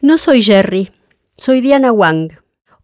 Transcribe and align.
No 0.00 0.16
soy 0.16 0.44
Jerry, 0.44 0.92
soy 1.36 1.60
Diana 1.60 1.90
Wang. 1.90 2.30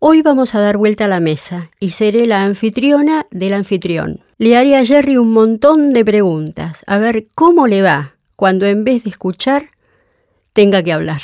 Hoy 0.01 0.23
vamos 0.23 0.57
a 0.57 0.61
dar 0.61 0.77
vuelta 0.77 1.05
a 1.05 1.09
la 1.09 1.21
mesa 1.21 1.71
y 1.79 1.91
seré 1.91 2.27
la 2.27 2.43
anfitriona 2.43 3.29
del 3.31 3.53
anfitrión. 3.53 4.19
Le 4.37 4.57
haré 4.57 4.77
a 4.77 4.85
Jerry 4.85 5.17
un 5.17 5.33
montón 5.33 5.93
de 5.93 6.05
preguntas, 6.05 6.83
a 6.89 6.99
ver 6.99 7.29
cómo 7.37 7.69
le 7.69 7.83
va 7.83 8.17
cuando 8.35 8.67
en 8.67 8.83
vez 8.83 9.05
de 9.05 9.11
escuchar 9.11 9.71
tenga 10.53 10.83
que 10.83 10.93
hablar. 10.93 11.21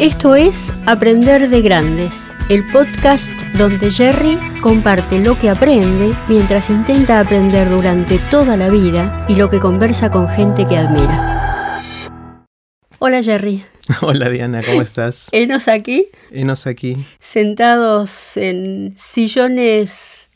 Esto 0.00 0.34
es 0.34 0.72
Aprender 0.86 1.48
de 1.48 1.62
Grandes, 1.62 2.26
el 2.48 2.64
podcast 2.72 3.30
donde 3.58 3.90
Jerry 3.90 4.38
comparte 4.62 5.18
lo 5.18 5.38
que 5.38 5.50
aprende 5.50 6.14
mientras 6.28 6.70
intenta 6.70 7.20
aprender 7.20 7.68
durante 7.68 8.18
toda 8.30 8.56
la 8.56 8.70
vida 8.70 9.26
y 9.28 9.34
lo 9.34 9.50
que 9.50 9.60
conversa 9.60 10.10
con 10.10 10.28
gente 10.28 10.66
que 10.66 10.78
admira. 10.78 11.82
Hola 12.98 13.22
Jerry. 13.22 13.64
Hola 14.00 14.30
Diana, 14.30 14.62
¿cómo 14.64 14.80
estás? 14.80 15.28
Enos 15.32 15.68
aquí. 15.68 16.08
Enos 16.30 16.66
aquí. 16.66 17.04
Sentados 17.18 18.36
en 18.38 18.94
sillones 18.96 20.30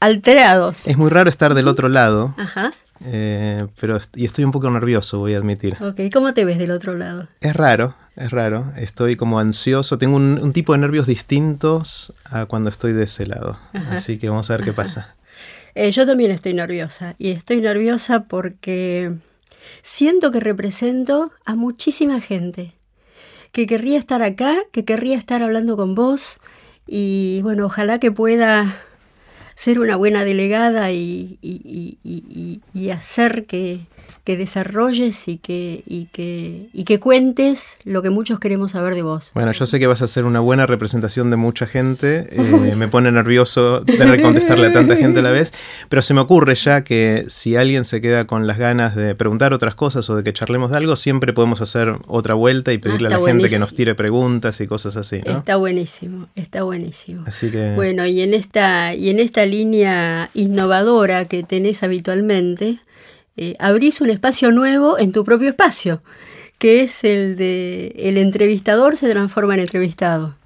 alterados. 0.00 0.86
Es 0.86 0.96
muy 0.96 1.10
raro 1.10 1.28
estar 1.28 1.52
del 1.52 1.68
otro 1.68 1.90
lado. 1.90 2.34
Ajá. 2.38 2.72
Eh, 3.04 3.66
pero 3.80 3.98
y 4.14 4.24
estoy 4.24 4.44
un 4.44 4.50
poco 4.50 4.70
nervioso, 4.70 5.18
voy 5.18 5.34
a 5.34 5.38
admitir. 5.38 5.76
Ok, 5.80 6.00
¿cómo 6.12 6.34
te 6.34 6.44
ves 6.44 6.58
del 6.58 6.70
otro 6.70 6.94
lado? 6.94 7.28
Es 7.40 7.54
raro, 7.54 7.94
es 8.16 8.30
raro. 8.30 8.72
Estoy 8.76 9.16
como 9.16 9.38
ansioso. 9.38 9.98
Tengo 9.98 10.16
un, 10.16 10.52
tipo 10.52 10.72
de 10.72 10.78
nervios 10.78 11.06
distintos 11.06 12.12
a 12.24 12.46
cuando 12.46 12.70
estoy 12.70 12.92
de 12.92 13.04
ese 13.04 13.26
lado. 13.26 13.58
Así 13.90 14.18
que 14.18 14.28
vamos 14.28 14.50
a 14.50 14.56
ver 14.56 14.64
qué 14.64 14.72
pasa. 14.72 15.14
Eh, 15.74 15.90
yo 15.92 16.06
también 16.06 16.30
estoy 16.30 16.54
nerviosa. 16.54 17.14
Y 17.18 17.30
estoy 17.30 17.60
nerviosa 17.60 18.24
porque 18.24 19.12
siento 19.82 20.30
que 20.30 20.40
represento 20.40 21.32
a 21.44 21.54
muchísima 21.54 22.20
gente. 22.20 22.72
Que 23.52 23.66
querría 23.66 23.98
estar 23.98 24.22
acá, 24.22 24.56
que 24.72 24.84
querría 24.84 25.16
estar 25.16 25.42
hablando 25.42 25.76
con 25.76 25.94
vos. 25.94 26.40
Y 26.86 27.40
bueno, 27.42 27.66
ojalá 27.66 27.98
que 27.98 28.12
pueda 28.12 28.82
ser 29.54 29.80
una 29.80 29.96
buena 29.96 30.24
delegada 30.24 30.92
y, 30.92 31.38
y, 31.42 32.90
hacer 32.90 33.46
que, 33.46 33.80
que, 34.24 34.36
desarrolles 34.36 35.28
y 35.28 35.38
que, 35.38 35.82
y, 35.86 36.06
que, 36.06 36.68
y 36.72 36.84
que 36.84 37.00
cuentes 37.00 37.78
lo 37.84 38.02
que 38.02 38.10
muchos 38.10 38.40
queremos 38.40 38.72
saber 38.72 38.94
de 38.94 39.02
vos. 39.02 39.30
Bueno, 39.34 39.52
yo 39.52 39.66
sé 39.66 39.78
que 39.78 39.86
vas 39.86 40.02
a 40.02 40.06
ser 40.06 40.24
una 40.24 40.40
buena 40.40 40.66
representación 40.66 41.30
de 41.30 41.36
mucha 41.36 41.66
gente. 41.66 42.28
Eh, 42.30 42.74
me 42.76 42.88
pone 42.88 43.12
nervioso 43.12 43.82
tener 43.84 44.16
que 44.16 44.22
contestarle 44.22 44.68
a 44.68 44.72
tanta 44.72 44.96
gente 44.96 45.20
a 45.20 45.22
la 45.22 45.30
vez, 45.30 45.52
pero 45.88 46.02
se 46.02 46.14
me 46.14 46.20
ocurre 46.20 46.54
ya 46.54 46.82
que 46.84 47.24
si 47.28 47.56
alguien 47.56 47.84
se 47.84 48.00
queda 48.00 48.26
con 48.26 48.46
las 48.46 48.58
ganas 48.58 48.96
de 48.96 49.14
preguntar 49.14 49.52
otras 49.52 49.74
cosas 49.74 50.08
o 50.10 50.16
de 50.16 50.24
que 50.24 50.32
charlemos 50.32 50.70
de 50.70 50.78
algo, 50.78 50.96
siempre 50.96 51.32
podemos 51.32 51.60
hacer 51.60 51.96
otra 52.06 52.34
vuelta 52.34 52.72
y 52.72 52.76
ah, 52.76 52.80
pedirle 52.80 53.08
a 53.08 53.18
la 53.18 53.26
gente 53.26 53.48
que 53.48 53.58
nos 53.58 53.74
tire 53.74 53.94
preguntas 53.94 54.60
y 54.60 54.66
cosas 54.66 54.96
así. 54.96 55.20
Está 55.24 55.56
buenísimo, 55.56 56.28
está 56.34 56.62
buenísimo. 56.62 57.24
Así 57.26 57.50
que... 57.50 57.74
Bueno, 57.74 58.06
y 58.06 58.20
en 58.22 58.34
esta, 58.34 58.94
y 58.94 59.10
en 59.10 59.18
esta 59.18 59.44
línea 59.46 60.30
innovadora 60.34 61.26
que 61.26 61.42
tenés 61.42 61.82
habitualmente, 61.82 62.78
eh, 63.36 63.56
abrís 63.58 64.00
un 64.00 64.10
espacio 64.10 64.52
nuevo 64.52 64.98
en 64.98 65.12
tu 65.12 65.24
propio 65.24 65.48
espacio, 65.48 66.02
que 66.58 66.82
es 66.82 67.04
el 67.04 67.36
de 67.36 67.94
el 67.96 68.18
entrevistador 68.18 68.96
se 68.96 69.08
transforma 69.08 69.54
en 69.54 69.60
entrevistado. 69.60 70.36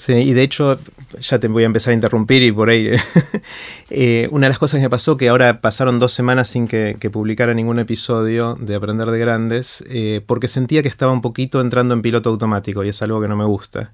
Sí, 0.00 0.14
y 0.14 0.32
de 0.32 0.42
hecho, 0.42 0.78
ya 1.20 1.38
te 1.38 1.46
voy 1.48 1.64
a 1.64 1.66
empezar 1.66 1.90
a 1.90 1.94
interrumpir 1.94 2.42
y 2.42 2.52
por 2.52 2.70
ahí. 2.70 2.90
Eh, 3.92 4.28
una 4.30 4.46
de 4.46 4.50
las 4.50 4.58
cosas 4.60 4.78
que 4.78 4.82
me 4.82 4.88
pasó, 4.90 5.16
que 5.16 5.28
ahora 5.28 5.60
pasaron 5.60 5.98
dos 5.98 6.12
semanas 6.12 6.46
sin 6.46 6.68
que, 6.68 6.96
publicara 7.10 7.54
ningún 7.54 7.80
episodio 7.80 8.56
de 8.60 8.76
Aprender 8.76 9.10
de 9.10 9.18
Grandes, 9.18 9.82
eh, 9.88 10.22
porque 10.24 10.46
sentía 10.46 10.80
que 10.80 10.86
estaba 10.86 11.12
un 11.12 11.20
poquito 11.20 11.60
entrando 11.60 11.92
en 11.92 12.00
piloto 12.00 12.30
automático 12.30 12.84
y 12.84 12.88
es 12.90 13.02
algo 13.02 13.20
que 13.20 13.26
no 13.26 13.34
me 13.34 13.44
gusta. 13.44 13.90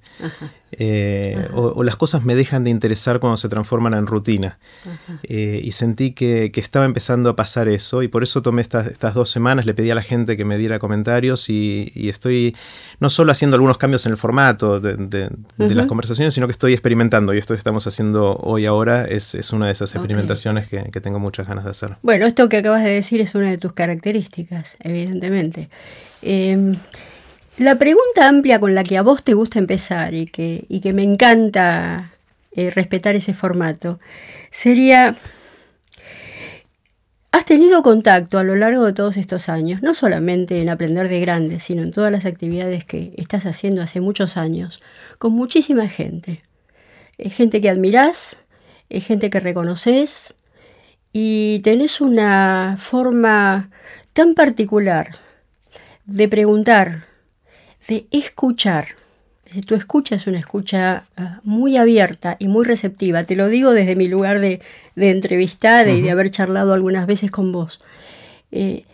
Eh, 0.73 1.49
o, 1.55 1.83
las 1.83 1.97
cosas 1.97 2.25
me 2.25 2.34
dejan 2.34 2.62
de 2.65 2.69
interesar 2.69 3.21
cuando 3.21 3.38
se 3.38 3.49
transforman 3.49 3.94
en 3.94 4.06
rutina. 4.06 4.59
y 5.27 5.73
sentí 5.73 6.11
que, 6.12 6.53
estaba 6.55 6.84
empezando 6.84 7.31
a 7.31 7.37
pasar 7.37 7.67
eso 7.69 8.03
y 8.03 8.09
por 8.09 8.23
eso 8.23 8.43
tomé 8.43 8.61
estas, 8.61 8.88
estas, 8.88 9.15
dos 9.15 9.31
semanas, 9.31 9.65
le 9.65 9.73
pedí 9.73 9.91
a 9.91 9.94
la 9.94 10.03
gente 10.03 10.37
que 10.37 10.44
me 10.44 10.59
diera 10.59 10.78
comentarios 10.78 11.49
y, 11.49 11.91
estoy 12.11 12.55
no 13.00 13.09
solo 13.09 13.33
haciendo 13.33 13.56
algunos 13.56 13.78
cambios 13.78 14.05
en 14.05 14.12
el 14.12 14.19
formato 14.19 14.78
de, 14.78 14.97
de 15.56 15.75
las 15.75 15.87
conversaciones, 15.87 15.96
sino 16.31 16.47
que 16.47 16.53
estoy 16.53 16.73
experimentando 16.73 17.34
y 17.34 17.39
esto 17.39 17.55
que 17.55 17.59
estamos 17.59 17.87
haciendo 17.87 18.37
hoy 18.37 18.67
ahora 18.67 19.05
es, 19.05 19.34
una 19.53 19.67
de 19.67 19.73
esas 19.73 19.95
experimentaciones 19.95 20.69
que, 20.69 21.01
tengo 21.01 21.19
muchas 21.19 21.47
ganas 21.47 21.65
de 21.65 21.71
hacer. 21.71 21.97
Bueno, 22.03 22.27
esto 22.27 22.49
que 22.49 22.57
acabas 22.59 22.83
de 22.83 22.91
decir 22.91 23.21
es 23.21 23.34
una 23.34 23.51
de 23.51 23.59
tus 23.59 23.73
características, 23.73 24.77
evidentemente. 24.81 25.69
Em, 26.23 26.77
la 27.59 27.77
pregunta 27.79 28.29
amplia 28.29 28.59
con 28.59 28.75
la 28.75 28.83
que 28.83 28.97
a 28.99 29.03
vos 29.03 29.23
te 29.23 29.35
gusta 29.35 29.59
empezar 29.59 30.15
y 30.15 30.27
que, 30.27 30.65
y 30.69 30.81
que 30.81 30.93
me 30.93 31.03
encanta 31.03 32.12
eh, 32.53 32.71
respetar 32.71 33.15
ese 33.17 33.35
formato 33.35 34.01
sería... 34.51 35.15
Has 37.37 37.45
tenido 37.45 37.83
contacto 37.83 38.39
a 38.39 38.45
lo 38.45 38.57
largo 38.57 38.87
de 38.87 38.95
todos 38.95 39.19
estos 39.19 39.51
años, 39.51 39.83
no 39.83 39.93
solamente 39.93 40.63
en 40.63 40.71
aprender 40.71 41.11
de 41.11 41.21
grandes, 41.21 41.65
sino 41.65 41.83
en 41.83 41.91
todas 41.91 42.11
las 42.11 42.25
actividades 42.25 42.87
que 42.87 43.13
estás 43.19 43.45
haciendo 43.45 43.83
hace 43.83 44.01
muchos 44.01 44.39
años, 44.39 44.81
con 45.19 45.35
muchísima 45.35 45.87
gente. 45.87 46.43
Es 47.19 47.35
gente 47.35 47.61
que 47.61 47.69
admirás, 47.69 48.39
es 48.89 49.05
gente 49.05 49.29
que 49.29 49.39
reconoces 49.39 50.33
y 51.13 51.59
tenés 51.59 52.01
una 52.01 52.77
forma 52.79 53.69
tan 54.15 54.33
particular 54.33 55.11
de 56.07 56.29
preguntar, 56.29 57.05
de 57.87 58.07
escuchar. 58.13 58.97
Tu 59.62 59.75
escucha 59.75 60.17
es 60.17 60.27
una 60.27 60.39
escucha 60.39 61.05
ah, 61.17 61.41
muy 61.44 61.77
abierta 61.77 62.37
y 62.39 62.49
muy 62.49 62.65
receptiva. 62.65 63.25
Te 63.25 63.37
lo 63.37 63.49
digo 63.49 63.72
desde 63.72 63.97
mi 63.97 64.09
lugar 64.09 64.41
de, 64.41 64.61
entrevistada 64.97 65.91
y 65.91 66.03
de 66.03 66.11
haber 66.11 66.31
charlado 66.31 66.72
algunas 66.72 67.06
veces 67.06 67.31
con 67.31 67.53
vos. 67.53 67.81
Eh, 68.53 68.84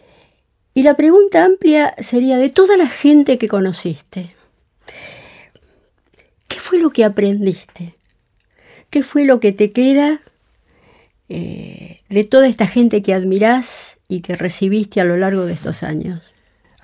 y 0.75 0.83
la 0.83 0.95
pregunta 0.95 1.45
amplia 1.45 1.95
sería 1.99 2.39
de 2.39 2.51
toda 2.51 2.77
la 2.77 2.87
gente 2.87 3.39
que 3.39 3.49
conociste. 3.49 4.35
¿Qué 6.49 6.61
fue 6.61 6.79
lo 6.79 6.91
que 6.91 7.05
aprendiste? 7.05 7.95
¿Qué 8.89 9.03
fue 9.03 9.25
lo 9.25 9.41
que 9.41 9.53
te 9.53 9.73
queda 9.73 10.23
eh, 11.29 12.01
de 12.09 12.25
toda 12.25 12.47
esta 12.47 12.67
gente 12.67 13.03
que 13.03 13.15
admirás 13.15 13.99
y 14.09 14.21
que 14.21 14.37
recibiste 14.37 15.01
a 15.01 15.05
lo 15.05 15.17
largo 15.17 15.45
de 15.45 15.53
estos 15.53 15.83
años? 15.83 16.32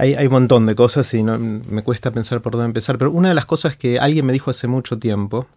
Hay, 0.00 0.14
un 0.26 0.32
montón 0.32 0.64
de 0.64 0.76
cosas 0.76 1.12
y 1.12 1.24
no, 1.24 1.38
me 1.38 1.82
cuesta 1.82 2.12
pensar 2.12 2.40
por 2.40 2.52
dónde 2.52 2.66
empezar, 2.66 2.98
pero 2.98 3.10
una 3.10 3.30
de 3.30 3.34
las 3.34 3.46
cosas 3.46 3.76
que 3.76 3.98
alguien 3.98 4.24
me 4.24 4.32
dijo 4.32 4.48
hace 4.48 4.68
mucho 4.68 4.96
tiempo, 5.00 5.48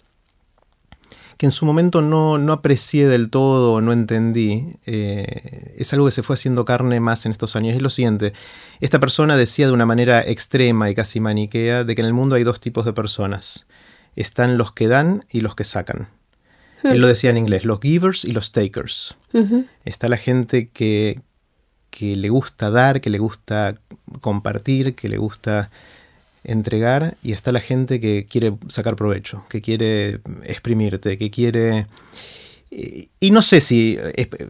que 1.38 1.46
en 1.46 1.52
su 1.52 1.66
momento 1.66 2.02
no, 2.02 2.35
aprecié 2.52 3.07
del 3.07 3.29
todo, 3.29 3.81
no 3.81 3.94
entendí, 3.94 4.75
eh, 4.88 5.75
es 5.78 5.94
algo 5.94 6.07
que 6.07 6.12
se 6.12 6.24
fue 6.24 6.34
haciendo 6.34 6.66
carne 6.66 7.00
más 7.00 7.25
en 7.25 7.31
estos 7.31 7.56
años. 7.56 7.75
Es 7.75 7.84
lo 7.84 7.91
siguiente, 7.91 8.34
esta 8.79 9.00
persona 9.00 9.35
decía 9.35 9.68
de 9.68 9.74
una 9.74 9.85
manera 9.85 10.22
extrema 10.22 10.90
y 10.90 10.96
casi 10.96 11.19
maniquea 11.19 11.84
de 11.84 11.96
que 11.96 12.02
en 12.02 12.08
el 12.08 12.13
mundo 12.13 12.35
hay 12.35 12.44
dos 12.44 12.59
tipos 12.59 12.84
de 12.84 12.94
personas. 12.94 13.68
Están 14.16 14.58
los 14.58 14.72
que 14.72 14.88
dan 14.88 15.25
y 15.31 15.41
los 15.41 15.56
que 15.56 15.63
sacan. 15.63 16.09
Él 16.84 17.00
lo 17.00 17.08
decía 17.08 17.29
en 17.29 17.38
inglés, 17.38 17.63
los 17.63 17.79
givers 17.79 18.25
y 18.25 18.31
los 18.31 18.52
takers. 18.52 19.16
Está 19.85 20.09
la 20.09 20.18
gente 20.18 20.69
que, 20.69 21.22
que 21.91 22.16
le 22.16 22.29
gusta 22.29 22.72
dar, 22.72 23.02
que 23.02 23.12
le 23.12 23.19
gusta 23.19 23.75
compartir, 24.20 24.96
que 24.96 25.10
le 25.10 25.18
gusta 25.18 25.70
entregar, 26.44 27.18
y 27.22 27.34
está 27.34 27.52
la 27.52 27.60
gente 27.60 28.00
que 28.00 28.26
quiere 28.30 28.54
sacar 28.68 28.96
provecho, 28.96 29.44
que 29.50 29.62
quiere 29.62 30.20
exprimirte, 30.44 31.18
que 31.18 31.30
quiere... 31.30 31.88
Y 32.74 33.32
no 33.32 33.42
sé 33.42 33.60
si, 33.60 34.00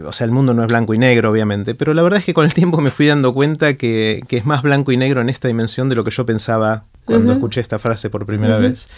o 0.05 0.11
sea, 0.11 0.25
el 0.25 0.31
mundo 0.31 0.53
no 0.53 0.61
es 0.61 0.67
blanco 0.67 0.93
y 0.93 0.99
negro, 0.99 1.31
obviamente, 1.31 1.73
pero 1.73 1.95
la 1.95 2.03
verdad 2.03 2.19
es 2.19 2.25
que 2.25 2.35
con 2.35 2.45
el 2.45 2.53
tiempo 2.53 2.79
me 2.79 2.91
fui 2.91 3.07
dando 3.07 3.33
cuenta 3.33 3.77
que, 3.77 4.21
es 4.29 4.45
más 4.45 4.61
blanco 4.61 4.91
y 4.91 4.97
negro 4.97 5.21
en 5.21 5.29
esta 5.29 5.47
dimensión 5.47 5.89
de 5.89 5.95
lo 5.95 6.03
que 6.03 6.11
yo 6.11 6.23
pensaba 6.23 6.85
cuando 7.03 7.33
escuché 7.33 7.61
esta 7.61 7.79
frase 7.79 8.11
por 8.11 8.27
primera 8.27 8.57
vez. 8.57 8.89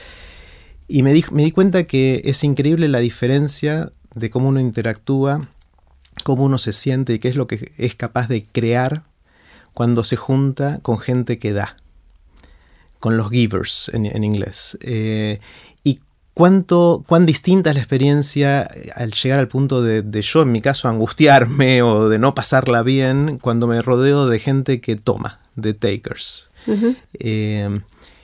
Y 0.90 1.04
me 1.04 1.14
di, 1.14 1.24
me 1.32 1.44
di 1.44 1.52
cuenta 1.52 1.86
que 1.86 2.22
es 2.26 2.44
increíble 2.44 2.90
la 2.90 3.00
diferencia 3.00 3.94
de 4.14 4.30
cómo 4.30 4.50
uno 4.50 4.60
interactúa, 4.60 5.48
cómo 6.26 6.44
uno 6.44 6.58
se 6.58 6.74
siente 6.74 7.14
y 7.14 7.20
qué 7.20 7.30
es 7.30 7.38
lo 7.38 7.48
que 7.48 7.72
es 7.78 7.96
capaz 7.96 8.28
de 8.28 8.46
crear 8.46 9.04
cuando 9.74 10.04
se 10.04 10.16
junta 10.16 10.80
con 10.81 11.00
gente 11.00 11.40
que 11.40 11.54
da, 11.54 11.78
con 13.00 13.18
los 13.18 13.30
givers 13.30 13.90
en, 13.94 14.24
inglés. 14.24 14.78
Eh, 14.81 15.40
y 15.84 16.00
cuánto, 16.34 17.04
cuán 17.08 17.25
distinta 17.25 17.70
es 17.70 17.75
la 17.75 17.81
experiencia 17.81 18.68
al 18.96 19.12
llegar 19.12 19.40
al 19.40 19.48
punto 19.48 19.81
de, 19.81 20.22
yo, 20.22 20.42
en 20.42 20.52
mi 20.52 20.62
caso, 20.62 20.90
angustiarme 20.90 21.81
o 21.81 22.10
de 22.10 22.20
no 22.20 22.36
pasarla 22.36 22.84
bien 22.84 23.40
cuando 23.42 23.68
me 23.68 23.81
rodeo 23.81 24.28
de 24.28 24.40
gente 24.40 24.81
que 24.81 24.96
toma, 24.96 25.40
de 25.56 25.74
takers. 25.74 26.50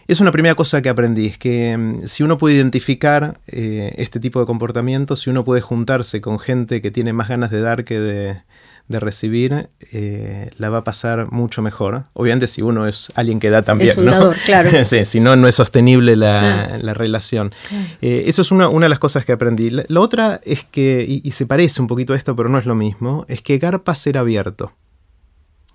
Es 0.09 0.19
una 0.19 0.31
primera 0.31 0.55
cosa 0.55 0.81
que 0.81 0.89
aprendí, 0.89 1.27
es 1.27 1.37
que 1.37 1.77
mm, 1.77 2.07
si 2.07 2.23
uno 2.23 2.39
puede 2.39 2.55
identificar 2.55 3.39
eh, 3.45 3.93
este 3.97 4.19
tipo 4.19 4.39
de 4.39 4.47
comportamiento, 4.47 5.15
si 5.15 5.29
uno 5.29 5.45
puede 5.45 5.61
juntarse 5.61 6.19
con 6.19 6.39
gente 6.39 6.81
que 6.81 6.89
tiene 6.89 7.13
más 7.13 7.29
ganas 7.29 7.51
de 7.51 7.61
dar 7.61 7.83
que 7.83 7.99
de, 7.99 8.41
de 8.89 8.99
recibir, 8.99 9.69
eh, 9.93 10.49
la 10.57 10.69
va 10.69 10.79
a 10.79 10.83
pasar 10.83 11.31
mucho 11.31 11.61
mejor. 11.61 12.05
Obviamente 12.13 12.47
si 12.47 12.61
uno 12.61 12.87
es 12.87 13.11
alguien 13.15 13.39
que 13.39 13.51
da 13.51 13.61
también, 13.61 13.91
Es 13.91 13.97
un 13.97 14.07
dador, 14.07 14.35
claro. 14.43 14.71
sí, 14.83 15.05
si 15.05 15.19
no, 15.19 15.35
no 15.35 15.47
es 15.47 15.55
sostenible 15.55 16.15
la, 16.15 16.77
la 16.81 16.93
relación. 16.95 17.53
Eh, 18.01 18.23
eso 18.25 18.41
es 18.41 18.51
una, 18.51 18.67
una, 18.67 18.85
de 18.85 18.89
las 18.89 18.99
cosas 18.99 19.23
que 19.23 19.31
aprendí. 19.31 19.69
La, 19.69 19.85
la 19.87 19.99
otra 20.01 20.41
es 20.43 20.65
que, 20.65 21.05
y, 21.07 21.21
y, 21.23 21.31
se 21.31 21.45
parece 21.45 21.81
un 21.81 21.87
poquito 21.87 22.13
a 22.13 22.17
esto, 22.17 22.35
pero 22.35 22.49
no 22.49 22.57
es 22.57 22.65
lo 22.65 22.75
mismo, 22.75 23.25
es 23.29 23.43
que 23.43 23.59
garpa 23.59 23.93
ser 23.93 24.17
abierto. 24.17 24.73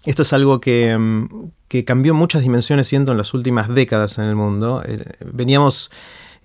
Esto 0.05 0.23
es 0.23 0.33
algo 0.33 0.61
que, 0.61 0.99
mm, 0.99 1.29
que 1.69 1.85
cambió 1.85 2.15
muchas 2.15 2.43
dimensiones 2.43 2.89
siendo 2.89 3.13
en 3.13 3.19
las 3.19 3.33
últimas 3.33 3.73
décadas 3.73 4.19
en 4.19 4.25
el 4.25 4.35
mundo. 4.35 4.83
Eh, 4.85 5.05
veníamos 5.25 5.91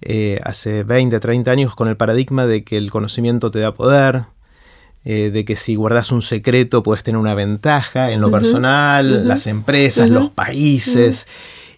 eh, 0.01 0.39
hace 0.43 0.83
20, 0.83 1.19
30 1.19 1.51
años 1.51 1.75
con 1.75 1.87
el 1.87 1.97
paradigma 1.97 2.45
de 2.45 2.63
que 2.63 2.77
el 2.77 2.91
conocimiento 2.91 3.51
te 3.51 3.59
da 3.59 3.73
poder, 3.73 4.25
eh, 5.11 5.31
de 5.31 5.43
que 5.43 5.55
si 5.55 5.73
guardas 5.73 6.11
un 6.11 6.21
secreto 6.21 6.83
puedes 6.83 7.01
tener 7.01 7.17
una 7.17 7.33
ventaja 7.33 8.11
en 8.11 8.21
lo 8.21 8.27
uh 8.27 8.29
-huh, 8.29 8.33
personal, 8.33 9.05
uh 9.07 9.15
-huh, 9.15 9.23
las 9.23 9.47
empresas, 9.47 10.07
uh 10.07 10.11
-huh, 10.11 10.19
los 10.19 10.29
países, 10.29 11.25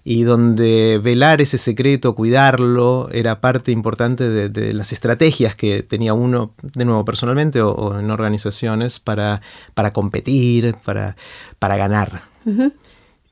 y 0.03 0.23
donde 0.23 0.99
velar 1.01 1.39
ese 1.39 1.57
secreto, 1.57 2.13
cuidarlo, 2.13 3.07
era 3.13 3.39
parte 3.39 3.71
importante 3.71 4.27
de, 4.27 4.49
de 4.49 4.73
las 4.73 4.91
estrategias 4.91 5.55
que 5.55 5.81
tenía 5.81 6.13
uno, 6.13 6.55
de 6.61 6.83
nuevo, 6.83 7.05
personalmente 7.05 7.61
o, 7.61 7.71
o 7.71 7.99
en 7.99 8.11
organizaciones, 8.11 8.99
para, 8.99 9.41
para 9.75 9.93
competir, 9.93 10.75
para, 10.83 11.15
para 11.57 11.77
ganar. 11.77 12.23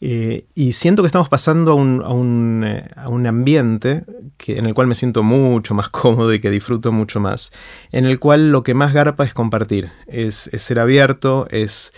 Eh, 0.01 0.46
y 0.56 0.74
siento 0.74 1.04
que 1.04 1.07
estamos 1.07 1.28
pasando 1.28 1.74
a 1.74 1.75
un, 1.75 2.01
a 2.01 2.10
un, 2.10 2.63
eh, 2.66 2.88
a 2.96 3.10
un 3.10 3.28
ambiente 3.28 4.06
que, 4.38 4.57
en 4.57 4.66
el 4.66 4.74
cual 4.74 4.88
me 4.88 4.96
siento 4.96 5.24
mucho 5.24 5.74
más 5.74 5.90
cómodo 5.90 6.34
y 6.34 6.40
que 6.40 6.50
disfruto 6.50 6.92
mucho 6.92 7.19
más, 7.19 7.51
en 7.92 8.06
el 8.06 8.19
cual 8.19 8.51
lo 8.51 8.63
que 8.63 8.74
más 8.74 8.94
garpa 8.94 9.25
es 9.25 9.34
compartir, 9.34 9.92
es, 10.07 10.50
es 10.54 10.62
ser 10.62 10.80
abierto, 10.80 11.48
es 11.51 11.92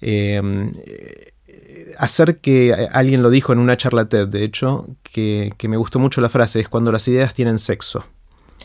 eh, 0.00 0.42
hacer 1.96 2.38
que 2.38 2.74
alguien 2.92 3.22
lo 3.22 3.30
dijo 3.30 3.52
en 3.52 3.60
una 3.60 3.76
charla 3.76 4.08
TED, 4.08 4.26
de 4.26 4.44
hecho, 4.44 4.88
que, 5.04 5.52
que, 5.56 5.68
me 5.68 5.76
gustó 5.76 6.00
mucho 6.00 6.20
la 6.20 6.28
frase, 6.28 6.60
es 6.60 6.68
cuando 6.68 6.90
las 6.90 7.06
ideas 7.06 7.34
tienen 7.34 7.58
sexo. 7.58 8.04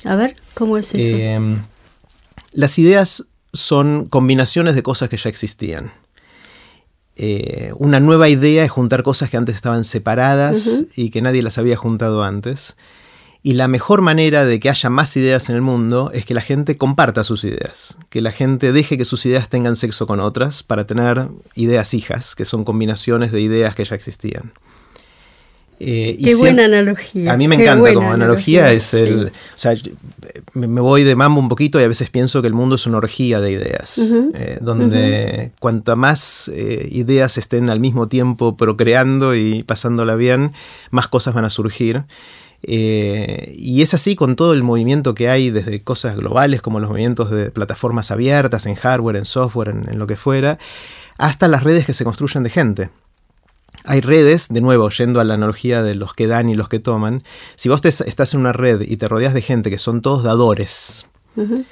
A 0.04 0.16
ver, 0.16 0.36
¿cómo 0.56 0.78
es 0.78 0.94
eso? 0.96 1.62
las 2.52 2.80
ideas 2.80 3.28
son 3.54 4.08
combinaciones 4.08 4.74
de 4.74 4.82
cosas 4.82 5.10
que 5.10 5.18
ya 5.18 5.30
existían. 5.30 5.92
Eh, 7.22 7.74
una 7.78 8.00
nueva 8.00 8.30
idea 8.30 8.64
es 8.64 8.72
juntar 8.72 9.04
cosas 9.04 9.30
que 9.30 9.36
antes 9.36 9.54
estaban 9.56 9.84
separadas 9.84 10.68
uh 10.68 10.70
-huh. 10.70 10.88
y 10.96 11.10
que 11.10 11.22
nadie 11.22 11.44
las 11.44 11.58
había 11.58 11.76
juntado 11.76 12.24
antes. 12.24 12.78
Y 13.44 13.54
la 13.54 13.68
mejor 13.68 14.02
manera 14.02 14.46
de 14.46 14.62
que 14.62 14.70
haya 14.70 14.90
más 14.90 15.18
ideas 15.18 15.50
en 15.50 15.56
el 15.56 15.62
mundo 15.62 16.12
es 16.14 16.26
que 16.26 16.34
la 16.34 16.42
gente 16.42 16.78
comparta 16.78 17.26
sus 17.26 17.44
ideas, 17.44 17.98
que 18.10 18.22
la 18.22 18.32
gente 18.32 18.72
deje 18.72 18.98
que 18.98 19.04
sus 19.04 19.26
ideas 19.26 19.50
tengan 19.50 19.76
sexo 19.76 20.08
con 20.08 20.22
otras 20.22 20.64
para 20.64 20.88
tener 20.88 21.28
ideas 21.56 21.94
hijas, 21.94 22.36
que 22.36 22.46
son 22.46 22.64
combinaciones 22.64 23.34
de 23.34 23.42
ideas 23.42 23.76
que 23.76 23.84
ya 23.84 23.96
existían. 23.96 24.54
Eh, 25.80 26.18
Qué 26.22 26.36
buena 26.36 26.66
analogía. 26.66 27.32
A 27.32 27.38
mí 27.38 27.48
me 27.48 27.56
Qué 27.56 27.64
encanta 27.64 27.94
como 27.94 28.12
analogía, 28.12 28.68
analogía, 28.68 28.74
es 28.74 28.94
el... 28.94 29.32
Sí. 29.32 29.40
O 29.56 29.58
sea, 29.58 29.94
me, 30.54 30.68
me, 30.68 30.82
voy 30.82 31.04
de 31.04 31.16
mambo 31.16 31.40
un 31.40 31.48
poquito 31.48 31.80
y 31.80 31.84
a 31.84 31.88
veces 31.88 32.10
pienso 32.10 32.42
que 32.42 32.48
el 32.48 32.54
mundo 32.54 32.76
es 32.76 32.86
una 32.86 32.98
orgía 32.98 33.40
de 33.40 33.52
ideas, 33.52 33.98
uh 33.98 34.02
-huh. 34.02 34.32
eh, 34.34 34.58
donde 34.62 34.98
uh 34.98 35.56
-huh. 35.56 35.60
cuanta 35.60 35.96
más 35.96 36.52
eh, 36.54 36.88
ideas 36.92 37.38
estén 37.38 37.70
al 37.70 37.80
mismo 37.80 38.08
tiempo 38.10 38.58
procreando 38.58 39.36
y 39.36 39.64
pasándola 39.64 40.16
bien, 40.16 40.52
más 40.92 41.08
cosas 41.08 41.34
van 41.34 41.46
a 41.46 41.50
surgir. 41.50 42.04
Eh, 42.62 43.54
y 43.58 43.82
es 43.82 43.94
así 43.94 44.18
con 44.18 44.36
todo 44.36 44.52
el 44.52 44.64
movimiento 44.64 45.16
que 45.16 45.30
hay 45.30 45.50
desde 45.50 45.82
cosas 45.82 46.18
globales 46.18 46.62
como 46.62 46.82
los 46.82 46.90
movimientos 46.90 47.32
de 47.32 47.52
plataformas 47.52 48.12
abiertas 48.12 48.66
en 48.66 48.76
hardware, 48.76 49.16
en 49.16 49.24
software, 49.24 49.70
en, 49.70 49.88
en 49.90 49.98
lo 49.98 50.08
que 50.08 50.18
fuera, 50.18 50.58
hasta 51.18 51.48
las 51.48 51.64
redes 51.64 51.86
que 51.86 51.94
se 51.94 52.04
construyen 52.04 52.44
de 52.44 52.50
gente 52.50 52.90
hay 53.90 54.02
redes, 54.02 54.50
de 54.50 54.62
nuevo, 54.62 54.88
yendo 54.90 55.20
a 55.20 55.24
la 55.24 55.34
analogía 55.34 55.82
de 55.82 55.96
los 55.96 56.14
que 56.14 56.28
dan 56.28 56.48
y 56.48 56.54
los 56.54 56.70
que 56.70 56.80
toman, 56.80 57.24
si 57.56 57.70
vos 57.70 57.82
te, 57.82 57.90
estás 57.90 58.36
en 58.36 58.42
una 58.42 58.54
red 58.54 58.82
y 58.82 58.98
te 58.98 59.08
rodeas 59.08 59.34
de 59.34 59.42
gente 59.42 59.72
que 59.72 59.80
son 59.80 60.04
todos 60.04 60.22
dadores, 60.22 61.08
uh 61.36 61.42
-huh. 61.42 61.66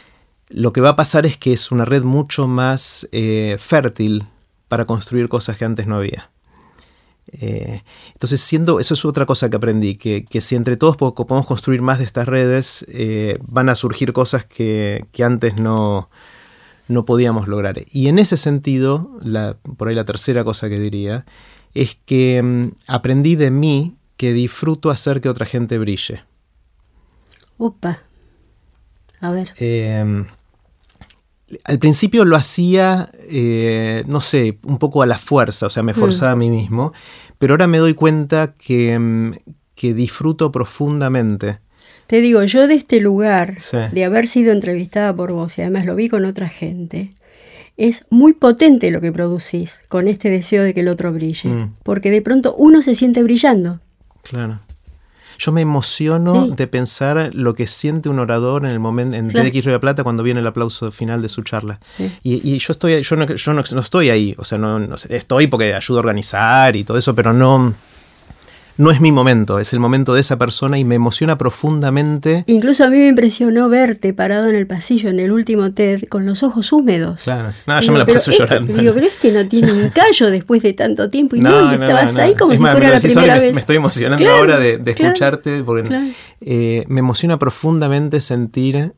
lo 0.49 0.73
que 0.73 0.81
va 0.81 0.89
a 0.89 0.95
pasar 0.95 1.27
es 1.27 1.37
que 1.37 1.53
es 1.53 1.71
una 1.71 1.85
red 1.85 2.01
mucho 2.01 2.47
más 2.47 3.07
eh, 3.11 3.57
fértil 3.59 4.25
para 4.67 4.85
construir 4.85 5.29
cosas 5.29 5.57
que 5.57 5.65
antes 5.65 5.85
no 5.85 5.97
había. 5.97 6.31
Eh, 7.33 7.83
entonces, 8.13 8.41
siendo, 8.41 8.79
eso 8.79 8.95
es 8.95 9.05
otra 9.05 9.27
cosa 9.27 9.51
que 9.51 9.57
aprendí, 9.57 9.95
que, 9.95 10.25
que 10.25 10.41
si 10.41 10.55
entre 10.55 10.75
todos 10.75 10.97
podemos 10.97 11.45
construir 11.45 11.83
más 11.83 11.99
de 11.99 12.05
estas 12.05 12.27
redes, 12.27 12.83
eh, 12.89 13.37
van 13.43 13.69
a 13.69 13.75
surgir 13.75 14.11
cosas 14.11 14.43
que, 14.43 15.05
que 15.11 15.23
antes 15.23 15.57
no, 15.57 16.09
no 16.87 17.05
podíamos 17.05 17.47
lograr. 17.47 17.83
Y 17.91 18.07
en 18.07 18.17
ese 18.17 18.37
sentido, 18.37 19.11
la, 19.21 19.57
por 19.77 19.87
ahí 19.89 19.93
la 19.93 20.05
tercera 20.05 20.43
cosa 20.43 20.67
que 20.67 20.79
diría, 20.79 21.25
es 21.77 21.97
que 22.05 22.41
um, 22.43 22.71
aprendí 22.87 23.35
de 23.35 23.51
mí 23.51 23.95
que 24.17 24.33
disfruto 24.33 24.89
hacer 24.89 25.21
que 25.21 25.29
otra 25.29 25.45
gente 25.45 25.77
brille. 25.77 26.23
Opa. 27.57 27.99
A 29.21 29.31
ver. 29.31 29.53
Eh, 29.59 30.25
al 31.63 31.79
principio 31.79 32.25
lo 32.25 32.35
hacía, 32.35 33.09
eh, 33.29 34.03
no 34.07 34.21
sé, 34.21 34.57
un 34.63 34.79
poco 34.79 35.03
a 35.03 35.05
la 35.05 35.17
fuerza, 35.19 35.67
o 35.67 35.69
sea, 35.69 35.83
me 35.83 35.93
forzaba 35.93 36.31
mm. 36.31 36.33
a 36.33 36.35
mí 36.35 36.49
mismo, 36.49 36.93
pero 37.37 37.53
ahora 37.53 37.67
me 37.67 37.77
doy 37.77 37.93
cuenta 37.93 38.55
que, 38.57 38.97
um, 38.97 39.33
que 39.75 39.93
disfruto 39.93 40.51
profundamente. 40.51 41.59
Te 42.07 42.21
digo, 42.21 42.43
yo 42.43 42.67
de 42.67 42.73
este 42.73 42.99
lugar, 43.01 43.59
sí. 43.59 43.77
de 43.91 44.03
haber 44.03 44.27
sido 44.27 44.51
entrevistada 44.51 45.15
por 45.15 45.31
vos, 45.31 45.57
y 45.57 45.61
además 45.61 45.85
lo 45.85 45.95
vi 45.95 46.09
con 46.09 46.25
otra 46.25 46.49
gente, 46.49 47.11
es 47.77 48.05
muy 48.09 48.33
potente 48.33 48.91
lo 48.91 49.01
que 49.01 49.11
producís 49.11 49.81
con 49.87 50.07
este 50.07 50.29
deseo 50.29 50.63
de 50.63 50.73
que 50.73 50.81
el 50.81 50.87
otro 50.87 51.13
brille. 51.13 51.49
Mm. 51.49 51.75
Porque 51.83 52.11
de 52.11 52.21
pronto 52.21 52.55
uno 52.57 52.81
se 52.81 52.95
siente 52.95 53.23
brillando. 53.23 53.79
Claro. 54.23 54.59
Yo 55.39 55.51
me 55.51 55.61
emociono 55.61 56.45
sí. 56.45 56.53
de 56.55 56.65
pensar 56.65 57.29
lo 57.33 57.53
que 57.53 57.67
siente 57.67 58.09
un 58.09 58.17
orador 58.17 58.65
en 58.65 58.71
el 58.71 58.79
momento 58.79 59.15
en 59.15 59.29
claro. 59.29 59.49
TDX 59.49 59.65
Río 59.65 59.79
Plata 59.79 60.03
cuando 60.03 60.23
viene 60.23 60.39
el 60.39 60.47
aplauso 60.47 60.89
final 60.89 61.21
de 61.21 61.29
su 61.29 61.43
charla. 61.43 61.79
Sí. 61.95 62.11
Y, 62.23 62.55
y, 62.55 62.57
yo 62.57 62.71
estoy, 62.71 63.01
yo, 63.03 63.15
no, 63.15 63.27
yo 63.27 63.53
no, 63.53 63.63
no 63.71 63.81
estoy 63.81 64.09
ahí, 64.09 64.33
o 64.39 64.43
sea, 64.43 64.57
no, 64.57 64.79
no, 64.79 64.95
estoy 64.95 65.45
porque 65.45 65.75
ayudo 65.75 65.99
a 65.99 66.01
organizar 66.01 66.75
y 66.75 66.83
todo 66.83 66.97
eso, 66.97 67.13
pero 67.13 67.33
no, 67.33 67.75
no 68.77 68.91
es 68.91 69.01
mi 69.01 69.11
momento, 69.11 69.59
es 69.59 69.73
el 69.73 69.79
momento 69.79 70.13
de 70.13 70.21
esa 70.21 70.37
persona 70.37 70.77
y 70.77 70.85
me 70.85 70.95
emociona 70.95 71.37
profundamente. 71.37 72.43
Incluso 72.47 72.83
a 72.83 72.89
mí 72.89 72.97
me 72.97 73.07
impresionó 73.07 73.69
verte 73.69 74.13
parado 74.13 74.49
en 74.49 74.55
el 74.55 74.67
pasillo 74.67 75.09
en 75.09 75.19
el 75.19 75.31
último 75.31 75.73
TED 75.73 76.03
con 76.09 76.25
los 76.25 76.43
ojos 76.43 76.71
húmedos. 76.71 77.23
Claro, 77.23 77.53
no, 77.65 77.79
yo 77.81 77.91
me 77.91 77.99
la 77.99 78.05
paso 78.05 78.31
este, 78.31 78.43
llorando. 78.43 78.73
Digo, 78.73 78.93
pero 78.93 79.07
este 79.07 79.31
no 79.31 79.47
tiene 79.47 79.73
un 79.73 79.89
callo 79.89 80.29
después 80.29 80.61
de 80.61 80.73
tanto 80.73 81.09
tiempo 81.09 81.35
y 81.35 81.41
no, 81.41 81.61
no 81.61 81.71
y 81.71 81.75
estabas 81.75 82.15
no, 82.15 82.21
ahí 82.21 82.35
como 82.35 82.53
es 82.53 82.59
si 82.59 82.63
más, 82.63 82.71
fuera 82.73 82.89
la 82.91 82.99
primera 82.99 83.39
vez. 83.39 83.53
Me 83.53 83.61
estoy 83.61 83.75
emocionando 83.77 84.23
claro, 84.23 84.37
ahora 84.37 84.59
de, 84.59 84.77
de 84.77 84.91
escucharte 84.91 85.49
claro, 85.49 85.65
porque 85.65 85.89
claro. 85.89 86.05
eh, 86.41 86.85
me 86.87 86.99
emociona 86.99 87.39
profundamente 87.39 88.21
sentir 88.21 88.93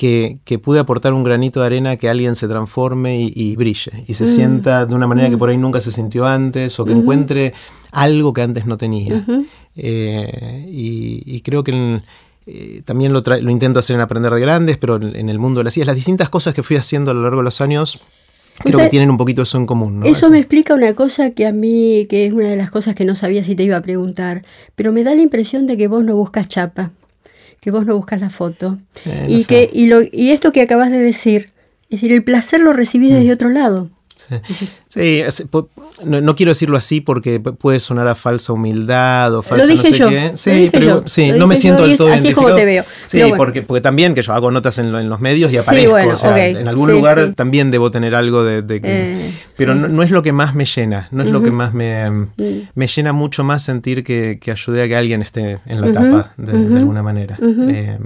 que, 0.00 0.38
que, 0.46 0.58
pude 0.58 0.80
aportar 0.80 1.12
un 1.12 1.24
granito 1.24 1.60
de 1.60 1.66
arena 1.66 1.98
que 1.98 2.08
alguien 2.08 2.34
se 2.34 2.48
transforme 2.48 3.20
y, 3.20 3.30
y 3.34 3.54
brille 3.54 3.92
y 4.08 4.14
se 4.14 4.24
mm. 4.24 4.28
sienta 4.28 4.86
de 4.86 4.94
una 4.94 5.06
manera 5.06 5.28
mm. 5.28 5.32
que 5.32 5.36
por 5.36 5.50
ahí 5.50 5.58
nunca 5.58 5.82
se 5.82 5.92
sintió 5.92 6.26
antes 6.26 6.80
o 6.80 6.86
que 6.86 6.94
mm 6.94 6.96
-hmm. 6.96 7.00
encuentre 7.02 7.52
algo 7.92 8.32
que 8.32 8.40
antes 8.40 8.64
no 8.64 8.78
tenía. 8.78 9.16
Uh 9.16 9.30
-huh. 9.30 9.46
eh, 9.76 10.64
y, 10.66 11.22
y, 11.26 11.42
creo 11.42 11.62
que 11.62 11.72
en, 11.72 12.02
eh, 12.46 12.80
también 12.86 13.12
lo, 13.12 13.20
lo, 13.20 13.50
intento 13.50 13.78
hacer 13.80 13.94
en 13.94 14.00
Aprender 14.00 14.32
de 14.32 14.40
Grandes, 14.40 14.78
pero 14.78 14.96
en, 14.96 15.14
en 15.14 15.28
el 15.28 15.38
mundo 15.38 15.60
de 15.60 15.64
las 15.64 15.76
ideas, 15.76 15.88
las 15.88 15.96
distintas 15.96 16.30
cosas 16.30 16.54
que 16.54 16.62
fui 16.62 16.76
haciendo 16.76 17.10
a 17.10 17.14
lo 17.14 17.20
largo 17.20 17.40
de 17.40 17.44
los 17.44 17.60
años 17.60 18.02
creo 18.56 18.76
o 18.76 18.78
sea, 18.78 18.86
que 18.86 18.90
tienen 18.92 19.10
un 19.10 19.18
poquito 19.18 19.42
eso 19.42 19.58
en 19.58 19.66
común. 19.66 20.00
¿no? 20.00 20.06
Eso 20.06 20.30
me 20.30 20.38
explica 20.38 20.72
una 20.72 20.94
cosa 20.94 21.32
que 21.32 21.46
a 21.46 21.52
mí, 21.52 22.06
que 22.08 22.24
es 22.24 22.32
una 22.32 22.48
de 22.48 22.56
las 22.56 22.70
cosas 22.70 22.94
que 22.94 23.04
no 23.04 23.14
sabía 23.14 23.44
si 23.44 23.54
te 23.54 23.64
iba 23.64 23.76
a 23.76 23.82
preguntar, 23.82 24.46
pero 24.76 24.92
me 24.92 25.04
da 25.04 25.14
la 25.14 25.20
impresión 25.20 25.66
de 25.66 25.76
que 25.76 25.88
vos 25.88 26.02
no 26.04 26.16
buscas 26.16 26.48
chapa 26.48 26.90
que 27.60 27.70
vos 27.70 27.86
no 27.86 27.96
buscas 27.96 28.20
la 28.20 28.30
foto. 28.30 28.78
Eh, 29.04 29.26
y, 29.28 29.44
que, 29.44 29.70
y, 29.72 29.86
lo, 29.86 30.00
y 30.02 30.30
esto 30.30 30.52
que 30.52 30.62
acabas 30.62 30.90
de 30.90 30.98
decir, 30.98 31.50
es 31.84 32.00
decir, 32.00 32.12
el 32.12 32.24
placer 32.24 32.60
lo 32.60 32.72
recibís 32.72 33.10
mm. 33.10 33.14
desde 33.14 33.32
otro 33.32 33.48
lado. 33.50 33.90
Sí, 34.88 35.22
no, 36.04 36.20
no, 36.20 36.36
quiero 36.36 36.50
decirlo 36.50 36.76
así 36.76 37.00
porque 37.00 37.40
puede 37.40 37.80
sonar 37.80 38.08
a 38.08 38.14
falsa 38.14 38.52
humildad 38.52 39.34
o 39.34 39.42
falsa 39.42 39.66
lo 39.66 39.72
dije 39.72 39.90
no 39.90 39.96
sé 39.96 39.98
yo, 39.98 40.08
qué. 40.08 40.32
Sí, 40.34 40.50
lo 40.50 40.56
dije 40.56 40.70
pero 40.72 40.86
yo, 40.86 41.02
sí, 41.06 41.32
lo 41.32 41.38
no 41.38 41.46
me 41.46 41.56
siento 41.56 41.86
del 41.86 41.96
todo 41.96 42.08
así 42.08 42.18
identificado. 42.18 42.46
como 42.48 42.56
te 42.56 42.64
veo. 42.64 42.84
Sí, 43.06 43.20
bueno. 43.20 43.36
porque, 43.36 43.62
porque 43.62 43.80
también 43.80 44.14
que 44.14 44.22
yo 44.22 44.32
hago 44.32 44.50
notas 44.50 44.78
en, 44.78 44.94
en 44.94 45.08
los 45.08 45.20
medios 45.20 45.52
y 45.52 45.56
aparezco. 45.56 45.86
Sí, 45.86 45.90
bueno, 45.90 46.12
o 46.14 46.16
sea, 46.16 46.30
okay. 46.32 46.56
en 46.56 46.68
algún 46.68 46.88
sí, 46.88 46.96
lugar 46.96 47.32
también 47.34 47.70
debo 47.70 47.90
tener 47.90 48.14
algo 48.14 48.44
de, 48.44 48.62
de 48.62 48.80
que. 48.80 48.88
Eh, 48.90 49.32
pero 49.56 49.74
no, 49.74 49.88
no, 49.88 50.02
es 50.02 50.10
lo 50.10 50.22
que 50.22 50.32
más 50.32 50.54
me 50.54 50.64
llena, 50.64 51.08
no 51.10 51.22
es 51.22 51.28
uh 51.28 51.30
-huh. 51.30 51.34
lo 51.34 51.42
que 51.42 51.50
más 51.50 51.74
me, 51.74 52.08
mm. 52.10 52.68
me 52.74 52.86
llena 52.86 53.12
mucho 53.12 53.44
más 53.44 53.62
sentir 53.62 54.04
que, 54.04 54.38
que 54.40 54.50
ayudé 54.50 54.82
a 54.82 54.88
que 54.88 54.96
alguien 54.96 55.22
esté 55.22 55.58
en 55.66 55.80
la 55.80 55.88
uh 55.88 55.90
-huh. 55.90 55.94
tapa 55.94 56.34
de, 56.36 56.52
uh 56.52 56.56
-huh. 56.56 56.68
de, 56.68 56.78
alguna 56.78 57.02
manera. 57.02 57.38
Eh, 57.40 57.98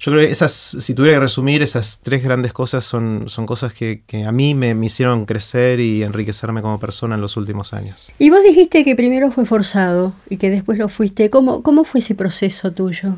yo 0.00 0.12
creo 0.12 0.24
que 0.24 0.30
esas, 0.30 0.52
si 0.52 0.94
tuviera 0.94 1.16
que 1.16 1.20
resumir, 1.20 1.62
esas 1.62 2.00
tres 2.02 2.22
grandes 2.22 2.52
cosas 2.52 2.84
son, 2.84 3.28
son 3.28 3.46
cosas 3.46 3.74
que, 3.74 4.02
que 4.06 4.24
a 4.24 4.32
mí 4.32 4.54
me, 4.54 4.74
me, 4.74 4.86
hicieron 4.86 5.26
crecer 5.26 5.80
y 5.80 6.02
enriquecerme 6.02 6.62
como 6.62 6.78
persona 6.78 7.16
en 7.16 7.20
los 7.20 7.36
últimos 7.36 7.72
años. 7.72 8.08
Y 8.18 8.30
vos 8.30 8.42
dijiste 8.42 8.84
que 8.84 8.94
primero 8.94 9.30
fue 9.32 9.44
forzado 9.44 10.14
y 10.30 10.36
que 10.36 10.50
después 10.50 10.78
lo 10.78 10.88
fuiste. 10.88 11.30
¿Cómo, 11.30 11.62
cómo 11.62 11.84
fue 11.84 12.00
ese 12.00 12.14
proceso 12.14 12.72
tuyo? 12.72 13.16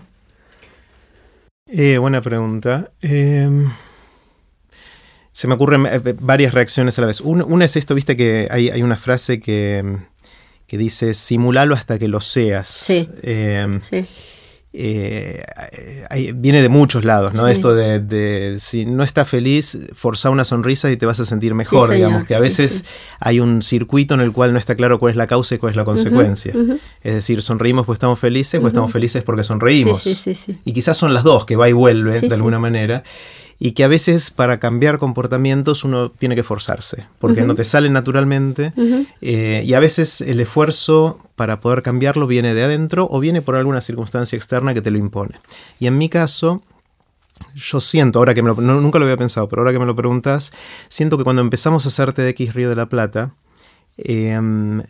Eh, 1.67 1.99
buena 1.99 2.21
pregunta. 2.21 2.91
Eh, 3.03 3.49
Se 5.33 5.47
me 5.49 5.55
ocurren 5.55 5.87
eh, 5.87 6.01
varias 6.21 6.53
reacciones 6.53 6.99
a 6.99 7.03
la 7.03 7.07
vez. 7.07 7.21
una 7.21 7.65
es 7.65 7.77
esto, 7.77 7.95
viste 7.95 8.17
que 8.17 8.49
hay, 8.51 8.71
hay 8.71 8.83
una 8.83 8.97
frase 8.97 9.41
que, 9.41 9.99
que, 10.67 10.79
dice, 10.79 11.15
simulalo 11.15 11.75
hasta 11.75 11.99
que 11.99 12.09
lo 12.09 12.21
seas. 12.21 12.69
Sí. 12.69 13.09
Eh, 13.23 13.67
sí. 13.81 14.05
Eh, 14.73 15.43
viene 16.35 16.62
de 16.62 16.69
muchos 16.69 17.05
lados, 17.05 17.35
¿no? 17.35 17.49
Esto 17.49 17.75
de, 17.75 18.57
si 18.59 18.85
no 18.85 19.03
estás 19.03 19.29
feliz, 19.29 19.79
forza 19.95 20.31
una 20.31 20.45
sonrisa 20.45 20.91
y 20.93 20.97
te 20.97 21.07
vas 21.07 21.19
a 21.19 21.25
sentir 21.25 21.55
mejor, 21.55 21.91
digamos, 21.91 22.25
que 22.25 22.35
a 22.35 22.41
veces 22.41 22.85
hay 23.19 23.41
un 23.41 23.62
circuito 23.62 24.15
en 24.15 24.21
el 24.21 24.33
cual 24.33 24.53
no 24.53 24.59
está 24.59 24.77
claro 24.77 25.00
cuál 25.00 25.11
es 25.11 25.17
la 25.17 25.27
causa 25.27 25.57
y 25.57 25.59
cuál 25.59 25.71
es 25.71 25.77
la 25.77 25.85
consecuencia. 25.85 26.55
Es 27.03 27.15
decir, 27.15 27.43
sonreímos 27.43 27.87
pues 27.87 27.97
estamos 27.97 28.19
felices, 28.19 28.61
pues 28.61 28.73
estamos 28.73 28.93
felices 28.93 29.23
porque 29.23 29.43
sonreímos. 29.43 30.07
Y 30.65 30.73
quizás 30.73 30.97
son 30.97 31.15
las 31.15 31.25
dos, 31.25 31.45
que 31.47 31.57
va 31.57 31.69
y 31.69 31.73
vuelve 31.73 32.21
de 32.21 32.35
alguna 32.35 32.59
manera 32.59 33.03
y 33.62 33.73
que 33.73 33.85
a 33.85 33.88
veces 33.88 34.31
para 34.31 34.59
cambiar 34.59 34.99
comportamientos 34.99 35.85
uno 35.85 36.11
tiene 36.11 36.35
que 36.35 36.43
forzarse, 36.43 37.07
porque 37.19 37.43
no 37.43 37.55
te 37.55 37.62
sale 37.62 37.90
naturalmente 37.90 38.73
eh, 39.21 39.62
y 39.67 39.75
a 39.75 39.81
veces 39.81 40.23
el 40.23 40.40
esfuerzo 40.40 41.19
para 41.37 41.61
poder 41.61 41.83
cambiarlo 41.83 42.26
viene 42.26 42.55
de 42.55 42.64
adentro 42.64 43.07
o 43.11 43.21
viene 43.21 43.43
por 43.43 43.57
alguna 43.57 43.83
circunstancia 43.83 44.35
externa 44.35 44.73
que 44.73 44.81
te 44.81 44.90
lo 44.90 44.97
impone. 44.97 45.40
Y 45.79 45.87
en 45.88 45.99
mi 45.99 46.09
caso, 46.09 46.62
yo 47.55 47.81
siento, 47.81 48.19
ahora 48.19 48.33
que 48.33 48.43
me 48.43 48.49
lo, 48.49 48.55
nunca 48.55 48.99
lo 48.99 49.05
había 49.05 49.19
pensado, 49.19 49.47
pero 49.47 49.61
ahora 49.61 49.73
que 49.73 49.79
me 49.79 49.87
lo 49.87 49.95
preguntas, 49.95 50.52
siento 50.88 51.19
que 51.19 51.25
cuando 51.25 51.43
empezamos 51.43 51.85
a 51.85 51.88
hacer 51.88 52.14
TDX 52.14 52.55
Río 52.55 52.71
de 52.71 52.76
la 52.76 52.87
Plata, 52.87 53.35
em, 53.99 54.81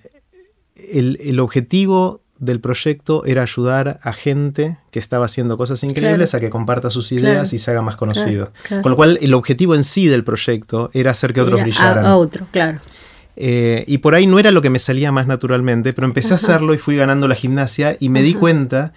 el, 0.76 1.18
el 1.20 1.40
objetivo 1.40 2.20
del 2.40 2.60
proyecto 2.60 3.24
era 3.26 3.42
ayudar 3.42 4.00
a 4.02 4.12
gente 4.12 4.78
que 4.90 4.98
estaba 4.98 5.26
haciendo 5.26 5.56
cosas 5.56 5.84
increíbles 5.84 6.34
a 6.34 6.40
que 6.40 6.50
comparta 6.50 6.90
sus 6.90 7.12
ideas 7.12 7.52
y 7.52 7.58
se 7.58 7.70
haga 7.70 7.82
más 7.82 7.96
conocido. 7.96 8.50
Con 8.82 8.90
lo 8.90 8.96
cual, 8.96 9.18
el 9.20 9.34
objetivo 9.34 9.74
en 9.74 9.84
sí 9.84 10.08
del 10.08 10.24
proyecto 10.24 10.90
era 10.94 11.12
hacer 11.12 11.32
que 11.32 11.42
otros 11.42 11.62
brillaran. 11.62 12.04
A, 12.04 12.16
otro, 12.16 12.46
claro. 12.50 12.80
Eh, 13.36 13.84
y 13.86 13.98
por 13.98 14.14
ahí 14.14 14.26
no 14.26 14.38
era 14.38 14.50
lo 14.50 14.62
que 14.62 14.70
me 14.70 14.78
salía 14.78 15.12
más 15.12 15.26
naturalmente, 15.26 15.92
pero 15.92 16.06
empecé 16.06 16.32
a 16.32 16.36
hacerlo 16.36 16.74
y 16.74 16.78
fui 16.78 16.96
ganando 16.96 17.28
la 17.28 17.34
gimnasia 17.34 17.96
y 18.00 18.08
me 18.08 18.22
di 18.22 18.34
cuenta, 18.34 18.92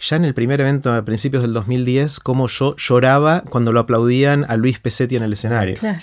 ya 0.00 0.16
en 0.16 0.24
el 0.24 0.34
primer 0.34 0.60
evento 0.60 0.92
a 0.92 1.04
principios 1.04 1.42
del 1.42 1.52
2010, 1.52 2.20
cómo 2.20 2.48
yo 2.48 2.74
lloraba 2.76 3.42
cuando 3.48 3.72
lo 3.72 3.80
aplaudían 3.80 4.44
a 4.48 4.56
Luis 4.56 4.80
Pesetti 4.80 5.16
en 5.16 5.22
el 5.22 5.34
escenario. 5.34 5.76
Claro. 5.76 6.00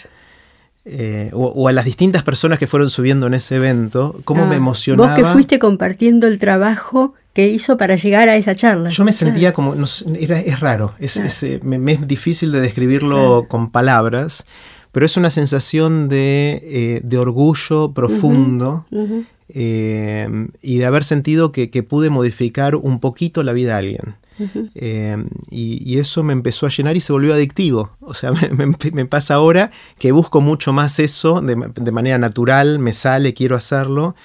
Eh, 0.86 1.30
o, 1.32 1.70
a 1.70 1.72
las 1.72 1.86
distintas 1.86 2.24
personas 2.24 2.60
que 2.60 2.68
fueron 2.68 2.90
subiendo 2.90 3.28
en 3.28 3.34
ese 3.34 3.56
evento, 3.56 4.20
cómo 4.26 4.46
me 4.46 4.56
ah, 4.56 4.58
emocionaba. 4.58 5.10
Vos 5.10 5.18
que 5.18 5.26
fuiste 5.26 5.58
compartiendo 5.58 6.28
el 6.28 6.40
trabajo 6.40 7.14
que 7.32 7.48
hizo 7.48 7.78
para 7.78 7.96
llegar 7.96 8.28
a 8.28 8.36
esa 8.36 8.54
charla. 8.54 8.90
Yo 8.90 9.06
me 9.06 9.14
sentía 9.14 9.54
como, 9.54 9.76
era, 10.20 10.40
es 10.40 10.60
raro, 10.60 10.94
es, 11.00 11.44
eh, 11.44 11.62
me, 11.64 11.94
es 11.94 12.06
difícil 12.06 12.52
de 12.52 12.60
describirlo 12.60 13.46
con 13.48 13.72
palabras, 13.72 14.46
pero 14.92 15.06
es 15.06 15.16
una 15.16 15.30
sensación 15.30 16.10
de, 16.10 17.02
eh, 17.10 17.18
orgullo 17.18 17.94
profundo 17.94 18.86
y 19.48 20.78
de 20.78 20.86
haber 20.86 21.06
sentido 21.06 21.54
que, 21.54 21.70
que 21.70 21.84
pude 21.84 22.10
modificar 22.10 22.76
un 22.76 23.00
poquito 23.00 23.42
la 23.44 23.54
vida 23.54 23.72
de 23.72 23.78
alguien. 23.78 24.16
Eh, 24.76 25.24
y, 25.50 26.00
eso 26.00 26.24
me 26.24 26.34
empezó 26.34 26.66
a 26.66 26.70
llenar 26.70 26.96
y 26.98 27.00
se 27.00 27.14
volvió 27.14 27.34
adictivo. 27.34 27.96
O 28.02 28.14
sea, 28.14 28.32
me, 28.92 29.06
pasa 29.06 29.36
ahora 29.36 29.72
que 29.98 30.12
busco 30.12 30.42
mucho 30.42 30.74
más 30.74 31.00
eso 31.00 31.42
de, 31.42 31.92
manera 31.92 32.18
natural, 32.18 32.80
me 32.80 32.94
sale, 32.94 33.34
quiero 33.34 33.56
hacerlo. 33.56 34.16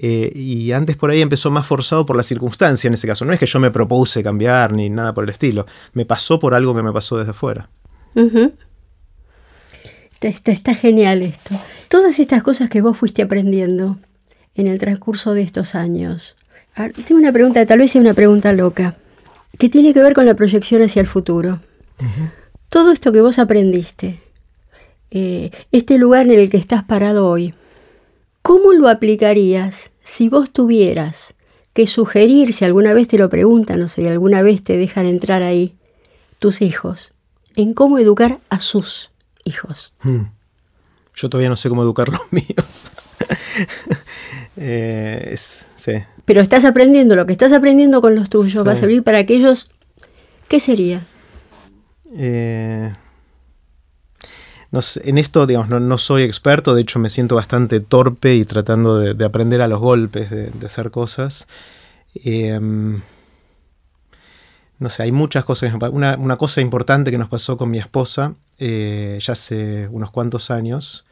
Eh, 0.00 0.30
y 0.32 0.70
antes 0.70 0.96
por 0.96 1.10
ahí 1.10 1.20
empezó 1.20 1.50
más 1.50 1.66
forzado 1.66 2.06
por 2.06 2.16
la 2.16 2.22
circunstancia 2.22 2.86
en 2.86 2.94
ese 2.94 3.06
caso. 3.06 3.24
No 3.24 3.32
es 3.32 3.40
que 3.40 3.46
yo 3.46 3.58
me 3.58 3.70
propuse 3.70 4.22
cambiar 4.22 4.72
ni 4.72 4.88
nada 4.90 5.12
por 5.12 5.24
el 5.24 5.30
estilo. 5.30 5.66
Me 5.92 6.04
pasó 6.04 6.38
por 6.38 6.54
algo 6.54 6.74
que 6.74 6.82
me 6.82 6.92
pasó 6.92 7.18
desde 7.18 7.32
fuera. 7.32 7.68
está, 10.20 10.52
está 10.52 10.74
genial 10.74 11.22
esto. 11.22 11.54
Todas 11.88 12.18
estas 12.20 12.42
cosas 12.42 12.68
que 12.68 12.80
vos 12.80 12.96
fuiste 12.96 13.22
aprendiendo 13.22 13.98
en 14.54 14.68
el 14.68 14.78
transcurso 14.78 15.34
de 15.34 15.42
estos 15.42 15.74
años. 15.74 16.36
tengo 16.74 17.20
una 17.20 17.32
pregunta, 17.32 17.64
tal 17.66 17.80
vez 17.80 17.90
sea 17.90 18.00
una 18.00 18.14
pregunta 18.14 18.52
loca 18.52 18.94
que 19.56 19.68
tiene 19.68 19.94
que 19.94 20.02
ver 20.02 20.14
con 20.14 20.26
la 20.26 20.34
proyección 20.34 20.82
hacia 20.82 21.00
el 21.00 21.06
futuro. 21.06 21.60
Todo 22.68 22.92
esto 22.92 23.12
que 23.12 23.20
vos 23.20 23.38
aprendiste, 23.38 24.20
eh, 25.10 25.50
este 25.72 25.98
lugar 25.98 26.26
en 26.26 26.38
el 26.38 26.50
que 26.50 26.58
estás 26.58 26.84
parado 26.84 27.28
hoy, 27.28 27.54
¿cómo 28.42 28.72
lo 28.72 28.88
aplicarías 28.88 29.90
si 30.04 30.28
vos 30.28 30.52
tuvieras 30.52 31.34
que 31.72 31.86
sugerir, 31.86 32.52
si 32.52 32.64
alguna 32.64 32.92
vez 32.92 33.08
te 33.08 33.18
lo 33.18 33.28
preguntan 33.28 33.80
o 33.82 33.88
si 33.88 34.06
alguna 34.06 34.42
vez 34.42 34.62
te 34.62 34.76
dejan 34.76 35.06
entrar 35.06 35.42
ahí, 35.42 35.76
tus 36.38 36.60
hijos, 36.60 37.14
en 37.56 37.72
cómo 37.72 37.98
educar 37.98 38.40
a 38.50 38.60
sus 38.60 39.10
hijos? 39.44 39.92
Hmm. 40.02 40.26
Yo 41.14 41.28
todavía 41.28 41.48
no 41.48 41.56
sé 41.56 41.68
cómo 41.68 41.82
educar 41.82 42.08
los 42.08 42.20
míos. 42.32 42.84
Eh, 44.60 45.36
sí. 45.36 45.92
Pero 46.24 46.40
estás 46.40 46.64
aprendiendo, 46.64 47.14
lo 47.14 47.26
que 47.26 47.32
estás 47.32 47.52
aprendiendo 47.52 48.00
con 48.00 48.16
los 48.16 48.28
tuyos 48.28 48.66
va 48.66 48.72
a 48.72 48.76
servir 48.76 49.04
para 49.04 49.24
que 49.24 49.36
ellos... 49.36 49.68
¿Qué 50.48 50.58
sería? 50.58 51.00
Eh, 52.16 52.92
en 54.72 55.18
esto, 55.18 55.46
digamos, 55.46 55.80
no, 55.80 55.98
soy 55.98 56.24
experto, 56.24 56.74
de 56.74 56.82
hecho 56.82 56.98
me 56.98 57.08
siento 57.08 57.36
bastante 57.36 57.80
torpe 57.80 58.34
y 58.34 58.44
tratando 58.44 58.98
de, 58.98 59.24
aprender 59.24 59.62
a 59.62 59.68
los 59.68 59.80
golpes, 59.80 60.28
de, 60.30 60.50
hacer 60.66 60.90
cosas. 60.90 61.46
Em, 62.14 63.00
no 64.78 64.88
sé, 64.88 65.04
hay 65.04 65.12
muchas 65.12 65.44
cosas. 65.44 65.72
Una, 65.90 66.16
una, 66.16 66.36
cosa 66.36 66.60
importante 66.60 67.10
que 67.10 67.18
nos 67.18 67.28
pasó 67.28 67.56
con 67.56 67.70
mi 67.70 67.78
esposa 67.78 68.34
eh, 68.58 69.18
ya 69.20 69.32
hace 69.32 69.88
unos 69.88 70.10
cuantos 70.10 70.50
años 70.50 71.06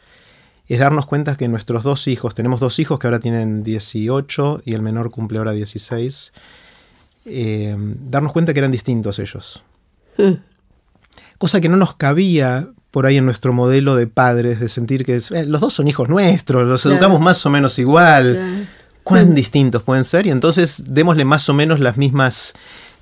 es 0.69 0.79
darnos 0.81 1.07
cuenta 1.07 1.37
que 1.37 1.49
nuestros 1.49 1.85
dos 1.85 2.09
hijos, 2.09 2.35
tenemos 2.35 2.61
dos 2.61 2.79
hijos 2.79 2.99
que 2.99 3.07
ahora 3.07 3.21
tienen 3.21 3.63
18 3.63 4.63
y 4.65 4.75
el 4.75 4.83
menor 4.83 5.11
cumple 5.11 5.39
ahora 5.39 5.53
16, 5.53 6.33
eh, 7.27 7.77
darnos 7.79 8.33
cuenta 8.33 8.53
que 8.53 8.61
eran 8.61 8.73
distintos 8.73 9.19
ellos. 9.19 9.63
Cosa 11.39 11.61
que 11.61 11.69
no 11.69 11.77
nos 11.77 11.95
cabía 11.95 12.69
por 12.91 13.07
ahí 13.07 13.19
en 13.19 13.27
nuestro 13.27 13.53
modelo 13.53 13.95
de 13.95 14.07
padres, 14.07 14.59
de 14.59 14.69
sentir 14.69 15.05
que 15.05 15.17
eh, 15.17 15.45
los 15.45 15.61
dos 15.61 15.75
son 15.75 15.87
hijos 15.87 16.09
nuestros, 16.09 16.67
los 16.67 16.87
educamos 16.87 17.21
más 17.21 17.45
o 17.45 17.51
menos 17.51 17.79
igual. 17.79 18.67
¿Cuán 19.03 19.35
distintos 19.37 19.85
pueden 19.85 20.03
ser? 20.03 20.27
Y 20.27 20.31
entonces 20.31 20.83
démosle 20.89 21.25
más 21.25 21.49
o 21.49 21.55
menos 21.55 21.79
las 21.79 21.97
mismas 21.97 22.55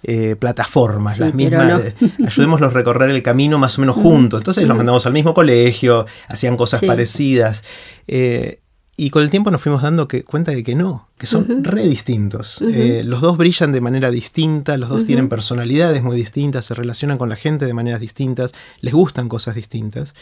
eh, 0.07 0.37
plataformas, 0.37 1.19
las 1.19 1.33
mismas, 1.33 1.81
eh, 1.81 1.95
ayudémoslos 2.27 2.71
a 2.71 2.75
recorrer 2.75 3.09
el 3.09 3.23
camino 3.23 3.59
más 3.59 3.79
o 3.79 3.81
menos 3.81 3.97
juntos. 3.97 4.43
Entonces 4.43 4.69
los 4.69 4.77
mandamos 4.77 5.07
al 5.07 5.15
mismo 5.15 5.33
colegio, 5.33 6.05
hacían 6.29 6.59
cosas 6.59 6.83
parecidas. 6.85 7.65
Eh, 8.07 8.61
y 8.99 9.09
con 9.09 9.23
el 9.23 9.31
tiempo 9.31 9.51
nos 9.51 9.63
fuimos 9.63 9.81
dando 9.81 10.07
cuenta 10.27 10.53
de 10.53 10.63
que 10.63 10.75
no, 10.75 11.09
que 11.17 11.27
son 11.27 11.65
re 11.65 11.85
distintos. 11.85 12.61
los 12.61 13.23
dos 13.23 13.39
brillan 13.39 13.73
de 13.73 13.81
manera 13.81 14.11
distinta, 14.11 14.77
los 14.77 14.91
dos 14.91 15.07
tienen 15.07 15.31
personalidades 15.31 16.03
muy 16.03 16.19
distintas, 16.19 16.67
se 16.67 16.75
relacionan 16.75 17.17
con 17.17 17.31
la 17.31 17.37
gente 17.37 17.65
de 17.65 17.73
maneras 17.73 17.99
distintas, 17.99 18.53
les 18.83 18.93
gustan 18.93 19.31
cosas 19.31 19.55
distintas. 19.55 20.15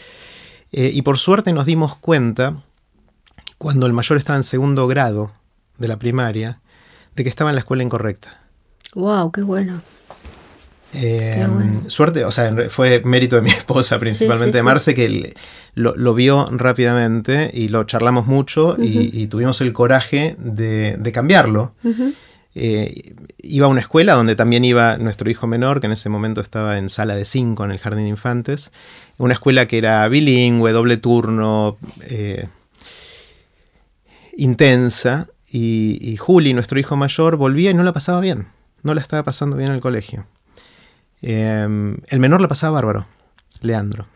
y 0.71 1.01
por 1.01 1.17
suerte 1.17 1.51
nos 1.51 1.65
dimos 1.65 1.97
cuenta, 1.97 2.63
cuando 3.57 3.85
el 3.85 3.91
mayor 3.91 4.17
estaba 4.17 4.37
en 4.37 4.43
segundo 4.43 4.87
grado 4.87 5.33
de 5.77 5.89
la 5.89 5.99
primaria, 5.99 6.61
de 7.17 7.23
que 7.23 7.29
estaba 7.29 7.49
en 7.51 7.57
la 7.57 7.59
escuela 7.59 7.83
incorrecta. 7.83 8.42
Wow, 8.95 9.31
qué 9.31 9.41
bueno. 9.41 9.81
Eh, 10.95 11.47
suerte, 11.87 12.23
o 12.23 12.31
sea, 12.31 12.53
fue 12.69 13.01
mérito 13.03 13.35
de 13.35 13.41
mi 13.41 13.49
esposa, 13.49 13.97
principalmente 13.99 14.57
de 14.57 14.63
Marce, 14.63 14.93
que 14.93 15.33
lo, 15.73 16.13
vio 16.13 16.47
rápidamente 16.51 17.49
y 17.51 17.69
lo 17.69 17.83
charlamos 17.85 18.27
mucho 18.27 18.75
y, 18.79 19.27
tuvimos 19.27 19.59
el 19.61 19.73
coraje 19.73 20.35
de, 20.37 21.11
cambiarlo. 21.13 21.73
Eh, 22.55 23.15
iba 23.39 23.65
a 23.65 23.69
una 23.69 23.81
escuela 23.81 24.13
donde 24.13 24.35
también 24.35 24.63
iba 24.63 24.97
nuestro 24.97 25.29
hijo 25.31 25.47
menor, 25.47 25.79
que 25.79 25.87
en 25.87 25.93
ese 25.93 26.09
momento 26.09 26.39
estaba 26.39 26.77
en 26.77 26.89
sala 26.89 27.15
de 27.15 27.25
cinco 27.25 27.65
en 27.65 27.71
el 27.71 27.79
jardín 27.79 28.03
de 28.03 28.09
infantes. 28.09 28.71
Una 29.17 29.33
escuela 29.33 29.67
que 29.67 29.79
era 29.79 30.07
bilingüe, 30.07 30.71
doble 30.71 30.97
turno, 30.97 31.77
eh, 32.01 32.47
intensa. 34.37 35.27
Y, 35.51 35.97
y 36.01 36.17
Juli, 36.17 36.53
nuestro 36.53 36.79
hijo 36.79 36.95
mayor, 36.95 37.37
volvía 37.37 37.71
y 37.71 37.73
no 37.73 37.83
la 37.83 37.93
pasaba 37.93 38.19
bien 38.19 38.47
no 38.83 38.93
la 38.93 39.01
estaba 39.01 39.23
pasando 39.23 39.57
bien 39.57 39.69
en 39.69 39.75
el 39.75 39.81
colegio. 39.81 40.25
Em, 41.21 41.97
el 42.07 42.19
menor 42.19 42.41
la 42.41 42.47
pasaba 42.47 42.73
bárbaro, 42.73 43.05
Leandro. 43.61 44.07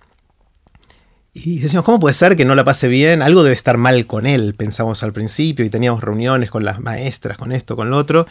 Y 1.33 1.59
decíamos, 1.59 1.85
¿cómo 1.85 1.99
puede 1.99 2.13
ser 2.13 2.35
que 2.35 2.45
no 2.45 2.55
la 2.55 2.63
pase 2.63 2.87
bien? 2.87 3.21
Algo 3.21 3.43
debe 3.43 3.55
estar 3.55 3.77
mal 3.77 4.07
con 4.07 4.25
él, 4.25 4.55
pensamos 4.55 5.03
al 5.03 5.13
principio, 5.13 5.63
y 5.63 5.69
teníamos 5.69 6.03
reuniones 6.03 6.49
con 6.49 6.65
las 6.65 6.79
maestras, 6.79 7.37
con 7.37 7.51
esto, 7.51 7.75
con 7.75 7.91
lo 7.91 7.97
otro, 7.97 8.25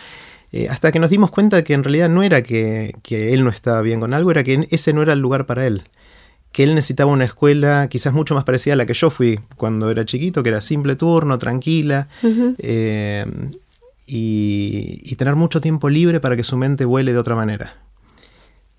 eh, 0.53 0.69
hasta 0.69 0.91
que 0.91 0.99
nos 0.99 1.11
dimos 1.11 1.31
cuenta 1.31 1.63
que 1.63 1.75
en 1.75 1.85
realidad 1.85 2.09
no 2.09 2.23
era 2.23 2.43
que, 2.43 2.95
él 3.09 3.45
no 3.45 3.51
estaba 3.51 3.81
bien 3.81 4.01
con 4.01 4.13
algo, 4.13 4.31
era 4.31 4.43
que 4.43 4.67
ese 4.71 4.93
no 4.93 5.03
era 5.03 5.13
el 5.13 5.21
lugar 5.21 5.47
para 5.47 5.67
él. 5.67 5.85
Que 6.51 6.65
él 6.65 6.75
necesitaba 6.75 7.13
una 7.13 7.25
escuela 7.25 7.87
quizás 7.89 8.13
mucho 8.13 8.35
más 8.35 8.45
parecida 8.45 8.75
a 8.75 8.77
la 8.77 8.87
que 8.87 8.95
yo 8.95 9.11
fui 9.11 9.39
cuando 9.57 9.91
era 9.91 10.05
chiquito, 10.05 10.43
que 10.43 10.49
era 10.49 10.61
simple 10.61 10.97
turno, 10.97 11.39
tranquila, 11.39 12.09
y, 14.07 15.17
tener 15.17 15.35
mucho 15.35 15.61
tiempo 15.61 15.89
libre 15.89 16.21
para 16.21 16.37
que 16.37 16.45
su 16.45 16.57
mente 16.57 16.85
vuele 16.85 17.13
de 17.13 17.19
otra 17.19 17.35
manera. 17.35 17.75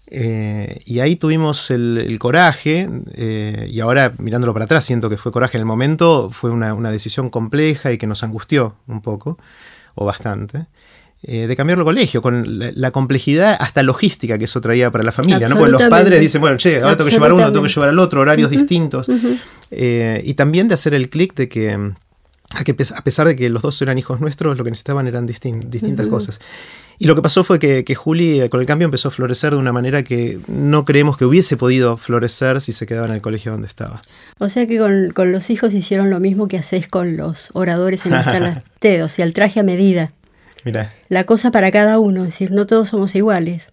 Eh, 0.10 0.80
y 0.86 1.00
ahí 1.00 1.18
tuvimos 1.18 1.70
el, 1.70 2.16
coraje, 2.20 2.90
eh, 3.14 3.68
y 3.70 3.80
ahora 3.82 4.14
mirándolo 4.18 4.54
para 4.54 4.66
atrás 4.66 4.86
siento 4.86 5.10
que 5.10 5.18
fue 5.18 5.34
coraje 5.34 5.58
en 5.58 5.62
el 5.62 5.66
momento, 5.66 6.30
fue 6.32 6.50
una, 6.50 6.92
decisión 6.92 7.30
compleja 7.30 7.92
y 7.92 7.98
que 7.98 8.08
nos 8.08 8.24
angustió 8.24 8.76
un 8.88 9.02
poco, 9.02 9.38
o 9.96 10.06
bastante, 10.06 10.68
eh, 11.24 11.48
de 11.48 11.56
cambiarlo 11.58 11.82
el 11.82 11.88
colegio, 11.88 12.22
con 12.22 12.46
la, 12.76 12.92
complejidad 12.92 13.58
hasta 13.60 13.84
logística 13.84 14.38
que 14.38 14.46
eso 14.46 14.62
traía 14.62 14.92
para 14.92 15.04
la 15.04 15.12
familia, 15.12 15.50
¿no? 15.50 15.58
Porque 15.58 15.72
los 15.72 15.84
padres 15.84 16.22
dicen, 16.22 16.40
bueno, 16.40 16.56
che, 16.56 16.80
ahora 16.80 16.96
tengo 16.96 17.10
que 17.10 17.16
llevar 17.16 17.34
uno, 17.34 17.52
tengo 17.52 17.64
que 17.64 17.74
llevar 17.74 17.90
al 17.90 18.00
otro, 18.00 18.22
horarios 18.22 18.50
distintos, 18.50 19.08
y 19.70 20.34
también 20.36 20.70
de 20.70 20.76
hacer 20.76 20.94
el 20.94 21.10
clic 21.10 21.34
de 21.34 21.50
que 21.50 21.92
a, 22.54 23.02
pesar 23.02 23.28
de 23.28 23.36
que 23.36 23.50
los 23.50 23.62
dos 23.62 23.82
eran 23.82 23.98
hijos 23.98 24.22
nuestros, 24.22 24.58
lo 24.58 24.64
que 24.64 24.70
necesitaban 24.70 25.08
eran 25.08 25.26
distintas 25.26 26.08
cosas. 26.08 26.40
Y 27.00 27.06
lo 27.06 27.16
que 27.16 27.22
pasó 27.22 27.44
fue 27.44 27.60
que, 27.60 27.84
que 27.84 27.94
Juli 27.94 28.42
eh, 28.42 28.50
con 28.50 28.60
el 28.60 28.66
cambio 28.66 28.86
empezó 28.86 29.10
a 29.10 29.12
florecer 29.12 29.52
de 29.52 29.58
una 29.58 29.72
manera 29.72 30.04
que 30.04 30.40
no 30.48 30.84
creemos 30.84 31.18
que 31.18 31.26
hubiese 31.26 31.56
podido 31.56 31.96
florecer 31.98 32.60
si 32.60 32.72
se 32.72 32.88
quedaba 32.88 33.06
en 33.06 33.14
el 33.14 33.22
colegio 33.22 33.52
donde 33.52 33.68
estaba. 33.68 34.02
O 34.40 34.50
sea 34.50 34.66
que 34.66 34.80
con, 34.80 35.32
los 35.32 35.50
hijos 35.52 35.74
hicieron 35.74 36.10
lo 36.10 36.20
mismo 36.20 36.48
que 36.48 36.58
hacéis 36.58 36.88
con 36.88 37.16
los 37.16 37.50
oradores 37.54 38.06
en 38.06 38.14
las 38.14 38.26
charlas 38.26 38.64
TED, 38.80 39.04
o 39.04 39.10
sea, 39.10 39.26
el 39.26 39.34
traje 39.34 39.60
a 39.60 39.64
medida. 39.64 40.12
Mira. 40.66 40.92
La 41.10 41.26
cosa 41.26 41.52
para 41.52 41.72
cada 41.72 42.00
uno, 42.00 42.22
es 42.22 42.30
decir, 42.30 42.52
no 42.52 42.66
todos 42.66 42.88
somos 42.90 43.16
iguales 43.16 43.72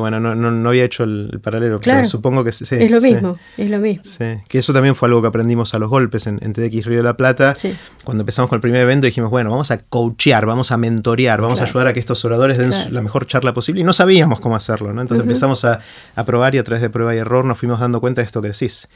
bueno, 0.00 0.20
no, 0.20 0.34
no, 0.34 0.68
había 0.70 0.84
hecho 0.84 1.04
el, 1.04 1.38
paralelo, 1.42 1.78
pero 1.78 2.04
supongo 2.04 2.42
que 2.44 2.52
sí. 2.52 2.64
Es 2.70 2.90
lo 2.90 3.00
mismo, 3.00 3.38
es 3.58 3.68
lo 3.68 3.78
mismo. 3.78 4.02
Sí, 4.04 4.40
que 4.48 4.58
eso 4.58 4.72
también 4.72 4.94
fue 4.94 5.08
algo 5.08 5.20
que 5.20 5.28
aprendimos 5.28 5.74
a 5.74 5.78
los 5.78 5.90
golpes 5.90 6.26
en, 6.26 6.38
TDX 6.38 6.86
Río 6.86 6.98
de 6.98 7.02
la 7.02 7.16
Plata. 7.16 7.54
Cuando 8.02 8.22
empezamos 8.22 8.48
con 8.48 8.56
el 8.56 8.62
primer 8.62 8.80
evento 8.80 9.04
dijimos, 9.04 9.30
bueno, 9.30 9.50
vamos 9.50 9.70
a 9.70 9.76
coachear, 9.76 10.46
vamos 10.46 10.72
a 10.72 10.78
mentorear, 10.78 11.42
vamos 11.42 11.60
a 11.60 11.64
ayudar 11.64 11.88
a 11.88 11.92
que 11.92 12.00
estos 12.00 12.24
oradores 12.24 12.56
den 12.56 12.72
la 12.90 13.02
mejor 13.02 13.26
charla 13.26 13.52
posible 13.52 13.82
y 13.82 13.84
no 13.84 13.92
sabíamos 13.92 14.40
cómo 14.40 14.56
hacerlo, 14.56 14.94
¿no? 14.94 15.02
Entonces 15.02 15.24
empezamos 15.24 15.64
a, 15.66 15.80
probar 16.24 16.54
y 16.54 16.58
a 16.58 16.64
través 16.64 16.80
de 16.80 16.88
prueba 16.88 17.14
y 17.14 17.18
error 17.18 17.44
nos 17.44 17.58
fuimos 17.58 17.78
dando 17.78 18.00
cuenta 18.00 18.22
de 18.22 18.26
esto 18.26 18.40
que 18.40 18.48
decís. 18.48 18.88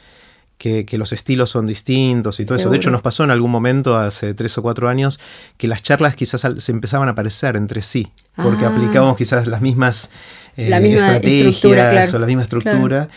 Que, 0.57 0.87
los 0.93 1.13
estilos 1.13 1.51
son 1.51 1.67
distintos 1.67 2.39
y 2.39 2.45
todo 2.45 2.55
eso. 2.55 2.71
De 2.71 2.77
hecho, 2.77 2.89
nos 2.89 3.03
pasó 3.03 3.23
en 3.23 3.29
algún 3.29 3.51
momento, 3.51 3.95
hace 3.95 4.33
tres 4.33 4.57
o 4.57 4.63
cuatro 4.63 4.89
años, 4.89 5.19
que 5.57 5.67
las 5.67 5.83
charlas 5.83 6.15
quizás 6.15 6.47
se 6.57 6.71
empezaban 6.71 7.07
a 7.07 7.13
parecer 7.13 7.55
entre 7.55 7.83
sí, 7.83 8.11
porque 8.35 8.65
ah. 8.65 8.69
aplicábamos 8.69 9.17
quizás 9.17 9.45
las 9.45 9.61
mismas 9.61 10.09
la 10.57 10.77
eh, 10.77 10.81
misma 10.81 11.17
estructura, 11.17 12.07
o 12.13 12.19
la 12.19 12.25
misma 12.25 12.43
estructura. 12.43 13.09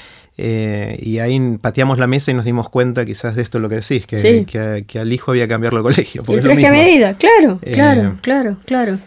Eh, 0.43 0.99
y 1.03 1.19
ahí 1.19 1.39
pateamos 1.61 1.99
la 1.99 2.07
mesa 2.07 2.31
y 2.31 2.35
nos 2.35 2.45
dimos 2.47 2.71
cuenta 2.71 3.05
quizás 3.05 3.37
de 3.37 3.43
esto 3.43 3.59
lo 3.59 3.69
que 3.69 3.77
decís, 3.77 4.07
que, 4.07 4.47
que, 4.87 4.99
al 4.99 5.13
hijo 5.13 5.33
había 5.33 5.45
que 5.45 5.49
cambiarlo 5.49 5.81
de 5.81 5.83
colegio. 5.83 6.25
El 6.29 6.41
traje 6.41 6.67
a 6.67 6.71
medida, 6.71 7.15
claro, 7.15 7.59
eh, 7.63 7.73
claro, 7.73 8.17
claro, 8.23 8.57
claro. 8.65 8.99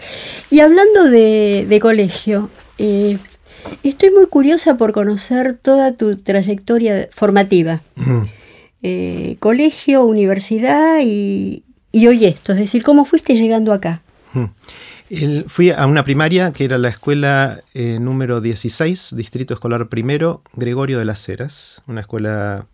Y 0.52 0.60
hablando 0.60 1.06
de, 1.10 1.80
colegio, 1.82 2.50
estoy 2.78 4.12
muy 4.12 4.28
curiosa 4.28 4.78
por 4.78 4.92
conocer 4.92 5.56
toda 5.56 5.94
tu 5.94 6.18
trayectoria 6.18 7.08
formativa. 7.12 7.82
colegio, 9.40 10.04
universidad 10.04 11.00
y, 11.04 11.64
y 11.92 12.08
hoy 12.08 12.26
esto, 12.26 12.52
es 12.52 12.60
decir, 12.60 12.84
¿cómo 12.84 13.06
fuiste 13.06 13.36
llegando 13.36 13.74
acá? 13.74 14.04
Fui 15.48 15.72
a 15.72 15.86
una 15.86 16.04
primaria 16.04 16.52
que 16.52 16.66
era 16.66 16.78
la 16.78 16.90
escuela 16.90 17.62
eh, 17.74 18.00
número 18.00 18.42
16, 18.42 19.14
Distrito 19.16 19.54
Escolar 19.54 19.90
Primero, 19.90 20.42
Gregorio 20.54 21.00
de 21.00 21.06
las 21.06 21.28
Heras, 21.28 21.82
una 21.88 22.02
escuela, 22.02 22.68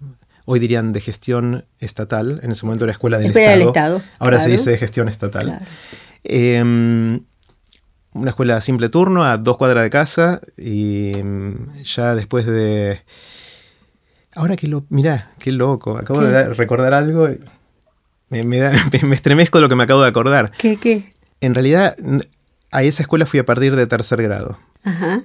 hoy 0.45 0.59
dirían 0.59 0.93
de 0.93 1.01
gestión 1.01 1.65
estatal, 1.79 2.39
en 2.43 2.51
ese 2.51 2.65
momento 2.65 2.85
era 2.85 2.93
escuela 2.93 3.17
del, 3.17 3.35
Estado, 3.35 4.01
ahora 4.19 4.39
se 4.39 4.49
dice 4.49 4.71
de 4.71 4.77
gestión 4.77 5.09
estatal. 5.09 5.59
Em, 6.23 7.21
una 8.13 8.29
escuela 8.31 8.59
simple 8.61 8.89
turno 8.89 9.23
a 9.23 9.37
dos 9.37 9.57
cuadras 9.57 9.83
de 9.83 9.89
casa 9.89 10.41
y 10.57 11.17
em, 11.17 11.83
ya 11.83 12.15
después 12.15 12.45
de... 12.45 13.01
Ahora 14.35 14.55
que 14.55 14.67
lo... 14.67 14.85
Mirá, 14.89 15.31
qué 15.39 15.51
loco, 15.51 15.97
acabo 15.97 16.21
de 16.21 16.45
recordar 16.53 16.93
algo. 16.93 17.27
Me, 18.29 18.43
me, 18.43 18.69
me, 19.03 19.15
estremezco 19.15 19.57
de 19.57 19.63
lo 19.63 19.69
que 19.69 19.75
me 19.75 19.83
acabo 19.83 20.01
de 20.01 20.09
acordar. 20.09 20.51
¿Qué? 20.57 20.77
¿Qué? 20.77 21.18
En 21.41 21.53
realidad, 21.53 21.95
a 22.71 22.83
esa 22.83 23.03
escuela 23.03 23.25
fui 23.25 23.39
a 23.39 23.45
partir 23.45 23.75
de 23.75 23.87
tercer 23.87 24.21
grado. 24.21 24.57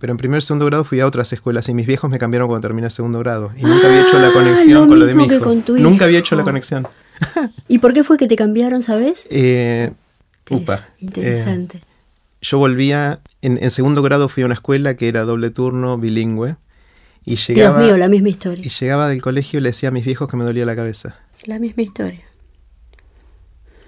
Pero 0.01 0.11
en 0.11 0.17
primer 0.17 0.39
y 0.39 0.41
segundo 0.43 0.67
grado 0.67 0.85
fui 0.85 1.01
a 1.01 1.07
otras 1.07 1.33
escuelas 1.33 1.69
y 1.69 1.75
mis 1.75 1.87
viejos 1.87 2.11
me 2.11 2.19
cambiaron 2.19 2.49
cuando 2.49 2.67
terminé 2.67 2.91
segundo 2.91 3.21
grado. 3.21 3.53
Y 3.57 3.63
nunca 3.63 3.87
había 3.87 4.03
hecho 4.03 4.19
la 4.19 4.29
ah, 4.29 4.33
conexión 4.33 4.89
con 4.89 4.99
lo 4.99 5.07
de 5.07 5.15
mi 5.15 5.25
hijo. 5.25 5.55
Nunca 5.79 6.07
había 6.07 6.19
hecho 6.19 6.35
la 6.37 6.43
conexión. 6.43 6.89
¿Y 7.69 7.79
por 7.79 7.95
qué 7.95 8.03
fue 8.03 8.17
que 8.17 8.27
te 8.27 8.37
cambiaron, 8.37 8.83
sabes? 8.83 9.29
Eh, 9.31 9.93
upa. 10.51 10.89
Interesante. 10.99 11.79
Eh, 11.79 11.95
yo 12.43 12.59
volvía, 12.59 13.21
en, 13.43 13.71
segundo 13.71 14.03
grado 14.03 14.29
fui 14.29 14.43
a 14.43 14.47
una 14.47 14.55
escuela 14.55 14.97
que 14.97 15.09
era 15.09 15.23
doble 15.23 15.51
turno, 15.51 15.99
bilingüe. 15.99 16.57
Y 17.25 17.37
llegaba, 17.37 17.79
Dios 17.79 17.89
mío, 17.89 17.97
la 17.97 18.09
misma 18.09 18.29
historia. 18.29 18.65
Y 18.67 18.69
llegaba 18.69 19.09
del 19.09 19.23
colegio 19.23 19.59
y 19.59 19.63
le 19.63 19.71
decía 19.71 19.89
a 19.89 19.93
mis 19.93 20.05
viejos 20.05 20.29
que 20.29 20.37
me 20.37 20.45
dolía 20.45 20.67
la 20.67 20.77
cabeza. 20.77 21.17
La 21.47 21.59
misma 21.59 21.83
historia. 21.85 22.21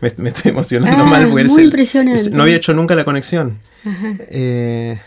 Me, 0.01 0.29
estoy 0.29 0.51
emocionando 0.51 1.05
ah, 1.05 1.07
mal. 1.07 1.29
Muy 1.29 1.63
impresionante. 1.63 2.31
no 2.31 2.43
había 2.43 2.57
hecho 2.57 2.75
nunca 2.75 2.95
la 2.95 3.05
conexión. 3.05 3.59
Eh, 4.29 5.01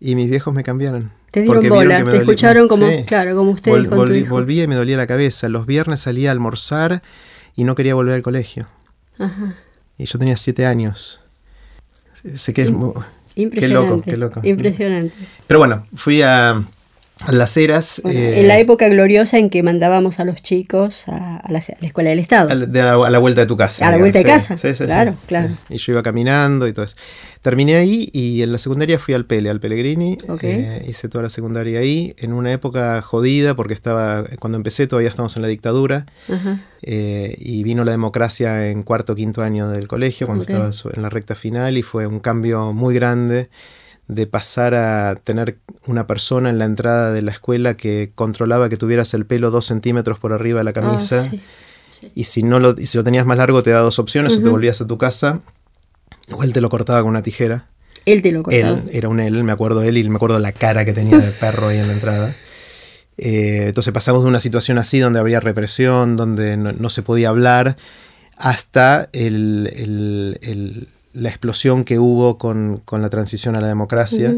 y 0.00 0.14
mis 0.14 0.30
viejos 0.30 0.52
me 0.52 0.62
cambiaron. 0.62 1.12
Te 1.30 1.42
dieron 1.42 1.68
bola, 1.68 2.04
te 2.04 2.18
escucharon 2.18 2.68
como, 2.68 2.86
claro, 3.06 3.34
como 3.36 3.52
ustedes 3.52 3.88
con 3.88 4.06
tu 4.06 4.26
Volvía 4.26 4.64
y 4.64 4.66
me 4.66 4.74
dolía 4.74 4.96
la 4.96 5.06
cabeza. 5.06 5.48
Los 5.48 5.66
viernes 5.66 6.00
salía 6.00 6.30
a 6.30 6.32
almorzar 6.32 7.02
y 7.54 7.64
no 7.64 7.74
quería 7.74 7.94
volver 7.94 8.14
al 8.14 8.22
colegio. 8.22 8.66
Y 9.98 10.04
yo 10.04 10.18
tenía 10.18 10.36
siete 10.36 10.66
años. 10.66 11.20
Sé 12.34 12.52
que 12.52 12.62
es... 12.62 12.72
Impresionante. 13.34 13.60
Qué 13.66 13.68
loco, 13.68 14.02
qué 14.02 14.16
loco. 14.16 14.40
Impresionante. 14.42 15.14
Pero 15.46 15.58
bueno, 15.58 15.86
fui 15.94 16.20
a 16.22 16.62
las 17.30 17.56
eras. 17.56 18.02
en 18.04 18.48
la 18.48 18.58
eh, 18.58 18.60
época 18.60 18.88
gloriosa 18.88 19.38
en 19.38 19.50
que 19.50 19.62
mandábamos 19.62 20.20
a 20.20 20.24
los 20.24 20.42
chicos 20.42 21.04
a, 21.08 21.42
la, 21.48 21.58
escuela 21.58 22.10
del 22.10 22.18
Estado. 22.18 22.50
A 22.50 22.54
la, 23.10 23.18
vuelta 23.18 23.42
de 23.42 23.46
tu 23.46 23.56
casa. 23.56 23.86
A 23.86 23.90
la 23.90 23.98
vuelta 23.98 24.18
de 24.18 24.24
casa. 24.24 24.56
claro, 24.84 25.14
claro. 25.26 25.56
Y 25.68 25.78
yo 25.78 25.92
iba 25.92 26.02
caminando 26.02 26.66
y 26.66 26.72
todo 26.72 26.84
eso. 26.84 26.96
Terminé 27.42 27.74
ahí 27.74 28.08
y 28.12 28.42
en 28.42 28.52
la 28.52 28.58
secundaria 28.58 29.00
fui 29.00 29.14
al 29.14 29.24
Pele, 29.24 29.50
al 29.50 29.58
Pellegrini. 29.58 30.16
Eh, 30.42 30.84
hice 30.88 31.08
toda 31.08 31.22
la 31.24 31.30
secundaria 31.30 31.80
ahí, 31.80 32.14
en 32.18 32.32
una 32.32 32.52
época 32.52 33.02
jodida, 33.02 33.54
porque 33.54 33.74
estaba 33.74 34.24
cuando 34.38 34.56
empecé 34.56 34.86
todavía 34.86 35.08
estábamos 35.08 35.34
en 35.36 35.42
la 35.42 35.48
dictadura. 35.48 36.06
Eh, 36.82 37.34
y 37.38 37.62
vino 37.64 37.84
la 37.84 37.90
democracia 37.92 38.68
en 38.70 38.82
cuarto 38.82 39.14
o 39.14 39.16
quinto 39.16 39.42
año 39.42 39.68
del 39.68 39.88
colegio, 39.88 40.26
cuando 40.26 40.42
estaba 40.42 40.70
en 40.94 41.02
la 41.02 41.10
recta 41.10 41.34
final, 41.34 41.76
y 41.76 41.82
fue 41.82 42.06
un 42.06 42.20
cambio 42.20 42.72
muy 42.72 42.94
grande 42.94 43.48
de 44.08 44.26
pasar 44.26 44.74
a 44.74 45.16
tener 45.16 45.58
una 45.86 46.06
persona 46.06 46.50
en 46.50 46.58
la 46.58 46.64
entrada 46.64 47.12
de 47.12 47.22
la 47.22 47.30
escuela 47.30 47.76
que 47.76 48.12
controlaba 48.14 48.68
que 48.68 48.76
tuvieras 48.76 49.14
el 49.14 49.26
pelo 49.26 49.50
dos 49.50 49.66
centímetros 49.66 50.18
por 50.18 50.32
arriba 50.32 50.60
de 50.60 50.64
la 50.64 50.70
ah, 50.70 50.74
camisa. 50.74 51.30
Y 52.14 52.24
si 52.24 52.42
no 52.42 52.58
lo, 52.58 52.76
si 52.76 52.98
lo 52.98 53.04
tenías 53.04 53.26
más 53.26 53.38
largo 53.38 53.62
te 53.62 53.70
daba 53.70 53.82
dos 53.82 53.98
opciones, 53.98 54.36
o 54.36 54.42
te 54.42 54.48
volvías 54.48 54.80
a 54.80 54.86
tu 54.86 54.98
casa, 54.98 55.40
o 56.32 56.42
él 56.42 56.52
te 56.52 56.60
lo 56.60 56.68
cortaba 56.68 57.00
con 57.00 57.10
una 57.10 57.22
tijera. 57.22 57.66
Él 58.04 58.22
te 58.22 58.32
lo 58.32 58.42
cortaba. 58.42 58.78
Él, 58.78 58.90
era 58.92 59.08
un 59.08 59.20
él, 59.20 59.44
me 59.44 59.52
acuerdo 59.52 59.82
él 59.82 59.96
y 59.96 60.08
me 60.08 60.16
acuerdo 60.16 60.38
la 60.40 60.52
cara 60.52 60.84
que 60.84 60.92
tenía 60.92 61.18
de 61.18 61.30
perro 61.30 61.68
ahí 61.68 61.78
en 61.78 61.86
la 61.86 61.92
entrada. 61.92 62.36
Eh, 63.18 63.66
entonces 63.68 63.92
pasamos 63.92 64.24
de 64.24 64.28
una 64.28 64.40
situación 64.40 64.78
así 64.78 64.98
donde 64.98 65.20
había 65.20 65.38
represión, 65.38 66.16
donde 66.16 66.56
no, 66.56 66.90
se 66.90 67.02
podía 67.02 67.28
hablar, 67.28 67.76
hasta 68.36 69.08
el 69.12 70.88
la 71.12 71.28
explosión 71.28 71.84
que 71.84 71.98
hubo 71.98 72.38
con, 72.38 72.82
la 72.90 73.10
transición 73.10 73.56
a 73.56 73.60
la 73.60 73.68
democracia. 73.68 74.34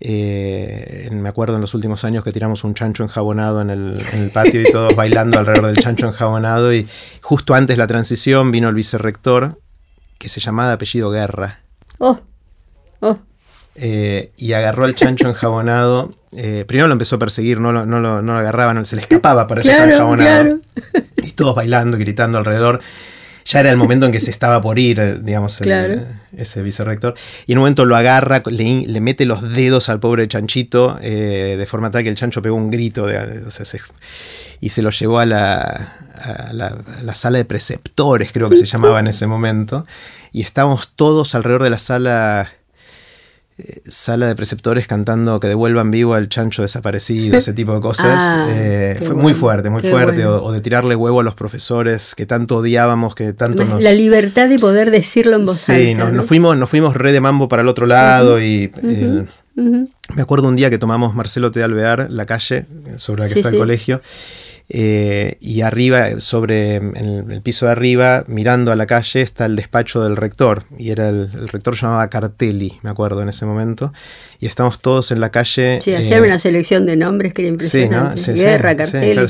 Eh, 0.00 1.08
me 1.10 1.28
acuerdo 1.28 1.56
en 1.56 1.60
los 1.60 1.74
últimos 1.74 2.04
años 2.04 2.22
que 2.22 2.32
tiramos 2.32 2.62
un 2.62 2.74
chancho 2.74 3.02
enjabonado 3.02 3.60
en 3.60 3.70
el, 3.70 3.94
en 4.12 4.20
el 4.20 4.30
patio 4.30 4.62
y 4.62 4.70
todos 4.70 4.94
bailando 4.94 5.38
alrededor 5.38 5.72
del 5.72 5.82
chancho 5.82 6.06
enjabonado. 6.06 6.72
Y 6.72 6.86
justo 7.20 7.54
antes 7.54 7.76
de 7.76 7.78
la 7.78 7.86
transición 7.86 8.50
vino 8.50 8.68
el 8.68 8.74
vicerrector, 8.74 9.60
que 10.18 10.28
se 10.28 10.40
llamaba 10.40 10.68
de 10.68 10.74
apellido 10.74 11.10
Guerra. 11.10 11.60
Oh, 11.98 12.18
oh. 13.00 13.18
Eh, 13.80 14.32
y 14.36 14.52
agarró 14.54 14.84
al 14.84 14.94
chancho 14.94 15.28
enjabonado. 15.28 16.10
Eh, 16.32 16.64
primero 16.66 16.88
lo 16.88 16.92
empezó 16.92 17.16
a 17.16 17.18
perseguir, 17.18 17.60
no 17.60 17.72
lo, 17.72 17.86
no 17.86 18.00
lo, 18.00 18.22
no 18.22 18.32
lo 18.32 18.38
agarraban, 18.38 18.84
se 18.84 18.96
le 18.96 19.02
escapaba 19.02 19.46
por 19.46 19.60
eso 19.60 19.70
enjabonado. 19.70 20.58
Y 21.22 21.32
todos 21.32 21.54
bailando, 21.54 21.96
gritando 21.98 22.38
alrededor 22.38 22.80
ya 23.48 23.60
era 23.60 23.70
el 23.70 23.78
momento 23.78 24.04
en 24.04 24.12
que 24.12 24.20
se 24.20 24.30
estaba 24.30 24.60
por 24.60 24.78
ir, 24.78 25.22
digamos, 25.22 25.62
ese 26.36 26.62
vicerrector. 26.62 27.14
Y 27.46 27.52
en 27.52 27.58
un 27.58 27.62
momento 27.62 27.86
lo 27.86 27.96
agarra, 27.96 28.42
le, 28.44 29.00
mete 29.00 29.24
los 29.24 29.54
dedos 29.54 29.88
al 29.88 30.00
pobre 30.00 30.28
chanchito, 30.28 30.98
eh, 31.00 31.56
de 31.58 31.66
forma 31.66 31.90
tal 31.90 32.02
que 32.02 32.10
el 32.10 32.14
chancho 32.14 32.42
pegó 32.42 32.56
un 32.56 32.70
grito. 32.70 33.06
y 34.60 34.68
se 34.68 34.82
lo 34.82 34.90
llevó 34.90 35.18
a 35.18 35.24
la, 35.24 35.96
la, 36.52 37.14
sala 37.14 37.38
de 37.38 37.46
preceptores, 37.46 38.32
creo 38.32 38.50
que 38.50 38.58
se 38.58 38.66
llamaba 38.66 39.00
en 39.00 39.06
ese 39.06 39.26
momento. 39.26 39.86
Y 40.30 40.42
estábamos 40.42 40.92
todos 40.94 41.34
alrededor 41.34 41.62
de 41.62 41.70
la 41.70 41.78
sala 41.78 42.52
eh, 43.58 43.80
sala 43.88 44.28
de 44.28 44.36
preceptores 44.36 44.86
cantando 44.86 45.40
que 45.40 45.48
devuelvan 45.48 45.90
vivo 45.90 46.14
al 46.14 46.28
chancho 46.28 46.62
desaparecido, 46.62 47.38
ese 47.38 47.52
tipo 47.52 47.74
de 47.74 47.80
cosas. 47.80 48.06
Ah, 48.20 48.46
eh, 48.50 48.96
fue 48.98 49.14
muy 49.14 49.32
fuerte, 49.32 49.70
muy 49.70 49.80
fuerte. 49.80 50.26
O, 50.26 50.52
de 50.52 50.60
tirarle 50.60 50.94
huevo 50.96 51.20
a 51.20 51.22
los 51.22 51.34
profesores 51.34 52.14
que 52.14 52.26
tanto 52.26 52.58
odiábamos, 52.58 53.14
que 53.14 53.32
tanto 53.32 53.64
nos... 53.64 53.82
La 53.82 53.92
libertad 53.92 54.48
de 54.48 54.58
poder 54.58 54.90
decirlo 54.90 55.36
en 55.36 55.46
voz 55.46 55.68
alta. 55.68 55.82
Sí, 55.82 55.94
nos, 55.94 56.26
fuimos, 56.26 56.56
nos 56.56 56.68
fuimos 56.68 56.94
re 56.94 57.12
de 57.12 57.20
mambo 57.20 57.48
para 57.48 57.62
el 57.62 57.68
otro 57.68 57.86
lado 57.86 58.40
y... 58.40 58.70
Me 59.54 60.22
acuerdo 60.22 60.48
un 60.48 60.56
día 60.56 60.70
que 60.70 60.78
tomamos 60.78 61.14
Marcelo 61.14 61.50
T. 61.50 61.62
Alvear, 61.62 62.08
la 62.10 62.26
calle 62.26 62.66
sobre 62.96 63.22
la 63.22 63.28
que 63.28 63.40
está 63.40 63.50
el 63.50 63.58
colegio, 63.58 64.00
eh, 64.70 65.38
y 65.40 65.62
arriba, 65.62 66.20
sobre 66.20 66.76
en 66.76 67.30
el, 67.30 67.40
piso 67.42 67.66
de 67.66 67.72
arriba, 67.72 68.24
mirando 68.26 68.70
a 68.70 68.76
la 68.76 68.86
calle, 68.86 69.22
está 69.22 69.46
el 69.46 69.56
despacho 69.56 70.02
del 70.02 70.16
rector. 70.16 70.64
Y 70.76 70.90
era 70.90 71.08
el, 71.08 71.30
rector 71.48 71.74
llamaba 71.74 72.08
Cartelli, 72.10 72.78
me 72.82 72.90
acuerdo 72.90 73.22
en 73.22 73.30
ese 73.30 73.46
momento. 73.46 73.92
Y 74.40 74.46
estamos 74.46 74.80
todos 74.80 75.10
en 75.10 75.20
la 75.20 75.30
calle. 75.30 75.80
Sí, 75.80 75.94
hacían 75.94 76.22
una 76.22 76.38
selección 76.38 76.84
de 76.84 76.96
nombres 76.96 77.32
que 77.32 77.42
era 77.42 77.48
impresionante. 77.48 78.32
Guerra, 78.34 78.76
Cartelli. 78.76 79.26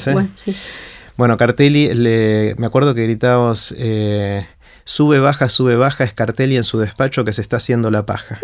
bueno, 1.17 1.37
Cartelli, 1.37 2.55
me 2.57 2.67
acuerdo 2.67 2.95
que 2.95 3.05
gritábamos. 3.05 3.75
Eh, 3.79 4.45
sube, 4.85 5.21
baja, 5.21 5.49
sube, 5.49 5.77
baja, 5.77 6.03
es 6.03 6.15
Cartelli 6.15 6.57
en 6.57 6.65
su 6.65 6.79
despacho 6.79 7.25
que 7.25 7.33
se 7.33 7.43
está 7.43 7.59
haciendo 7.59 7.91
la 7.91 8.07
paja. 8.07 8.41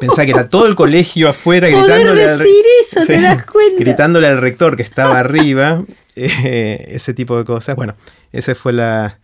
Pensaba 0.00 0.24
que 0.24 0.32
era 0.32 0.48
todo 0.48 0.66
el 0.66 0.74
colegio 0.74 1.28
afuera 1.28 1.68
gritándole, 1.68 2.26
decir 2.26 2.64
eso, 2.80 3.06
¿te 3.06 3.20
das 3.20 3.44
cuenta? 3.44 3.78
gritándole 3.78 4.26
al 4.26 4.38
rector 4.38 4.76
que 4.76 4.82
estaba 4.82 5.18
arriba, 5.18 5.84
eh, 6.16 6.86
ese 6.88 7.14
tipo 7.14 7.36
de 7.36 7.44
cosas. 7.44 7.76
Bueno, 7.76 7.94
ese 8.32 8.54
fue 8.54 8.72
la, 8.72 9.18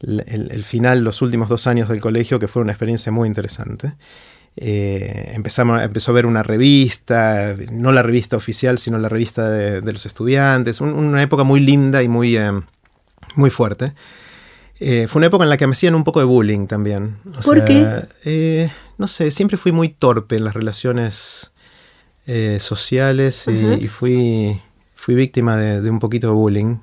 el, 0.00 0.64
final, 0.64 1.04
los 1.04 1.22
últimos 1.22 1.48
dos 1.48 1.66
años 1.66 1.88
del 1.88 2.00
colegio, 2.00 2.38
que 2.38 2.48
fue 2.48 2.62
una 2.62 2.72
experiencia 2.72 3.10
muy 3.12 3.28
interesante. 3.28 3.94
Eh, 4.56 5.32
empezamos, 5.34 5.82
empezó 5.82 6.12
a 6.12 6.14
ver 6.14 6.26
una 6.26 6.42
revista, 6.42 7.56
no 7.70 7.90
la 7.92 8.02
revista 8.02 8.36
oficial, 8.36 8.78
sino 8.78 8.98
la 8.98 9.08
revista 9.08 9.50
de, 9.50 9.92
los 9.92 10.06
estudiantes, 10.06 10.80
una 10.80 11.22
época 11.22 11.42
muy 11.44 11.60
linda 11.60 12.02
y 12.02 12.08
muy, 12.08 12.36
eh, 12.36 12.52
muy 13.34 13.50
fuerte. 13.50 13.94
Eh, 14.84 15.06
fue 15.06 15.20
una 15.20 15.28
época 15.28 15.44
en 15.44 15.50
la 15.50 15.56
que 15.56 15.66
me 15.68 15.74
hacían 15.74 15.94
un 15.94 16.02
poco 16.02 16.18
de 16.18 16.26
bullying 16.26 16.66
también. 16.66 17.18
¿Por 17.44 17.64
qué? 17.64 18.02
Eh, 18.24 18.68
no 19.02 19.08
sé, 19.08 19.32
siempre 19.32 19.56
fui 19.56 19.72
muy 19.72 19.88
torpe 19.88 20.36
en 20.36 20.44
las 20.44 20.54
relaciones 20.54 21.50
eh, 22.28 22.58
sociales 22.60 23.48
y, 23.48 23.88
fui, 23.88 24.62
fui 24.94 25.16
víctima 25.16 25.56
de, 25.56 25.90
un 25.90 25.98
poquito 25.98 26.28
de 26.28 26.34
bullying. 26.34 26.76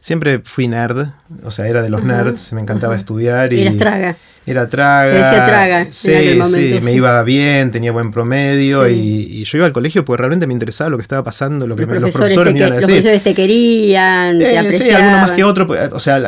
Siempre 0.00 0.40
fui 0.44 0.68
nerd, 0.68 1.08
o 1.44 1.50
sea, 1.50 1.68
era 1.68 1.82
de 1.82 1.90
los 1.90 2.02
nerds, 2.02 2.52
me 2.52 2.60
encantaba 2.60 2.96
estudiar. 2.96 3.52
Y, 3.52 3.60
Eras 3.60 3.76
traga. 3.76 4.16
Era 4.46 4.68
traga. 4.68 5.10
Se 5.10 5.18
decía 5.18 5.44
traga. 5.44 5.86
Sí, 5.90 6.40
sí, 6.50 6.80
me 6.82 6.92
iba 6.92 7.22
bien, 7.22 7.70
tenía 7.70 7.92
buen 7.92 8.10
promedio 8.10 8.88
y, 8.88 9.44
yo 9.44 9.58
iba 9.58 9.66
al 9.66 9.72
colegio 9.72 10.04
porque 10.04 10.20
realmente 10.20 10.46
me 10.46 10.52
interesaba 10.52 10.90
lo 10.90 10.98
que 10.98 11.02
estaba 11.02 11.24
pasando, 11.24 11.66
lo 11.66 11.76
que 11.76 11.82
los, 11.82 11.90
me, 11.90 12.00
profesores, 12.00 12.52
me 12.52 12.58
iban 12.58 12.72
a 12.72 12.76
decir. 12.76 12.96
Los 12.96 13.04
profesores 13.04 13.22
te 13.22 13.34
querían, 13.34 14.38
te 14.38 14.58
apreciaban. 14.58 14.82
Sí, 14.82 14.90
algunos 14.90 15.20
más 15.20 15.30
que 15.32 15.44
otros, 15.44 15.78
o 15.92 16.00
sea, 16.00 16.20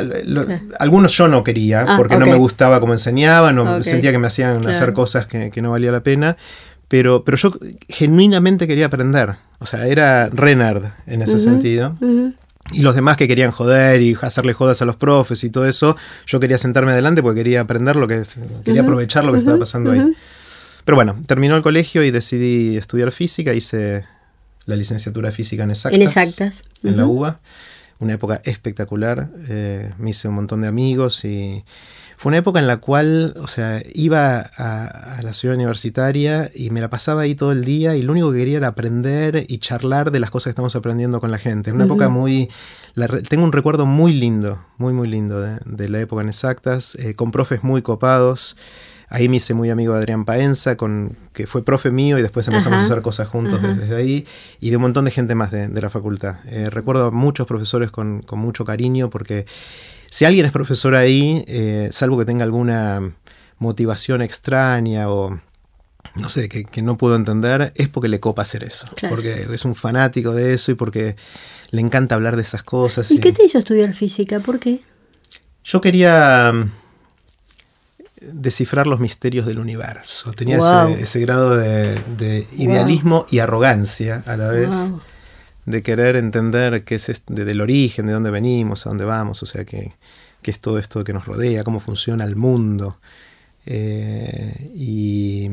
algunos 0.79 1.17
yo 1.17 1.29
no 1.29 1.45
quería 1.45 1.83
ah, 1.83 1.97
porque 1.97 2.17
no 2.17 2.27
me 2.27 2.37
gustaba 2.37 2.81
cómo 2.81 2.93
enseñaban, 2.93 3.59
o 3.59 3.83
sentía 3.83 4.13
que 4.13 4.19
me 4.19 4.29
hacían 4.29 4.67
hacer 4.67 4.93
cosas 4.93 5.27
que, 5.27 5.61
no 5.61 5.71
valía 5.71 5.93
la 5.93 6.03
pena. 6.03 6.37
Pero, 6.89 7.25
pero 7.25 7.37
yo 7.37 7.53
genuinamente 7.89 8.69
quería 8.69 8.87
aprender. 8.87 9.35
O 9.59 9.67
sea, 9.67 9.89
era 9.89 10.29
re 10.29 10.55
nerd 10.55 10.85
en 11.09 11.23
ese 11.23 11.41
sentido. 11.41 11.97
Y 12.73 12.83
los 12.83 12.95
demás 12.95 13.17
que 13.17 13.29
querían 13.29 13.51
joder 13.53 14.01
y 14.03 14.17
hacerle 14.21 14.53
jodas 14.53 14.83
a 14.83 14.85
los 14.85 14.97
profes 14.97 15.45
y 15.45 15.51
todo 15.51 15.67
eso, 15.67 15.97
yo 16.27 16.41
quería 16.41 16.59
sentarme 16.59 16.93
adelante 16.93 17.23
porque 17.23 17.41
quería 17.41 17.61
aprender 17.61 17.97
lo 17.97 18.09
que, 18.09 18.23
quería 18.65 18.83
aprovechar 18.83 19.25
lo 19.25 19.33
que 19.33 19.39
estaba 19.39 19.59
pasando 19.59 19.93
ahí. 19.93 20.13
Pero 20.85 20.97
bueno, 20.97 21.17
terminó 21.27 21.57
el 21.57 21.63
colegio 21.63 22.03
y 22.05 22.11
decidí 22.11 22.77
estudiar 22.77 23.11
física, 23.13 23.55
hice 23.55 24.05
la 24.67 24.77
licenciatura 24.77 25.31
de 25.31 25.37
física 25.37 25.65
en 25.65 25.71
exactas. 25.71 25.97
En 25.97 26.03
exactas. 26.03 26.65
En 26.83 26.97
la 26.97 27.07
UBA. 27.07 27.41
Una 27.99 28.13
época 28.15 28.43
espectacular. 28.45 29.31
Eh, 29.49 29.93
me 29.99 30.11
hice 30.11 30.29
un 30.29 30.35
montón 30.35 30.61
de 30.61 30.69
amigos 30.69 31.25
y 31.25 31.65
fue 32.17 32.31
una 32.31 32.39
época 32.39 32.59
en 32.59 32.67
la 32.67 32.79
cual, 32.79 33.35
o 33.37 33.47
sea, 33.47 33.83
iba 33.95 34.39
a, 34.39 35.21
la 35.23 35.33
ciudad 35.35 35.55
universitaria 35.55 36.51
y 36.55 36.71
me 36.71 36.81
la 36.81 36.89
pasaba 36.89 37.23
ahí 37.23 37.35
todo 37.35 37.53
el 37.53 37.65
día 37.65 37.95
y 37.95 38.03
lo 38.03 38.13
único 38.13 38.33
que 38.33 38.39
quería 38.39 38.57
era 38.57 38.69
aprender 38.69 39.45
y 39.49 39.59
charlar 39.59 40.11
de 40.11 40.21
las 40.21 40.31
cosas 40.31 40.45
que 40.45 40.51
estamos 40.51 40.75
aprendiendo 40.77 41.21
con 41.21 41.31
la 41.31 41.39
gente. 41.39 41.73
Una 41.73 41.85
época 41.85 42.09
muy... 42.09 42.49
tengo 43.29 43.45
un 43.45 43.53
recuerdo 43.53 43.85
muy 43.85 44.15
lindo, 44.15 44.65
muy, 44.79 44.95
muy 44.95 45.09
lindo 45.09 45.41
de, 45.41 45.89
la 45.91 46.01
época 46.01 46.23
en 46.23 46.29
exactas, 46.29 46.95
eh, 46.95 47.15
con 47.15 47.31
profes 47.31 47.63
muy 47.63 47.83
copados. 47.83 48.57
Ahí 49.09 49.29
me 49.29 49.37
hice 49.37 49.53
muy 49.53 49.69
amigo 49.69 49.93
de 49.93 49.99
Adrián 50.01 50.25
Paenza, 50.25 50.77
con, 50.77 51.17
que 51.35 51.47
fue 51.47 51.65
profe 51.65 51.91
mío 51.91 52.19
y 52.19 52.23
después 52.23 52.49
empezamos 52.49 52.81
a 52.81 52.85
hacer 52.87 53.03
cosas 53.03 53.29
juntos 53.29 53.63
desde, 53.63 53.95
ahí, 53.95 54.27
y 54.59 54.71
de 54.71 54.77
un 54.77 54.83
montón 54.83 55.05
de 55.05 55.11
gente 55.11 55.35
más 55.35 55.53
de, 55.53 55.69
la 55.69 55.91
facultad. 55.91 56.37
Eh, 56.47 56.71
recuerdo 56.71 57.07
a 57.07 57.11
muchos 57.11 57.47
profesores 57.47 57.91
con, 57.91 58.23
con 58.23 58.39
mucho 58.39 58.65
cariño 58.65 59.09
porque 59.11 59.47
si 60.17 60.25
alguien 60.25 60.47
es 60.47 60.53
profesor 60.53 60.95
ahí, 60.95 61.45
eh, 61.47 61.91
salvo 61.93 62.17
que 62.17 62.25
tenga 62.25 62.43
alguna 62.43 63.13
motivación 63.59 64.23
extraña 64.23 65.11
o 65.11 65.39
no 66.15 66.29
sé, 66.31 66.49
que, 66.49 66.81
no 66.81 66.97
puedo 66.97 67.17
entender, 67.17 67.75
es 67.75 67.89
porque 67.91 68.09
le 68.09 68.19
copa 68.19 68.41
hacer 68.41 68.65
eso. 68.65 68.87
Porque 69.11 69.47
es 69.53 69.67
un 69.67 69.75
fanático 69.75 70.33
de 70.33 70.55
eso 70.55 70.73
y 70.73 70.75
porque 70.75 71.17
le 71.71 71.83
encanta 71.83 72.15
hablar 72.15 72.37
de 72.37 72.41
esas 72.41 72.63
cosas. 72.63 73.11
¿Y, 73.11 73.19
qué 73.19 73.31
te 73.31 73.45
hizo 73.45 73.59
estudiar 73.59 73.93
física? 73.93 74.41
¿Por 74.41 74.59
qué? 74.59 74.81
Yo 75.63 75.83
quería 75.83 76.51
mm, 76.51 76.71
descifrar 78.23 78.87
los 78.87 79.01
misterios 79.01 79.45
del 79.45 79.59
universo. 79.59 80.33
Tenía 80.33 80.57
ese, 80.99 81.21
grado 81.21 81.59
de, 81.59 82.47
idealismo 82.57 83.27
y 83.29 83.41
arrogancia 83.41 84.23
a 84.25 84.39
la 84.39 84.49
vez 84.49 84.71
de 85.67 85.83
querer 85.83 86.17
entender 86.17 86.85
qué 86.85 86.95
es 86.95 87.09
este, 87.09 87.45
del 87.45 87.61
origen, 87.61 88.07
de 88.07 88.13
dónde 88.13 88.31
venimos, 88.31 88.87
a 88.87 88.91
dónde 88.91 89.05
vamos, 89.05 89.43
o 89.43 89.47
sea, 89.47 89.65
qué, 89.65 89.93
es 90.45 90.61
todo 90.61 90.79
esto 90.79 91.03
que 91.03 91.13
nos 91.13 91.27
rodea, 91.27 91.65
cómo 91.65 91.81
funciona 91.81 92.25
el 92.25 92.37
mundo. 92.37 93.01
Eh, 93.67 94.71
y, 94.75 95.51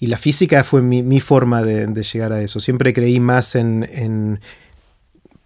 la 0.00 0.16
física 0.16 0.64
fue 0.64 0.80
mi, 0.80 1.20
forma 1.20 1.62
de, 1.62 1.86
llegar 2.02 2.32
a 2.32 2.40
eso. 2.40 2.58
Siempre 2.58 2.94
creí 2.94 3.20
más 3.20 3.54
en, 3.54 4.40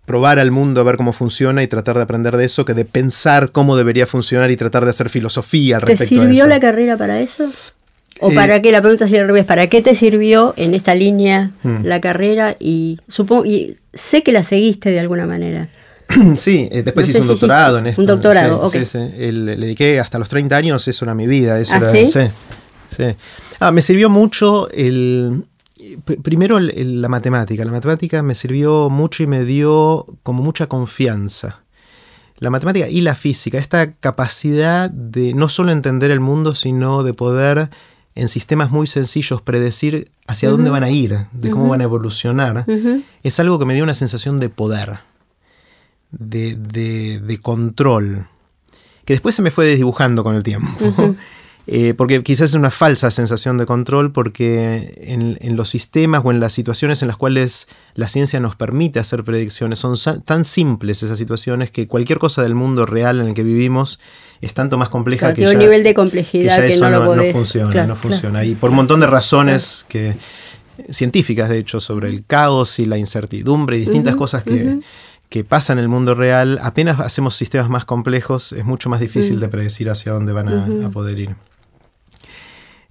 probar 0.04 0.38
al 0.38 0.52
mundo 0.52 0.80
a 0.80 0.84
ver 0.84 0.96
cómo 0.96 1.12
funciona 1.12 1.62
y 1.64 1.66
tratar 1.66 1.96
de 1.96 2.02
aprender 2.02 2.36
de 2.36 2.44
eso 2.44 2.64
que 2.64 2.74
de 2.74 2.84
pensar 2.84 3.50
cómo 3.50 3.76
debería 3.76 4.06
funcionar 4.06 4.52
y 4.52 4.56
tratar 4.56 4.84
de 4.84 4.90
hacer 4.90 5.08
filosofía 5.08 5.76
al 5.76 5.82
respecto. 5.82 6.14
¿Te 6.14 6.20
sirvió 6.20 6.46
la 6.46 6.60
carrera 6.60 6.96
para 6.96 7.20
eso? 7.20 7.50
¿O 8.22 8.32
para 8.32 8.62
qué? 8.62 8.72
La 8.72 8.80
pregunta 8.80 9.06
sería 9.06 9.22
al 9.22 9.26
revés. 9.26 9.44
¿Para 9.44 9.66
qué 9.66 9.82
te 9.82 9.94
sirvió 9.94 10.54
en 10.56 10.74
esta 10.74 10.94
línea 10.94 11.50
hmm. 11.62 11.84
la 11.84 12.00
carrera? 12.00 12.56
Y 12.58 12.98
supongo 13.08 13.44
y 13.44 13.76
sé 13.92 14.22
que 14.22 14.32
la 14.32 14.42
seguiste 14.42 14.90
de 14.90 15.00
alguna 15.00 15.26
manera. 15.26 15.68
Sí, 16.36 16.68
eh, 16.70 16.82
después 16.82 17.08
hice 17.08 17.20
un 17.20 17.26
doctorado 17.26 17.78
en 17.78 17.86
esto. 17.86 18.00
Un 18.00 18.06
doctorado, 18.06 18.62
ok. 18.62 18.72
Sí, 18.72 18.84
sí. 18.84 18.98
le 18.98 19.56
dediqué 19.56 19.98
hasta 20.00 20.18
los 20.18 20.28
30 20.28 20.56
años, 20.56 20.86
eso 20.88 21.04
era 21.04 21.14
mi 21.14 21.26
vida. 21.26 21.58
Eso 21.58 21.74
¿Ah, 21.74 21.80
sí? 21.80 22.06
sí? 22.06 23.04
Ah, 23.60 23.72
me 23.72 23.82
sirvió 23.82 24.10
mucho 24.10 24.68
el... 24.70 25.44
Primero 26.22 26.60
la 26.60 27.08
matemática. 27.08 27.64
La 27.64 27.72
matemática 27.72 28.22
me 28.22 28.34
sirvió 28.34 28.88
mucho 28.88 29.22
y 29.22 29.26
me 29.26 29.44
dio 29.44 30.06
como 30.22 30.42
mucha 30.42 30.68
confianza. 30.68 31.62
La 32.38 32.50
matemática 32.50 32.88
y 32.88 33.00
la 33.00 33.14
física, 33.14 33.58
esta 33.58 33.92
capacidad 33.94 34.90
de 34.90 35.34
no 35.34 35.48
solo 35.48 35.72
entender 35.72 36.10
el 36.10 36.20
mundo, 36.20 36.54
sino 36.54 37.02
de 37.02 37.14
poder 37.14 37.70
en 38.14 38.28
sistemas 38.28 38.70
muy 38.70 38.86
sencillos 38.86 39.42
predecir 39.42 40.10
hacia 40.26 40.50
dónde 40.50 40.70
van 40.70 40.84
a 40.84 40.90
ir, 40.90 41.26
de 41.32 41.50
cómo 41.50 41.68
van 41.68 41.80
a 41.80 41.84
evolucionar, 41.84 42.66
es 43.22 43.40
algo 43.40 43.58
que 43.58 43.64
me 43.64 43.74
dio 43.74 43.84
una 43.84 43.94
sensación 43.94 44.38
de 44.38 44.48
poder, 44.48 44.98
de, 46.10 46.54
de, 46.54 47.38
control, 47.40 48.26
que 49.04 49.14
después 49.14 49.34
se 49.34 49.42
me 49.42 49.50
fue 49.50 49.66
desdibujando 49.66 50.22
con 50.24 50.34
el 50.34 50.42
tiempo. 50.42 50.70
Eh, 51.68 51.94
porque 51.94 52.24
quizás 52.24 52.50
es 52.50 52.56
una 52.56 52.72
falsa 52.72 53.12
sensación 53.12 53.56
de 53.56 53.66
control 53.66 54.10
porque 54.10 54.94
en, 54.98 55.56
los 55.56 55.68
sistemas 55.68 56.22
o 56.24 56.32
en 56.32 56.40
las 56.40 56.52
situaciones 56.52 57.02
en 57.02 57.08
las 57.08 57.16
cuales 57.16 57.68
la 57.94 58.08
ciencia 58.08 58.40
nos 58.40 58.56
permite 58.56 58.98
hacer 58.98 59.22
predicciones 59.22 59.78
son 59.78 59.94
tan 60.24 60.44
simples 60.44 61.04
esas 61.04 61.20
situaciones 61.20 61.70
que 61.70 61.86
cualquier 61.86 62.18
cosa 62.18 62.42
del 62.42 62.56
mundo 62.56 62.84
real 62.84 63.20
en 63.20 63.28
el 63.28 63.34
que 63.34 63.44
vivimos 63.44 64.00
es 64.42 64.54
tanto 64.54 64.76
más 64.76 64.88
compleja 64.88 65.32
que, 65.32 65.46
un 65.46 65.56
nivel 65.56 65.84
de 65.84 65.94
complejidad 65.94 66.66
que, 66.66 66.76
no, 66.76 66.90
lo 66.90 67.14
no, 67.14 67.24
funciona, 67.32 67.86
no 67.86 67.94
funciona. 67.94 68.44
Y 68.44 68.56
por 68.56 68.70
un 68.70 68.76
montón 68.76 68.98
de 69.00 69.06
razones 69.06 69.86
que 69.88 70.16
científicas, 70.90 71.48
de 71.48 71.58
hecho, 71.58 71.78
sobre 71.78 72.08
el 72.08 72.24
caos 72.26 72.78
y 72.80 72.86
la 72.86 72.98
incertidumbre 72.98 73.76
y 73.76 73.80
distintas 73.80 74.16
cosas 74.16 74.42
que, 74.42 74.80
que, 75.28 75.44
pasan 75.44 75.78
en 75.78 75.84
el 75.84 75.88
mundo 75.88 76.16
real, 76.16 76.58
apenas 76.60 76.98
hacemos 76.98 77.36
sistemas 77.36 77.68
más 77.68 77.84
complejos, 77.84 78.52
es 78.52 78.64
mucho 78.64 78.90
más 78.90 79.00
difícil 79.00 79.38
de 79.38 79.48
predecir 79.48 79.88
hacia 79.90 80.12
dónde 80.12 80.32
van 80.32 80.48
a, 80.84 80.90
poder 80.90 81.18
ir. 81.20 81.36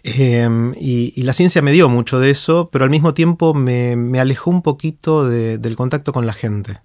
Em, 0.04 0.74
y, 0.80 1.22
la 1.24 1.34
ciencia 1.34 1.62
me 1.62 1.74
dio 1.74 1.90
mucho 1.90 2.20
de 2.20 2.30
eso, 2.30 2.70
pero 2.72 2.86
al 2.86 2.90
mismo 2.90 3.14
tiempo 3.14 3.54
me, 3.54 4.20
alejó 4.20 4.50
un 4.52 4.62
poquito 4.62 5.28
del 5.28 5.76
contacto 5.76 6.14
con 6.14 6.26
la 6.26 6.34
gente. 6.34 6.80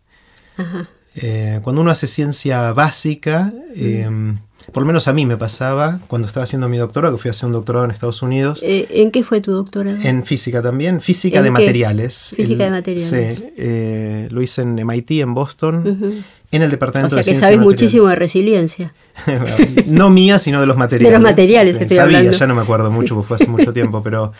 Eh, 1.18 1.61
cuando 1.62 1.81
uno 1.83 1.90
hace 1.90 2.07
ciencia 2.07 2.72
básica, 2.72 3.50
em, 3.74 4.37
por 4.72 4.83
lo 4.83 4.87
menos 4.87 5.09
a 5.09 5.12
mí 5.14 5.24
me 5.24 5.37
pasaba 5.38 6.00
cuando 6.09 6.29
estaba 6.29 6.44
haciendo 6.44 6.68
mi 6.68 6.76
doctorado, 6.76 7.16
que 7.16 7.22
fui 7.22 7.29
a 7.29 7.31
hacer 7.31 7.46
un 7.46 7.52
doctorado 7.52 7.85
en 7.87 7.90
Estados 7.90 8.20
Unidos. 8.20 8.61
Eh, 8.62 8.87
¿En 8.90 9.11
qué 9.11 9.22
fue 9.24 9.40
tu 9.40 9.52
doctorado? 9.52 9.96
En 10.02 10.24
física 10.24 10.61
también, 10.61 11.00
física 11.00 11.40
de 11.40 11.50
materiales. 11.50 12.35
Física 12.37 12.64
de 12.64 12.70
materiales. 12.70 13.37
Sí, 13.38 13.44
eh, 13.57 14.29
lo 14.31 14.42
hice 14.42 14.61
en 14.62 14.79
MIT, 14.79 15.11
en 15.22 15.33
Boston, 15.35 16.22
en 16.50 16.62
el 16.62 16.70
departamento 16.70 17.16
o 17.16 17.22
sea, 17.22 17.24
de 17.24 17.33
que 17.38 17.40
sabes 17.40 17.59
muchísimo 17.61 18.09
de 18.09 18.16
resiliencia. 18.16 18.92
no 19.87 20.11
mía, 20.11 20.38
sino 20.38 20.61
de 20.61 20.66
los 20.66 20.76
materiales. 20.76 21.12
De 21.12 21.18
los 21.18 21.22
materiales 21.22 21.79
que 21.79 21.85
estoy 21.85 21.96
Sabía, 21.96 22.18
hablando. 22.18 22.38
ya 22.38 22.46
no 22.46 22.55
me 22.55 22.62
acuerdo 22.62 22.90
mucho, 22.90 23.14
porque 23.14 23.29
fue 23.29 23.37
hace 23.37 23.48
mucho 23.48 23.72
tiempo, 23.72 24.02
pero 24.02 24.33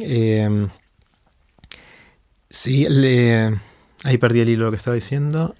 Eh, 0.00 0.66
sí, 2.50 2.86
le- 2.88 3.58
ahí 4.04 4.18
perdí 4.18 4.40
el 4.40 4.48
hilo 4.48 4.60
de 4.60 4.64
lo 4.66 4.70
que 4.70 4.76
estaba 4.76 4.94
diciendo. 4.94 5.54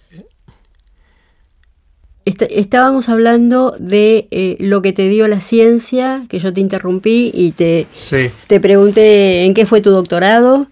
Est- 2.28 2.42
estábamos 2.50 3.08
hablando 3.08 3.74
de 3.78 4.28
eh, 4.30 4.56
lo 4.60 4.82
que 4.82 4.92
te 4.92 5.08
dio 5.08 5.26
la 5.28 5.40
ciencia, 5.40 6.24
que 6.28 6.38
yo 6.38 6.52
te 6.52 6.60
interrumpí 6.60 7.30
y 7.34 7.52
te, 7.52 7.86
Sí. 7.92 8.30
te 8.46 8.60
pregunté 8.60 9.44
en 9.44 9.54
qué 9.54 9.64
fue 9.66 9.80
tu 9.80 9.90
doctorado. 9.90 10.66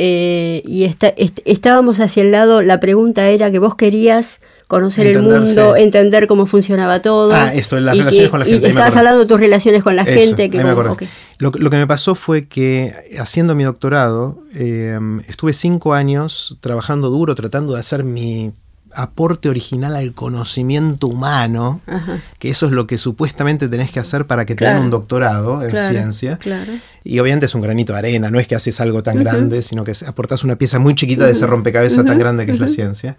eh, 0.00 0.62
y 0.64 0.84
esta- 0.84 1.08
est- 1.16 1.40
estábamos 1.44 1.98
hacia 1.98 2.22
el 2.22 2.30
lado, 2.30 2.62
la 2.62 2.78
pregunta 2.78 3.28
era 3.30 3.50
que 3.50 3.58
vos 3.58 3.74
querías 3.74 4.38
conocer 4.68 5.08
el 5.08 5.22
mundo, 5.22 5.74
entender 5.74 6.28
cómo 6.28 6.46
funcionaba 6.46 7.00
todo. 7.02 7.32
Ah, 7.34 7.52
esto, 7.52 7.80
las 7.80 7.96
y 7.96 7.98
relaciones 8.00 8.26
que- 8.28 8.30
con 8.30 8.38
la 8.40 8.46
y 8.46 8.50
gente, 8.50 8.66
me 8.66 8.68
estabas 8.68 8.94
hablando 8.94 9.20
de 9.20 9.26
tus 9.26 9.40
relaciones 9.40 9.82
con 9.82 9.96
la 9.96 10.02
Eso, 10.02 10.12
gente. 10.12 10.50
Que 10.50 10.58
me 10.62 10.74
como- 10.74 10.94
lo 11.40 11.50
que 11.70 11.76
me 11.76 11.86
pasó 11.88 12.14
fue 12.14 12.46
que 12.46 12.92
haciendo 13.18 13.56
mi 13.56 13.64
doctorado, 13.64 14.38
eh, 14.54 14.96
estuve 15.26 15.52
cinco 15.52 15.94
años 15.94 16.58
trabajando 16.60 17.08
duro, 17.10 17.34
tratando 17.34 17.72
de 17.74 17.80
hacer 17.80 18.04
mi 18.04 18.52
aporte 18.94 19.48
original 19.48 19.94
al 19.96 20.12
conocimiento 20.12 21.06
humano, 21.06 21.80
Ajá. 21.86 22.20
que 22.38 22.50
eso 22.50 22.66
es 22.66 22.72
lo 22.72 22.86
que 22.86 22.98
supuestamente 22.98 23.68
tenés 23.68 23.90
que 23.90 24.00
hacer 24.00 24.26
para 24.26 24.44
que 24.46 24.54
te 24.54 24.58
Claro. 24.58 24.76
den 24.76 24.84
un 24.86 24.90
doctorado 24.90 25.62
en 25.62 25.70
Claro, 25.70 25.88
ciencia. 25.92 26.38
Claro. 26.38 26.72
Y 27.04 27.18
obviamente 27.20 27.46
es 27.46 27.54
un 27.54 27.60
granito 27.62 27.92
de 27.92 27.98
arena, 28.00 28.30
no 28.30 28.38
es 28.40 28.46
que 28.48 28.54
haces 28.54 28.80
algo 28.80 29.02
tan 29.02 29.18
grande, 29.18 29.62
sino 29.62 29.84
que 29.84 29.92
aportas 30.06 30.44
una 30.44 30.56
pieza 30.56 30.78
muy 30.78 30.94
chiquita 30.94 31.26
de 31.26 31.32
ese 31.32 31.46
rompecabezas 31.46 32.04
tan 32.04 32.18
grande 32.18 32.46
que 32.46 32.52
es 32.52 32.58
la 32.60 32.68
ciencia. 32.68 33.16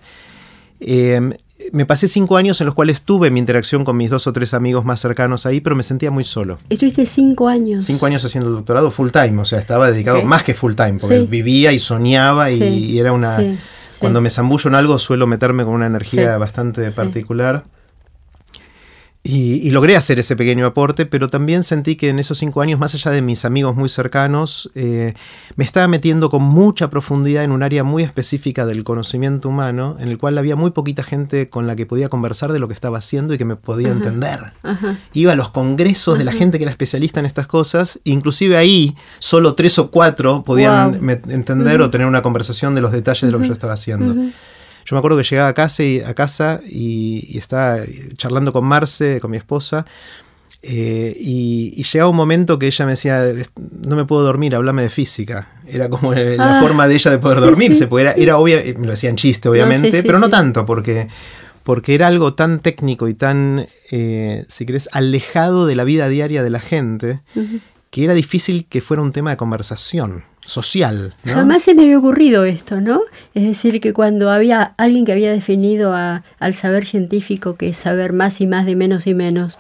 Eh, 0.82 1.20
me 1.74 1.86
pasé 1.86 2.08
cinco 2.08 2.38
años 2.38 2.62
en 2.62 2.66
los 2.66 2.74
cuales 2.74 3.02
tuve 3.02 3.32
mi 3.32 3.40
interacción 3.40 3.84
con 3.84 3.98
mis 3.98 4.10
dos 4.10 4.28
o 4.28 4.34
tres 4.34 4.54
amigos 4.54 4.86
más 4.86 5.02
cercanos 5.02 5.46
ahí, 5.46 5.60
pero 5.60 5.76
me 5.76 5.84
sentía 5.84 6.10
muy 6.10 6.24
solo. 6.24 6.58
Estuviste 6.70 7.06
cinco 7.06 7.50
años. 7.50 7.84
Cinco 7.86 8.06
años 8.06 8.24
haciendo 8.24 8.50
el 8.50 8.56
doctorado 8.56 8.90
full 8.90 9.10
time, 9.12 9.42
o 9.42 9.46
sea, 9.46 9.60
estaba 9.60 9.92
dedicado 9.92 10.24
más 10.24 10.44
que 10.44 10.54
full 10.54 10.74
time, 10.76 10.94
porque 11.00 11.20
Sí. 11.20 11.28
vivía 11.30 11.74
y 11.74 11.80
soñaba 11.80 12.50
y, 12.50 12.58
Sí, 12.60 12.64
y 12.64 13.00
era 13.00 13.12
una... 13.12 13.36
sí. 13.38 13.58
Cuando 14.00 14.22
me 14.22 14.30
zambullo 14.30 14.70
en 14.70 14.76
algo 14.76 14.98
suelo 14.98 15.28
meterme 15.28 15.64
con 15.64 15.74
una 15.74 15.88
energía 15.88 16.38
bastante 16.38 16.92
particular. 16.92 17.66
Y, 19.22 19.56
y 19.68 19.72
logré 19.72 19.98
hacer 19.98 20.18
ese 20.18 20.38
pequeño 20.38 20.66
aporte, 20.66 21.06
pero 21.06 21.28
también 21.28 21.64
sentí 21.64 21.98
que 21.98 22.08
en 22.08 22.20
esos 22.20 22.38
cinco 22.38 22.62
años, 22.62 22.80
más 22.80 22.96
allá 22.96 23.12
de 23.12 23.22
mis 23.22 23.44
amigos 23.44 23.76
muy 23.76 23.90
cercanos, 23.90 24.72
eh, 24.76 25.14
me 25.58 25.66
estaba 25.66 25.90
metiendo 25.90 26.30
con 26.30 26.42
mucha 26.42 26.90
profundidad 26.90 27.44
en 27.44 27.52
un 27.52 27.62
área 27.62 27.84
muy 27.84 28.02
específica 28.04 28.66
del 28.66 28.86
conocimiento 28.86 29.50
humano, 29.50 29.98
en 30.00 30.08
el 30.08 30.18
cual 30.18 30.38
había 30.38 30.56
muy 30.56 30.72
poquita 30.72 31.04
gente 31.04 31.50
con 31.50 31.68
la 31.68 31.76
que 31.76 31.86
podía 31.86 32.08
conversar 32.08 32.54
de 32.54 32.60
lo 32.60 32.70
que 32.70 32.74
estaba 32.74 33.00
haciendo 33.00 33.34
y 33.34 33.38
que 33.38 33.44
me 33.44 33.58
podía 33.58 33.90
entender. 33.90 34.54
Ajá. 34.64 34.98
Iba 35.14 35.34
a 35.34 35.36
los 35.36 35.50
congresos 35.50 36.18
de 36.18 36.24
la 36.24 36.32
gente 36.32 36.58
que 36.58 36.64
era 36.64 36.72
especialista 36.72 37.20
en 37.20 37.26
estas 37.26 37.46
cosas, 37.46 38.00
inclusive 38.06 38.56
ahí 38.56 38.96
solo 39.20 39.54
tres 39.54 39.78
o 39.80 39.92
cuatro 39.92 40.44
podían 40.46 41.00
Wow. 41.02 41.10
entender 41.28 41.82
o 41.82 41.90
tener 41.90 42.08
una 42.08 42.22
conversación 42.22 42.74
de 42.74 42.80
los 42.80 42.94
detalles 42.94 43.24
de 43.24 43.32
lo 43.32 43.40
que 43.42 43.48
yo 43.48 43.54
estaba 43.54 43.74
haciendo. 43.74 44.16
Yo 44.90 44.96
me 44.96 45.00
acuerdo 45.00 45.18
que 45.18 45.24
llegaba 45.24 45.50
a 45.50 45.54
casa 45.54 45.84
y, 45.84 46.00
a 46.00 46.16
casa 46.16 46.62
y, 46.68 47.24
y 47.30 47.38
estaba 47.38 47.78
charlando 48.16 48.52
con 48.52 48.66
Marce, 48.66 49.20
con 49.20 49.30
mi 49.30 49.38
esposa, 49.38 49.86
eh, 50.64 51.16
y, 51.20 51.74
y 51.78 51.84
llegaba 51.84 52.10
un 52.10 52.16
momento 52.18 52.58
que 52.58 52.66
ella 52.66 52.86
me 52.86 52.92
decía, 52.94 53.24
no 53.88 53.96
me 53.96 54.06
puedo 54.06 54.24
dormir, 54.24 54.56
háblame 54.56 54.82
de 54.82 54.90
física. 54.90 55.48
Era 55.68 55.90
como 55.90 56.12
la 56.16 56.58
Ah, 56.58 56.60
forma 56.60 56.88
de 56.88 56.96
ella 56.96 57.12
de 57.12 57.20
poder 57.20 57.38
sí, 57.38 57.44
dormirse, 57.46 57.80
sí, 57.82 57.86
porque 57.86 58.06
era, 58.06 58.16
sí. 58.16 58.24
era 58.24 58.38
obvia, 58.40 58.64
me 58.80 58.86
lo 58.88 58.92
decían 58.92 59.16
chiste 59.16 59.48
obviamente, 59.48 60.02
pero 60.02 60.18
no 60.18 60.28
tanto, 60.28 60.66
porque, 60.66 61.08
porque 61.62 61.94
era 61.94 62.08
algo 62.08 62.34
tan 62.34 62.58
técnico 62.60 63.08
y 63.08 63.14
tan, 63.14 63.68
eh, 63.92 64.44
si 64.48 64.66
querés, 64.66 64.90
alejado 64.92 65.68
de 65.68 65.76
la 65.76 65.84
vida 65.84 66.10
diaria 66.10 66.42
de 66.42 66.50
la 66.50 66.60
gente, 66.60 67.20
que 67.92 68.04
era 68.06 68.16
difícil 68.16 68.66
que 68.66 68.82
fuera 68.82 69.04
un 69.04 69.12
tema 69.12 69.30
de 69.30 69.38
conversación 69.38 70.24
social. 70.46 71.14
Jamás 71.26 71.64
se 71.64 71.74
me 71.76 71.84
había 71.84 71.98
ocurrido 72.00 72.44
esto, 72.46 72.82
¿no? 72.82 73.02
Es 73.34 73.44
decir, 73.44 73.80
que 73.82 73.94
cuando 73.94 74.32
había 74.32 74.74
alguien 74.78 75.06
que 75.06 75.12
había 75.12 75.32
definido 75.32 75.94
a- 75.94 76.24
al 76.40 76.54
saber 76.56 76.86
científico 76.86 77.56
que 77.56 77.70
es 77.70 77.78
saber 77.78 78.14
más 78.14 78.42
y 78.42 78.48
más 78.48 78.66
de 78.66 78.76
menos 78.76 79.06
y 79.08 79.14
menos, 79.14 79.60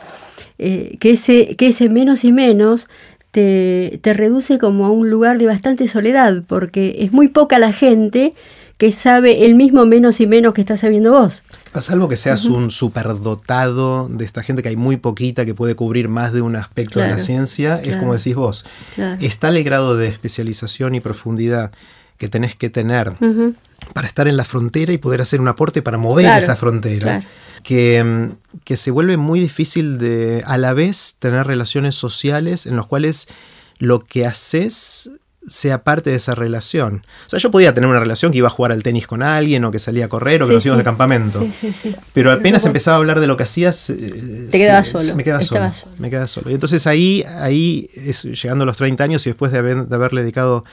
eh, 0.57 0.97
que, 0.99 1.11
ese, 1.11 1.55
que 1.55 1.67
ese 1.67 1.89
menos 1.89 2.23
y 2.23 2.31
menos 2.31 2.87
te, 3.31 3.99
te 4.01 4.13
reduce 4.13 4.57
como 4.57 4.85
a 4.85 4.91
un 4.91 5.09
lugar 5.09 5.37
de 5.37 5.45
bastante 5.45 5.87
soledad, 5.87 6.43
porque 6.47 6.97
es 6.99 7.11
muy 7.11 7.27
poca 7.27 7.59
la 7.59 7.71
gente 7.71 8.33
que 8.79 8.91
sabe 8.93 9.45
el 9.45 9.53
mismo 9.55 9.85
menos 9.85 10.19
y 10.21 10.25
menos 10.25 10.53
que 10.55 10.61
estás 10.61 10.79
sabiendo 10.79 11.11
vos. 11.11 11.43
A 11.73 11.81
salvo 11.81 12.07
que 12.09 12.17
seas 12.17 12.45
un 12.45 12.71
superdotado 12.71 14.07
de 14.09 14.23
esta 14.25 14.41
gente 14.41 14.63
que 14.63 14.69
hay 14.69 14.75
muy 14.77 14.95
poquita 14.97 15.45
que 15.45 15.53
puede 15.53 15.75
cubrir 15.75 16.07
más 16.07 16.31
de 16.33 16.41
un 16.41 16.55
aspecto 16.55 16.99
de 16.99 17.05
la 17.07 17.11
Claro, 17.15 17.23
ciencia, 17.25 17.75
es 17.75 17.83
claro. 17.89 17.99
como 17.99 18.13
decís 18.15 18.35
vos. 18.35 18.65
Claro. 18.95 19.17
Está 19.21 19.49
el 19.49 19.63
grado 19.63 19.97
de 19.97 20.07
especialización 20.07 20.95
y 20.95 21.01
profundidad 21.01 21.71
que 22.17 22.29
tenés 22.29 22.55
que 22.55 22.69
tener 22.69 23.09
Ujú. 23.19 23.53
para 23.93 24.07
estar 24.07 24.27
en 24.27 24.37
la 24.37 24.45
frontera 24.45 24.93
y 24.93 24.97
poder 24.97 25.21
hacer 25.21 25.41
un 25.41 25.47
aporte 25.49 25.81
para 25.81 25.97
mover 25.97 26.25
Claro, 26.25 26.39
esa 26.41 26.55
frontera. 26.55 27.19
claro. 27.19 27.25
Que, 27.63 28.01
mm, 28.01 28.59
que 28.63 28.77
se 28.77 28.89
vuelve 28.91 29.17
muy 29.17 29.41
difícil 29.41 29.97
de 29.97 30.41
a 30.45 30.57
la 30.57 30.73
vez 30.73 31.17
tener 31.19 31.45
relaciones 31.45 31.95
sociales 31.95 32.65
en 32.65 32.77
las 32.77 32.85
cuales 32.85 33.27
lo 33.77 33.99
que 34.05 34.25
haces 34.25 35.11
sea 35.49 35.83
parte 35.83 36.09
de 36.11 36.15
esa 36.15 36.35
relación. 36.35 37.05
O 37.25 37.29
sea, 37.29 37.39
yo 37.39 37.51
podía 37.51 37.73
tener 37.73 37.89
una 37.89 37.99
relación 37.99 38.31
que 38.31 38.37
iba 38.37 38.47
a 38.47 38.51
jugar 38.51 38.71
al 38.71 38.83
tenis 38.83 39.07
con 39.07 39.23
alguien 39.23 39.65
o 39.65 39.71
que 39.71 39.79
salía 39.79 40.05
a 40.05 40.07
correr 40.07 40.43
o 40.43 40.45
que 40.45 40.51
Sí, 40.51 40.55
nos 40.55 40.65
íbamos 40.65 40.77
sí. 40.77 40.81
de 40.81 40.85
campamento. 40.85 41.39
Sí, 41.41 41.51
sí, 41.51 41.73
sí. 41.73 41.95
Pero 42.13 42.31
apenas 42.31 42.65
empezaba 42.65 42.95
a 42.95 42.99
hablar 42.99 43.19
de 43.19 43.27
lo 43.27 43.35
que 43.37 43.43
hacías, 43.43 43.89
eh, 43.89 44.47
Te 44.51 44.57
quedabas 44.57 44.87
se- 44.87 44.99
solo, 44.99 45.15
Me 45.15 45.23
quedaba 45.23 45.41
solo. 45.41 45.71
Me 45.97 46.09
quedaba 46.09 46.27
solo. 46.27 46.49
Y 46.49 46.53
entonces 46.53 46.85
ahí, 46.87 47.23
ahí 47.39 47.89
es- 47.95 48.23
llegando 48.23 48.63
a 48.63 48.65
los 48.67 48.77
30 48.77 49.03
años 49.03 49.25
y 49.25 49.29
después 49.31 49.51
de, 49.51 49.57
haber, 49.59 49.87
de 49.87 49.95
haberle 49.95 50.21
dedicado 50.21 50.63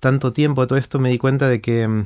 tanto 0.00 0.32
tiempo 0.32 0.62
a 0.62 0.66
todo 0.66 0.78
esto, 0.78 0.98
me 0.98 1.10
di 1.10 1.18
cuenta 1.18 1.48
de 1.48 1.60
que, 1.60 2.04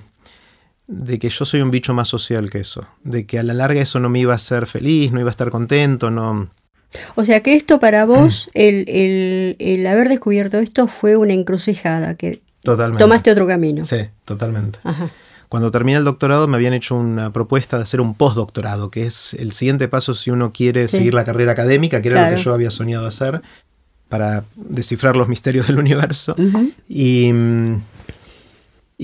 de 0.86 1.18
que 1.18 1.30
yo 1.30 1.44
soy 1.44 1.60
un 1.60 1.70
bicho 1.70 1.94
más 1.94 2.08
social 2.08 2.50
que 2.50 2.58
eso. 2.58 2.86
De 3.04 3.26
que 3.26 3.38
a 3.38 3.42
la 3.42 3.54
larga 3.54 3.80
eso 3.80 4.00
no 4.00 4.08
me 4.08 4.18
iba 4.18 4.32
a 4.32 4.36
hacer 4.36 4.66
feliz, 4.66 5.12
no 5.12 5.20
iba 5.20 5.28
a 5.28 5.32
estar 5.32 5.50
contento, 5.50 6.10
no. 6.10 6.48
O 7.14 7.24
sea 7.24 7.40
que 7.40 7.54
esto 7.54 7.78
para 7.80 8.04
vos, 8.06 8.50
el, 8.54 8.84
el- 8.88 9.56
el 9.58 9.86
haber 9.86 10.08
descubierto 10.08 10.58
esto 10.58 10.86
fue 10.86 11.16
una 11.16 11.32
encrucijada, 11.32 12.14
que 12.14 12.42
Totalmente. 12.62 13.02
tomaste 13.02 13.30
otro 13.30 13.46
camino. 13.46 13.84
Sí, 13.84 13.98
totalmente. 14.24 14.78
Ajá. 14.84 15.10
Cuando 15.48 15.70
terminé 15.70 15.98
el 15.98 16.04
doctorado 16.04 16.48
me 16.48 16.56
habían 16.56 16.72
hecho 16.72 16.94
una 16.94 17.30
propuesta 17.32 17.76
de 17.76 17.82
hacer 17.82 18.00
un 18.00 18.14
postdoctorado, 18.14 18.90
que 18.90 19.04
es 19.06 19.34
el 19.34 19.52
siguiente 19.52 19.86
paso 19.88 20.14
si 20.14 20.30
uno 20.30 20.50
quiere 20.52 20.88
Sí. 20.88 20.96
seguir 20.98 21.12
la 21.12 21.24
carrera 21.24 21.52
académica, 21.52 22.00
que 22.00 22.08
era 22.08 22.30
lo 22.30 22.36
que 22.36 22.42
yo 22.42 22.54
había 22.54 22.70
soñado 22.70 23.06
hacer, 23.06 23.42
para 24.08 24.44
descifrar 24.56 25.14
los 25.16 25.28
misterios 25.28 25.66
del 25.66 25.78
universo. 25.78 26.34
Ujú. 26.38 26.70
Y, 26.88 27.32
mm, 27.32 27.80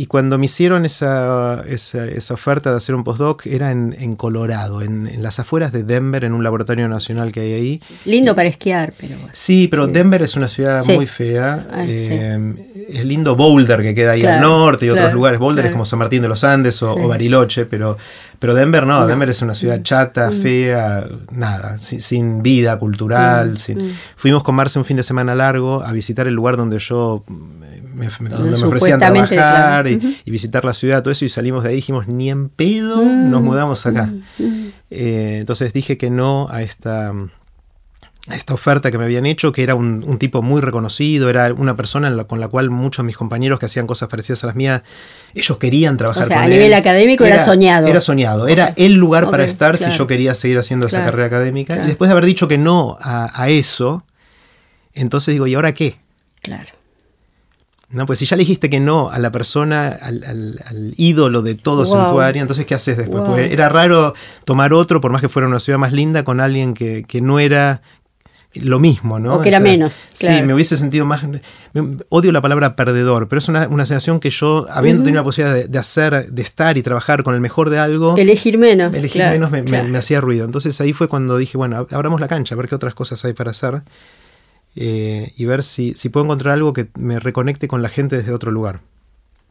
y 0.01 0.07
cuando 0.07 0.39
me 0.39 0.45
hicieron 0.45 0.85
esa, 0.85 1.63
esa, 1.67 2.05
esa 2.05 2.35
oferta 2.35 2.71
de 2.71 2.77
hacer 2.77 2.95
un 2.95 3.03
postdoc, 3.05 3.47
era 3.47 3.73
en, 3.73 3.97
en 3.99 4.15
Colorado, 4.17 4.81
en, 4.83 5.07
en 5.09 5.23
las 5.23 5.41
afueras 5.41 5.73
de 5.73 5.83
Denver, 5.83 6.25
en 6.25 6.33
un 6.35 6.45
laboratorio 6.45 6.89
nacional 6.89 7.33
que 7.33 7.41
hay 7.41 7.53
ahí. 7.55 7.83
Lindo 8.05 8.35
para 8.37 8.49
esquiar, 8.49 8.95
pero. 8.99 9.17
Sí, 9.33 9.67
pero 9.69 9.87
Denver 9.89 10.23
es 10.23 10.37
una 10.37 10.47
ciudad 10.49 10.83
Sí. 10.83 10.93
muy 10.93 11.07
fea. 11.07 11.67
Ah, 11.73 11.85
sí. 11.85 12.07
Eh, 12.11 12.55
Es 12.91 13.05
lindo 13.05 13.37
Boulder 13.37 13.83
que 13.83 13.95
queda 13.95 14.13
ahí 14.13 14.21
al 14.25 14.39
Claro, 14.39 14.49
norte 14.49 14.87
y 14.87 14.91
otros 14.91 15.03
claro, 15.05 15.15
lugares. 15.17 15.39
Boulder 15.41 15.65
es 15.67 15.71
claro. 15.71 15.75
como 15.75 15.85
San 15.85 15.99
Martín 15.99 16.23
de 16.23 16.29
los 16.29 16.43
Andes 16.45 16.83
o, 16.83 16.95
Sí. 16.95 17.01
o 17.03 17.09
Bariloche, 17.09 17.67
pero, 17.67 17.99
pero 18.39 18.55
Denver 18.55 18.87
no, 18.87 19.01
No. 19.01 19.05
Mm. 19.05 19.09
Denver 19.09 19.29
es 19.31 19.43
una 19.43 19.55
ciudad 19.55 19.83
chata, 19.83 20.31
fea, 20.31 21.07
nada, 21.33 21.77
sin, 21.79 22.01
sin 22.01 22.43
vida 22.43 22.79
cultural. 22.79 23.51
Mm, 23.53 23.57
sin- 23.57 23.79
mm. 23.79 23.93
Fuimos 24.17 24.43
con 24.43 24.55
Marce 24.55 24.79
un 24.79 24.85
fin 24.85 24.97
de 24.97 25.03
semana 25.03 25.35
largo 25.35 25.83
a 25.85 25.93
visitar 25.93 26.27
el 26.27 26.35
lugar 26.35 26.57
donde 26.57 26.79
yo 26.79 27.25
me, 27.99 28.09
me- 28.21 28.31
donde 28.31 28.59
me 28.59 28.65
ofrecían 28.67 28.99
trabajar 28.99 29.29
claro. 29.87 29.89
y, 30.25 30.31
visitar 30.31 30.65
la 30.65 30.73
ciudad, 30.73 31.03
todo 31.03 31.13
eso, 31.13 31.25
y 31.25 31.29
salimos 31.29 31.63
de 31.65 31.71
ahí 31.71 31.75
y 31.75 31.77
dijimos, 31.77 32.07
ni 32.09 32.31
en 32.31 32.49
pedo 32.49 33.03
Mm, 33.03 33.31
nos 33.31 33.43
mudamos 33.43 33.85
acá. 33.87 34.07
mm. 34.39 34.69
Eh, 34.91 35.37
entonces 35.41 35.73
dije 35.73 35.99
que 35.99 36.09
no 36.11 36.49
a 36.51 36.63
esta, 36.63 37.11
a 37.11 38.35
esta 38.35 38.55
oferta 38.55 38.91
que 38.91 38.99
me 38.99 39.05
habían 39.05 39.25
hecho, 39.27 39.53
que 39.53 39.63
era 39.63 39.75
un, 39.75 40.05
un 40.07 40.19
tipo 40.19 40.43
muy 40.43 40.61
reconocido, 40.61 41.29
era 41.31 41.53
una 41.53 41.77
persona 41.77 42.09
la- 42.11 42.25
con 42.25 42.41
la 42.41 42.49
cual 42.49 42.71
muchos 42.71 43.03
de 43.03 43.07
mis 43.09 43.17
compañeros 43.17 43.59
que 43.59 43.67
hacían 43.67 43.87
cosas 43.87 44.09
parecidas 44.09 44.45
a 44.45 44.49
las 44.49 44.57
mías, 44.57 44.83
ellos 45.35 45.59
querían 45.59 45.97
trabajar 45.97 46.25
O 46.25 46.27
sea, 46.27 46.37
con 46.37 46.43
a 46.45 46.47
él. 46.47 46.53
nivel 46.53 46.75
académico 46.75 47.25
era 47.25 47.39
soñado. 47.39 47.87
Era 47.87 48.01
soñado, 48.01 48.49
era 48.49 48.73
el 48.77 48.95
lugar 48.95 49.31
para 49.31 49.45
estar 49.45 49.77
si 49.79 49.91
yo 49.91 50.07
quería 50.07 50.35
seguir 50.35 50.59
haciendo 50.59 50.87
esa 50.87 51.05
carrera 51.05 51.27
académica. 51.27 51.83
Y 51.83 51.87
después 51.87 52.09
de 52.09 52.13
haber 52.13 52.25
dicho 52.27 52.49
que 52.49 52.59
no 52.59 52.97
a, 53.01 53.31
a 53.43 53.49
eso, 53.49 54.05
entonces 54.95 55.35
digo, 55.35 55.47
¿y 55.47 55.55
ahora 55.55 55.73
qué? 55.75 55.99
Claro. 56.43 56.69
No, 57.91 58.05
pues 58.05 58.19
si 58.19 58.27
ya 58.27 58.37
le 58.37 58.43
dijiste 58.43 58.69
que 58.69 58.81
no 58.81 59.11
a 59.11 59.19
la 59.19 59.33
persona, 59.33 59.89
al, 59.89 60.23
al- 60.25 60.61
al 60.67 60.93
ídolo 60.99 61.41
de 61.43 61.55
todos 61.55 61.91
en 61.93 61.99
Wow. 61.99 62.21
entonces 62.23 62.67
¿qué 62.67 62.75
haces 62.75 62.97
después? 62.99 63.21
Wow. 63.23 63.31
Porque 63.31 63.53
era 63.53 63.69
raro 63.71 64.13
tomar 64.45 64.75
otro, 64.75 65.01
por 65.01 65.11
más 65.11 65.23
que 65.23 65.29
fuera 65.31 65.49
una 65.49 65.59
ciudad 65.59 65.79
más 65.79 65.93
linda, 65.93 66.23
con 66.23 66.41
alguien 66.41 66.75
que, 66.75 67.05
que 67.09 67.23
no 67.23 67.39
era 67.39 67.81
lo 68.55 68.79
mismo, 68.79 69.19
¿no? 69.19 69.37
O 69.37 69.41
que 69.41 69.49
era 69.51 69.61
menos, 69.61 70.01
Sí, 70.13 70.43
me 70.43 70.53
hubiese 70.53 70.77
sentido 70.77 71.05
más... 71.07 71.23
odio 72.09 72.33
la 72.33 72.41
palabra 72.43 72.77
perdedor, 72.77 73.29
pero 73.29 73.39
es 73.39 73.49
una, 73.49 73.69
una 73.69 73.85
sensación 73.87 74.21
que 74.21 74.31
yo, 74.31 74.67
habiendo 74.71 75.03
tenido 75.05 75.21
la 75.21 75.25
posibilidad 75.25 75.55
de, 75.57 75.69
de 75.69 75.79
hacer, 75.79 76.31
de 76.33 76.43
estar 76.43 76.77
y 76.77 76.83
trabajar 76.83 77.23
con 77.23 77.35
el 77.35 77.41
mejor 77.41 77.71
de 77.71 77.79
algo, 77.79 78.17
Elegir 78.17 78.59
menos. 78.59 78.93
elegir 78.95 79.21
claro, 79.23 79.33
menos 79.33 79.51
me, 79.51 79.63
me- 79.63 79.97
hacía 79.99 80.21
ruido. 80.21 80.45
Entonces 80.45 80.79
ahí 80.81 80.93
fue 80.93 81.09
cuando 81.09 81.37
dije, 81.37 81.57
bueno, 81.57 81.77
ab- 81.87 81.93
abramos 81.93 82.21
la 82.21 82.27
cancha, 82.29 82.55
a 82.55 82.59
ver 82.59 82.69
qué 82.69 82.75
otras 82.75 82.95
cosas 82.95 83.25
hay 83.25 83.33
para 83.35 83.51
hacer. 83.53 83.83
Eh, 84.81 85.33
y 85.37 85.45
ver 85.45 85.65
si, 85.65 85.95
si 85.95 86.09
puedo 86.09 86.25
encontrar 86.25 86.55
algo 86.55 86.73
que 86.73 86.87
me 86.97 87.19
reconecte 87.19 87.67
con 87.67 87.83
la 87.83 87.89
gente 87.89 88.17
desde 88.17 88.33
otro 88.33 88.53
lugar. 88.53 88.81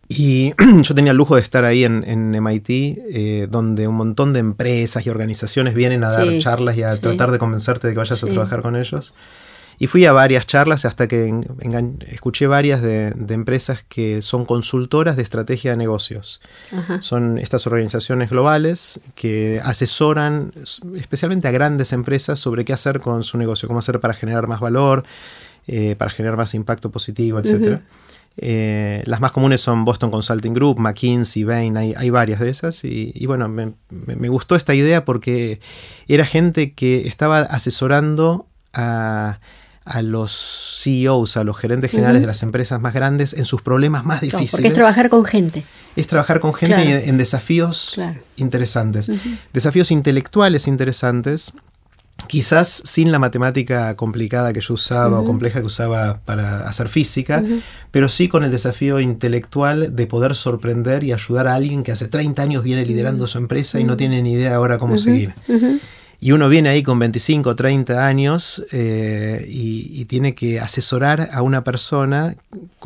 Y 0.07 0.53
yo 0.83 0.95
tenía 0.95 1.11
el 1.11 1.17
lujo 1.17 1.35
de 1.35 1.41
estar 1.41 1.65
ahí 1.65 1.83
en, 1.83 2.31
MIT, 2.31 2.69
eh, 2.69 3.47
donde 3.51 3.89
un 3.89 3.95
montón 3.95 4.31
de 4.31 4.39
empresas 4.39 5.05
y 5.05 5.09
organizaciones 5.09 5.73
vienen 5.73 6.05
a 6.05 6.11
dar 6.13 6.39
charlas 6.39 6.77
y 6.77 6.83
a 6.83 6.97
tratar 6.97 7.31
de 7.31 7.39
convencerte 7.39 7.87
de 7.87 7.93
que 7.93 7.99
vayas 7.99 8.23
a 8.23 8.27
trabajar 8.27 8.61
con 8.61 8.77
ellos. 8.77 9.13
Y 9.79 9.87
fui 9.87 10.05
a 10.05 10.11
varias 10.11 10.47
charlas 10.47 10.85
hasta 10.85 11.07
que 11.07 11.33
escuché 12.07 12.47
varias 12.47 12.81
de, 12.81 13.13
empresas 13.29 13.83
que 13.87 14.21
son 14.23 14.45
consultoras 14.45 15.15
de 15.15 15.21
estrategia 15.23 15.71
de 15.71 15.77
negocios. 15.77 16.41
Son 16.99 17.37
estas 17.37 17.67
organizaciones 17.67 18.31
globales 18.31 18.99
que 19.13 19.61
asesoran 19.63 20.51
especialmente 20.95 21.47
a 21.47 21.51
grandes 21.51 21.93
empresas 21.93 22.39
sobre 22.39 22.65
qué 22.65 22.73
hacer 22.73 22.99
con 22.99 23.23
su 23.23 23.37
negocio, 23.37 23.67
cómo 23.67 23.79
hacer 23.79 23.99
para 23.99 24.15
generar 24.15 24.47
más 24.47 24.59
valor, 24.59 25.03
eh, 25.67 25.95
para 25.95 26.09
generar 26.09 26.37
más 26.37 26.55
impacto 26.55 26.89
positivo, 26.89 27.39
etc. 27.39 27.81
Eh, 28.39 29.01
las 29.05 29.19
más 29.19 29.31
comunes 29.31 29.61
son 29.61 29.83
Boston 29.83 30.11
Consulting 30.11 30.53
Group, 30.53 30.79
McKinsey, 30.79 31.43
Bain, 31.43 31.75
hay, 31.75 32.09
varias 32.09 32.39
de 32.39 32.49
esas. 32.49 32.83
Y, 32.83 33.25
bueno, 33.25 33.49
me, 33.49 34.29
gustó 34.29 34.55
esta 34.55 34.73
idea 34.73 35.05
porque 35.05 35.59
era 36.07 36.25
gente 36.25 36.73
que 36.73 37.07
estaba 37.07 37.39
asesorando 37.39 38.47
a, 38.73 39.39
los 40.01 40.79
CEOs, 40.81 41.37
a 41.37 41.43
los 41.43 41.57
gerentes 41.57 41.91
generales 41.91 42.21
de 42.21 42.27
las 42.27 42.43
empresas 42.43 42.81
más 42.81 42.93
grandes 42.93 43.33
en 43.33 43.45
sus 43.45 43.61
problemas 43.61 44.05
más 44.05 44.21
difíciles. 44.21 44.51
porque 44.51 44.67
es 44.67 44.73
trabajar 44.73 45.09
con 45.09 45.25
gente. 45.25 45.63
Es 45.95 46.07
trabajar 46.07 46.39
con 46.39 46.53
gente 46.53 47.09
en, 47.09 47.17
desafíos 47.17 47.99
interesantes. 48.35 49.09
Desafíos 49.53 49.91
intelectuales 49.91 50.67
interesantes 50.67 51.53
quizás 52.25 52.81
sin 52.83 53.11
la 53.11 53.19
matemática 53.19 53.95
complicada 53.95 54.51
que 54.51 54.61
yo 54.61 54.73
usaba 54.73 55.19
o 55.19 55.23
compleja 55.23 55.59
que 55.59 55.65
usaba 55.65 56.19
para 56.25 56.67
hacer 56.67 56.89
física, 56.89 57.43
pero 57.91 58.09
sí 58.09 58.27
con 58.27 58.43
el 58.43 58.51
desafío 58.51 58.99
intelectual 58.99 59.95
de 59.95 60.07
poder 60.07 60.35
sorprender 60.35 61.03
y 61.03 61.13
ayudar 61.13 61.47
a 61.47 61.55
alguien 61.55 61.83
que 61.83 61.91
hace 61.91 62.07
30 62.07 62.41
años 62.41 62.63
viene 62.63 62.85
liderando 62.85 63.27
su 63.27 63.37
empresa 63.37 63.79
y 63.79 63.83
no 63.83 63.95
tiene 63.95 64.21
ni 64.21 64.33
idea 64.33 64.55
ahora 64.55 64.77
cómo 64.77 64.97
seguir. 64.97 65.33
Y 66.19 66.31
uno 66.31 66.49
viene 66.49 66.69
ahí 66.69 66.81
con 66.81 66.97
25, 66.97 67.55
30 67.55 68.07
años 68.07 68.65
eh, 68.71 69.45
y, 69.47 70.05
tiene 70.05 70.33
que 70.35 70.59
asesorar 70.59 71.29
a 71.31 71.41
una 71.41 71.63
persona 71.63 72.35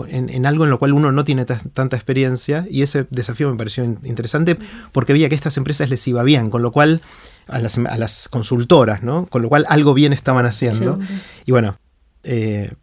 en, 0.08 0.46
algo 0.46 0.64
en 0.64 0.72
lo 0.72 0.80
cual 0.80 0.92
uno 0.92 1.12
no 1.12 1.24
tiene 1.24 1.46
tanta 1.46 1.96
experiencia. 1.96 2.66
Y 2.70 2.82
ese 2.82 3.06
desafío 3.10 3.50
me 3.50 3.58
pareció 3.58 3.86
interesante 3.86 4.58
porque 4.92 5.14
veía 5.14 5.30
que 5.30 5.36
a 5.36 5.38
estas 5.38 5.56
empresas 5.58 5.90
les 5.90 6.06
iba 6.08 6.24
bien, 6.24 6.50
con 6.50 6.62
lo 6.62 6.72
cual 6.72 7.02
a 7.48 7.60
las, 7.60 8.28
consultoras, 8.30 9.04
¿no? 9.04 9.28
Con 9.28 9.44
lo 9.44 9.50
cual 9.50 9.66
algo 9.70 9.94
bien 9.94 10.14
estaban 10.14 10.46
haciendo. 10.46 11.00
Y 11.46 11.52
bueno, 11.52 11.78
eh, 12.24 12.74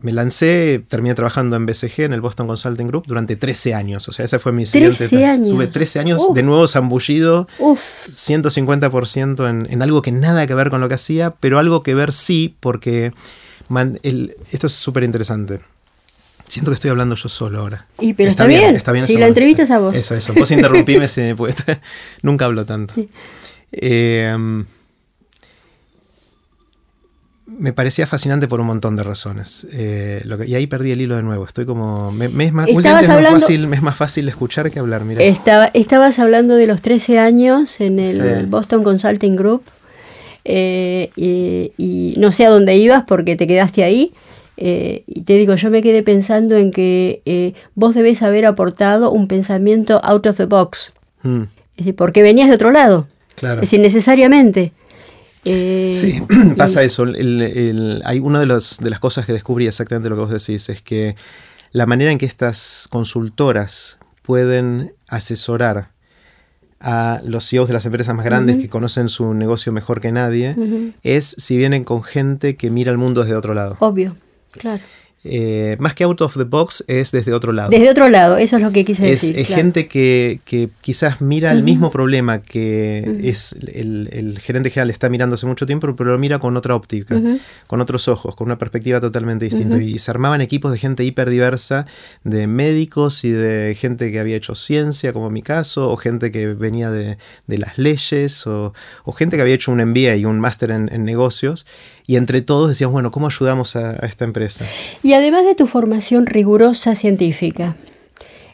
me 0.00 0.12
lancé, 0.12 0.84
terminé 0.88 1.14
trabajando 1.14 1.56
en 1.56 1.66
BCG, 1.66 2.02
en 2.02 2.12
el 2.12 2.20
Boston 2.20 2.46
Consulting 2.46 2.86
Group, 2.86 3.04
durante 3.06 3.36
13 3.36 3.74
años. 3.74 4.08
O 4.08 4.12
sea, 4.12 4.24
ese 4.24 4.38
fue 4.38 4.52
mi 4.52 4.64
siguiente. 4.64 5.08
13 5.08 5.26
años. 5.26 5.48
Tuve 5.50 5.66
13 5.66 6.00
años 6.00 6.34
de 6.34 6.42
nuevo 6.42 6.68
zambullido, 6.68 7.48
150% 7.58 9.48
en, 9.48 9.66
en, 9.70 9.82
algo 9.82 10.02
que 10.02 10.12
nada 10.12 10.46
que 10.46 10.54
ver 10.54 10.70
con 10.70 10.80
lo 10.80 10.88
que 10.88 10.94
hacía, 10.94 11.30
pero 11.30 11.58
algo 11.58 11.82
que 11.82 11.94
ver 11.94 12.12
sí, 12.12 12.56
porque 12.60 13.12
esto 14.50 14.66
es 14.66 14.72
súper 14.72 15.04
interesante. 15.04 15.60
Siento 16.46 16.70
que 16.70 16.76
estoy 16.76 16.90
hablando 16.90 17.14
yo 17.14 17.28
solo 17.28 17.60
ahora. 17.60 17.86
Y 18.00 18.14
pero 18.14 18.30
está, 18.30 18.46
bien, 18.46 18.74
está 18.74 18.92
bien. 18.92 19.06
Si 19.06 19.16
la 19.18 19.26
entrevista 19.26 19.64
es 19.64 19.70
a 19.70 19.78
vos. 19.78 19.94
Eso, 19.94 20.14
eso. 20.14 20.32
Vos 20.32 20.50
interrumpime 20.50 21.06
si 21.08 21.34
nunca 22.22 22.46
hablo 22.46 22.64
tanto. 22.64 22.94
Eh, 23.72 24.64
me 27.56 27.72
parecía 27.72 28.06
fascinante 28.06 28.46
por 28.46 28.60
un 28.60 28.66
montón 28.66 28.94
de 28.94 29.02
razones. 29.02 29.66
Eh, 29.72 30.22
y 30.46 30.54
ahí 30.54 30.66
perdí 30.66 30.92
el 30.92 31.00
hilo 31.00 31.16
de 31.16 31.22
nuevo. 31.22 31.46
Estoy 31.46 31.64
como. 31.64 32.12
Me, 32.12 32.26
es, 32.44 32.52
más, 32.52 33.96
fácil, 33.96 34.28
escuchar 34.28 34.70
que 34.70 34.78
hablar. 34.78 35.04
Mira. 35.04 35.22
Estaba, 35.22 35.70
estabas 35.72 36.18
hablando 36.18 36.56
de 36.56 36.66
los 36.66 36.82
13 36.82 37.18
años 37.18 37.80
en 37.80 37.98
el 37.98 38.46
Boston 38.46 38.84
Consulting 38.84 39.36
Group. 39.36 39.62
Eh, 40.44 41.10
y, 41.16 42.14
no 42.18 42.32
sé 42.32 42.46
a 42.46 42.50
dónde 42.50 42.76
ibas 42.76 43.04
porque 43.04 43.34
te 43.34 43.46
quedaste 43.46 43.82
ahí. 43.82 44.12
Eh, 44.58 45.04
y 45.06 45.22
te 45.22 45.34
digo, 45.34 45.54
yo 45.54 45.70
me 45.70 45.82
quedé 45.82 46.02
pensando 46.02 46.56
en 46.56 46.70
que 46.70 47.54
vos 47.74 47.94
debés 47.94 48.22
haber 48.22 48.44
aportado 48.44 49.10
un 49.10 49.26
pensamiento 49.26 50.00
out 50.04 50.26
of 50.26 50.36
the 50.36 50.44
box. 50.44 50.92
Mm. 51.22 51.42
Es 51.42 51.76
decir, 51.78 51.96
porque 51.96 52.22
venías 52.22 52.48
de 52.48 52.56
otro 52.56 52.72
lado. 52.72 53.08
Claro. 53.36 53.56
Es 53.56 53.62
decir, 53.62 53.80
necesariamente. 53.80 54.72
Eh, 55.48 55.94
sí, 55.98 56.22
pasa 56.56 56.82
eso. 56.82 57.04
hay 57.04 58.18
una 58.20 58.40
de, 58.40 58.46
de 58.46 58.90
las 58.90 59.00
cosas 59.00 59.26
que 59.26 59.32
descubrí 59.32 59.66
exactamente 59.66 60.08
lo 60.08 60.16
que 60.16 60.22
vos 60.22 60.30
decís, 60.30 60.68
es 60.68 60.82
que 60.82 61.16
la 61.72 61.86
manera 61.86 62.10
en 62.10 62.18
que 62.18 62.26
estas 62.26 62.88
consultoras 62.90 63.98
pueden 64.22 64.94
asesorar 65.08 65.90
a 66.80 67.20
los 67.24 67.48
CEOs 67.48 67.68
de 67.68 67.74
las 67.74 67.86
empresas 67.86 68.14
más 68.14 68.24
grandes 68.24 68.58
que 68.58 68.68
conocen 68.68 69.08
su 69.08 69.34
negocio 69.34 69.72
mejor 69.72 70.00
que 70.00 70.12
nadie, 70.12 70.54
es 71.02 71.34
si 71.38 71.56
vienen 71.56 71.84
con 71.84 72.02
gente 72.02 72.56
que 72.56 72.70
mira 72.70 72.92
el 72.92 72.98
mundo 72.98 73.22
desde 73.22 73.36
otro 73.36 73.54
lado. 73.54 73.76
Obvio, 73.80 74.16
claro. 74.52 74.82
Eh, 75.24 75.76
más 75.80 75.94
que 75.94 76.04
out 76.04 76.20
of 76.20 76.36
the 76.36 76.44
box 76.44 76.84
es 76.86 77.10
desde 77.10 77.32
otro 77.32 77.52
lado. 77.52 77.70
Desde 77.70 77.90
otro 77.90 78.08
lado, 78.08 78.36
eso 78.36 78.56
es 78.56 78.62
lo 78.62 78.70
que 78.70 78.84
quise 78.84 79.04
decir. 79.04 79.36
Es 79.36 79.48
gente 79.48 79.88
que, 79.88 80.40
quizás 80.80 81.20
mira 81.20 81.50
el 81.50 81.64
mismo 81.64 81.90
problema 81.90 82.40
que 82.40 83.20
es 83.24 83.52
el, 83.52 84.38
gerente 84.40 84.70
general 84.70 84.90
está 84.90 85.08
mirando 85.08 85.34
hace 85.34 85.46
mucho 85.46 85.66
tiempo, 85.66 85.94
pero 85.96 86.12
lo 86.12 86.18
mira 86.18 86.38
con 86.38 86.56
otra 86.56 86.76
óptica, 86.76 87.20
con 87.66 87.80
otros 87.80 88.06
ojos, 88.06 88.36
con 88.36 88.46
una 88.46 88.58
perspectiva 88.58 89.00
totalmente 89.00 89.44
distinta. 89.44 89.76
Y 89.78 89.98
se 89.98 90.10
armaban 90.10 90.40
equipos 90.40 90.70
de 90.70 90.78
gente 90.78 91.04
hiperdiversa, 91.04 91.86
de 92.22 92.46
médicos 92.46 93.24
y 93.24 93.30
de 93.30 93.76
gente 93.78 94.12
que 94.12 94.20
había 94.20 94.36
hecho 94.36 94.54
ciencia, 94.54 95.12
como 95.12 95.26
en 95.26 95.32
mi 95.32 95.42
caso, 95.42 95.90
o 95.90 95.96
gente 95.96 96.30
que 96.30 96.46
venía 96.54 96.90
de, 96.90 97.18
las 97.46 97.76
leyes, 97.76 98.46
o, 98.46 98.72
gente 99.16 99.36
que 99.36 99.42
había 99.42 99.54
hecho 99.54 99.72
un 99.72 99.84
MBA 99.84 100.16
y 100.16 100.24
un 100.24 100.38
máster 100.38 100.70
en, 100.70 100.88
en 100.92 101.04
negocios 101.04 101.66
y 102.08 102.16
entre 102.16 102.40
todos 102.40 102.70
decíamos, 102.70 102.94
bueno, 102.94 103.10
¿cómo 103.10 103.26
ayudamos 103.26 103.76
a, 103.76 103.96
esta 103.96 104.24
empresa? 104.24 104.64
Y 105.02 105.12
además 105.12 105.44
de 105.44 105.54
tu 105.54 105.66
formación 105.66 106.24
rigurosa 106.24 106.94
científica, 106.94 107.76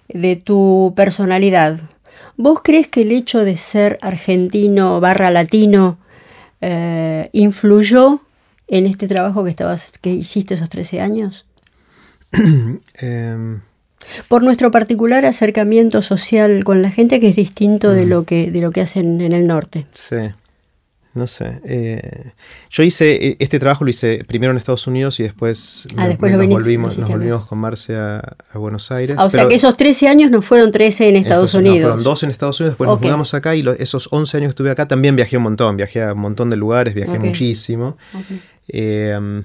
de 0.09 0.35
tu 0.35 0.93
personalidad, 0.97 1.79
¿vos 2.37 2.63
crees 2.65 2.89
que 2.89 3.03
el 3.03 3.13
hecho 3.13 3.45
de 3.45 3.57
ser 3.57 3.97
argentino 4.03 5.01
barra 5.01 5.31
latino 5.31 5.99
eh, 6.61 7.31
influyó 7.31 8.23
en 8.67 8.87
este 8.87 9.07
trabajo 9.07 9.45
que, 9.45 9.51
estabas, 9.51 9.93
que 10.01 10.11
hiciste 10.11 10.55
esos 10.55 10.69
13 10.69 11.01
años? 11.01 11.47
Em, 12.99 13.61
Por 14.27 14.43
nuestro 14.43 14.73
particular 14.73 15.25
acercamiento 15.27 16.03
social 16.03 16.65
con 16.65 16.83
la 16.83 16.91
gente 16.91 17.21
que 17.21 17.29
es 17.29 17.37
distinto 17.37 17.91
de, 17.91 18.05
lo 18.05 18.25
que, 18.25 18.51
de 18.51 18.61
lo 18.61 18.73
que 18.73 18.81
hacen 18.81 19.21
en 19.21 19.33
el 19.33 19.47
norte. 19.47 19.87
Sí. 19.95 20.17
No 21.15 21.29
sé. 21.29 21.61
Eh, 21.65 22.33
yo 22.71 22.83
hice, 22.83 23.15
e, 23.15 23.37
este 23.39 23.61
trabajo 23.61 23.85
lo 23.85 23.91
hice 23.91 24.25
primero 24.27 24.51
en 24.51 24.59
Estados 24.59 24.87
Unidos 24.89 25.21
y 25.21 25.23
después, 25.23 25.87
ah, 25.97 26.09
nos, 26.09 26.19
volvimos, 26.19 26.99
nos 26.99 27.09
volvimos 27.09 27.47
con 27.47 27.59
Marce 27.59 27.95
a, 27.95 28.37
Buenos 28.55 28.91
Aires. 28.91 29.17
Ah, 29.19 29.27
o 29.27 29.31
sea 29.31 29.47
que 29.47 29.55
esos 29.55 29.77
13 29.77 30.09
años 30.09 30.31
no 30.33 30.43
fueron 30.43 30.73
13 30.73 31.11
en 31.11 31.17
Estados 31.17 31.55
Unidos. 31.55 31.79
No, 31.79 31.83
fueron 31.83 32.03
dos 32.03 32.23
en 32.25 32.31
Estados 32.31 32.59
Unidos, 32.59 32.73
después 32.73 32.89
nos 32.89 33.01
mudamos 33.01 33.33
acá 33.33 33.55
y 33.55 33.65
esos 33.79 34.09
11 34.11 34.39
años 34.39 34.49
que 34.49 34.51
estuve 34.51 34.71
acá 34.71 34.89
también 34.89 35.15
viajé 35.15 35.37
un 35.37 35.45
montón, 35.45 35.77
viajé 35.77 36.03
a 36.03 36.15
un 36.15 36.21
montón 36.21 36.51
de 36.51 36.57
lugares, 36.57 36.95
viajé 36.95 37.19
muchísimo. 37.19 37.97
Eh, 38.67 39.43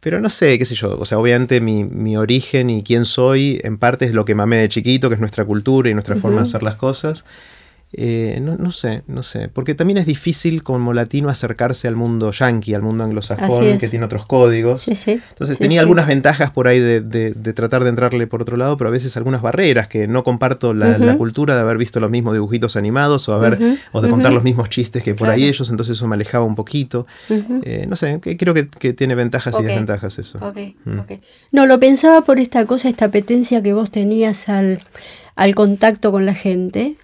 pero 0.00 0.20
no 0.20 0.30
sé, 0.30 0.56
qué 0.58 0.64
sé 0.64 0.76
yo, 0.76 0.96
o 0.98 1.04
sea, 1.04 1.18
obviamente 1.18 1.60
mi, 1.60 1.82
mi, 1.82 2.16
origen 2.16 2.70
y 2.70 2.84
quién 2.84 3.04
soy 3.04 3.60
en 3.64 3.76
parte 3.76 4.04
es 4.04 4.12
lo 4.12 4.24
que 4.24 4.36
mamé 4.36 4.58
de 4.58 4.68
chiquito, 4.68 5.08
que 5.08 5.14
es 5.14 5.20
nuestra 5.20 5.44
cultura 5.44 5.90
y 5.90 5.94
nuestra 5.94 6.14
forma 6.14 6.36
de 6.36 6.42
hacer 6.44 6.62
las 6.62 6.76
cosas. 6.76 7.24
Eh, 7.92 8.40
no, 8.42 8.56
no, 8.56 8.72
sé, 8.72 9.04
no 9.06 9.22
sé, 9.22 9.48
porque 9.48 9.74
también 9.74 9.96
es 9.96 10.06
difícil 10.06 10.64
como 10.64 10.92
latino 10.92 11.28
acercarse 11.28 11.86
al 11.86 11.94
mundo 11.94 12.32
yankee, 12.32 12.74
al 12.74 12.82
mundo 12.82 13.04
anglosajón, 13.04 13.78
que 13.78 13.88
tiene 13.88 14.04
otros 14.04 14.26
códigos. 14.26 14.86
Entonces 14.88 15.58
tenía 15.58 15.80
algunas 15.80 16.08
ventajas 16.08 16.50
por 16.50 16.66
ahí 16.66 16.80
de, 16.80 17.52
tratar 17.54 17.84
de 17.84 17.90
entrarle 17.90 18.26
por 18.26 18.42
otro 18.42 18.56
lado, 18.56 18.76
pero 18.76 18.88
a 18.88 18.90
veces 18.90 19.16
algunas 19.16 19.40
barreras, 19.40 19.86
que 19.86 20.08
no 20.08 20.24
comparto 20.24 20.74
la, 20.74 21.16
cultura 21.16 21.54
de 21.54 21.60
haber 21.60 21.78
visto 21.78 22.00
los 22.00 22.10
mismos 22.10 22.34
dibujitos 22.34 22.76
animados 22.76 23.28
o, 23.28 23.34
haber, 23.34 23.78
o 23.92 24.02
de 24.02 24.10
contar 24.10 24.32
los 24.32 24.42
mismos 24.42 24.68
chistes 24.68 25.02
que 25.02 25.14
por 25.14 25.30
ahí 25.30 25.44
ellos, 25.44 25.70
entonces 25.70 25.96
eso 25.96 26.08
me 26.08 26.16
alejaba 26.16 26.44
un 26.44 26.56
poquito. 26.56 27.06
Eh, 27.62 27.86
no 27.88 27.94
sé, 27.94 28.20
creo 28.20 28.52
que, 28.52 28.66
tiene 28.94 29.14
ventajas 29.14 29.56
y 29.60 29.62
desventajas 29.62 30.18
eso. 30.18 30.38
Mm. 30.84 31.00
No, 31.52 31.66
lo 31.66 31.78
pensaba 31.78 32.22
por 32.22 32.40
esta 32.40 32.66
cosa, 32.66 32.88
esta 32.88 33.06
apetencia 33.06 33.62
que 33.62 33.72
vos 33.72 33.90
tenías 33.90 34.48
al, 34.48 34.80
al 35.36 35.54
contacto 35.54 36.10
con 36.10 36.26
la 36.26 36.34
gente 36.34 36.96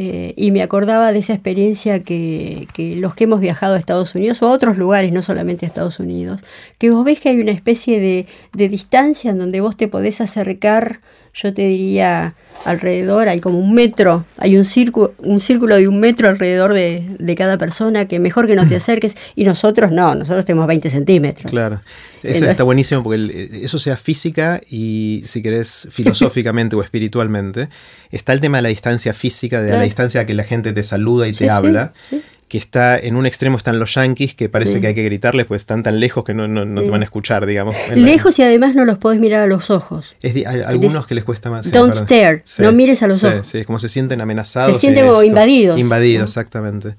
eh, 0.00 0.32
y 0.36 0.52
me 0.52 0.62
acordaba 0.62 1.10
de 1.10 1.18
esa 1.18 1.32
experiencia 1.32 2.04
que, 2.04 2.68
los 3.00 3.16
que 3.16 3.24
hemos 3.24 3.40
viajado 3.40 3.74
a 3.74 3.78
Estados 3.80 4.14
Unidos 4.14 4.40
o 4.42 4.46
a 4.46 4.52
otros 4.52 4.78
lugares, 4.78 5.10
no 5.10 5.22
solamente 5.22 5.66
a 5.66 5.68
Estados 5.68 5.98
Unidos, 5.98 6.44
que 6.78 6.90
vos 6.90 7.04
ves 7.04 7.18
que 7.18 7.30
hay 7.30 7.40
una 7.40 7.50
especie 7.50 7.98
de, 7.98 8.68
distancia 8.68 9.32
en 9.32 9.38
donde 9.38 9.60
vos 9.60 9.76
te 9.76 9.88
podés 9.88 10.20
acercar 10.20 11.00
yo 11.40 11.54
te 11.54 11.62
diría 11.62 12.34
alrededor, 12.64 13.28
hay 13.28 13.40
como 13.40 13.58
un 13.58 13.72
metro, 13.72 14.24
hay 14.36 14.56
un 14.56 14.64
círculo, 14.64 15.14
un 15.18 15.38
círculo 15.38 15.76
de 15.76 15.86
un 15.86 16.00
metro 16.00 16.28
alrededor 16.28 16.72
de, 16.72 17.04
de, 17.18 17.36
cada 17.36 17.56
persona, 17.56 18.08
que 18.08 18.18
mejor 18.18 18.48
que 18.48 18.56
no 18.56 18.66
te 18.66 18.74
acerques, 18.76 19.16
y 19.36 19.44
nosotros 19.44 19.92
no, 19.92 20.16
nosotros 20.16 20.44
tenemos 20.44 20.66
20 20.66 20.90
centímetros. 20.90 21.50
Claro, 21.50 21.80
eso 22.24 22.44
está 22.46 22.64
buenísimo 22.64 23.04
porque 23.04 23.48
eso 23.62 23.78
sea 23.78 23.96
física 23.96 24.60
y 24.68 25.22
si 25.26 25.40
querés 25.40 25.86
filosóficamente 25.92 26.74
o 26.74 26.82
espiritualmente, 26.82 27.68
está 28.10 28.32
el 28.32 28.40
tema 28.40 28.58
de 28.58 28.62
la 28.62 28.70
distancia 28.70 29.14
física, 29.14 29.62
de 29.62 29.70
la 29.70 29.82
distancia 29.82 30.22
a 30.22 30.26
que 30.26 30.34
la 30.34 30.44
gente 30.44 30.72
te 30.72 30.82
saluda 30.82 31.28
y 31.28 31.32
te 31.32 31.48
habla. 31.48 31.92
Sí, 32.10 32.20
que 32.48 32.58
está 32.58 32.98
en 32.98 33.16
un 33.16 33.26
extremo 33.26 33.56
están 33.56 33.78
los 33.78 33.94
yankees, 33.94 34.34
que 34.34 34.48
parece 34.48 34.80
que 34.80 34.88
hay 34.88 34.94
que 34.94 35.04
gritarles, 35.04 35.46
pues 35.46 35.62
están 35.62 35.82
tan 35.82 36.00
lejos 36.00 36.24
que 36.24 36.34
no, 36.34 36.48
no, 36.48 36.82
te 36.82 36.90
van 36.90 37.02
a 37.02 37.04
escuchar, 37.04 37.46
digamos. 37.46 37.76
Lejos 37.94 38.38
y 38.38 38.42
además 38.42 38.74
no 38.74 38.84
los 38.84 38.98
podés 38.98 39.20
mirar 39.20 39.42
a 39.42 39.46
los 39.46 39.70
ojos. 39.70 40.16
Es 40.22 40.34
hay 40.34 40.62
algunos 40.62 41.06
que 41.06 41.14
les 41.14 41.24
cuesta 41.24 41.50
más. 41.50 41.70
Don't 41.70 41.94
stare, 41.94 42.42
no 42.58 42.72
mires 42.72 43.02
a 43.02 43.06
los 43.06 43.22
ojos. 43.22 43.46
Sí, 43.46 43.64
como 43.64 43.78
se 43.78 43.88
sienten 43.88 44.20
amenazados. 44.20 44.72
Se 44.72 44.80
sienten 44.80 45.06
como 45.06 45.22
invadidos. 45.22 45.78
Invadidos, 45.78 46.30
exactamente. 46.30 46.94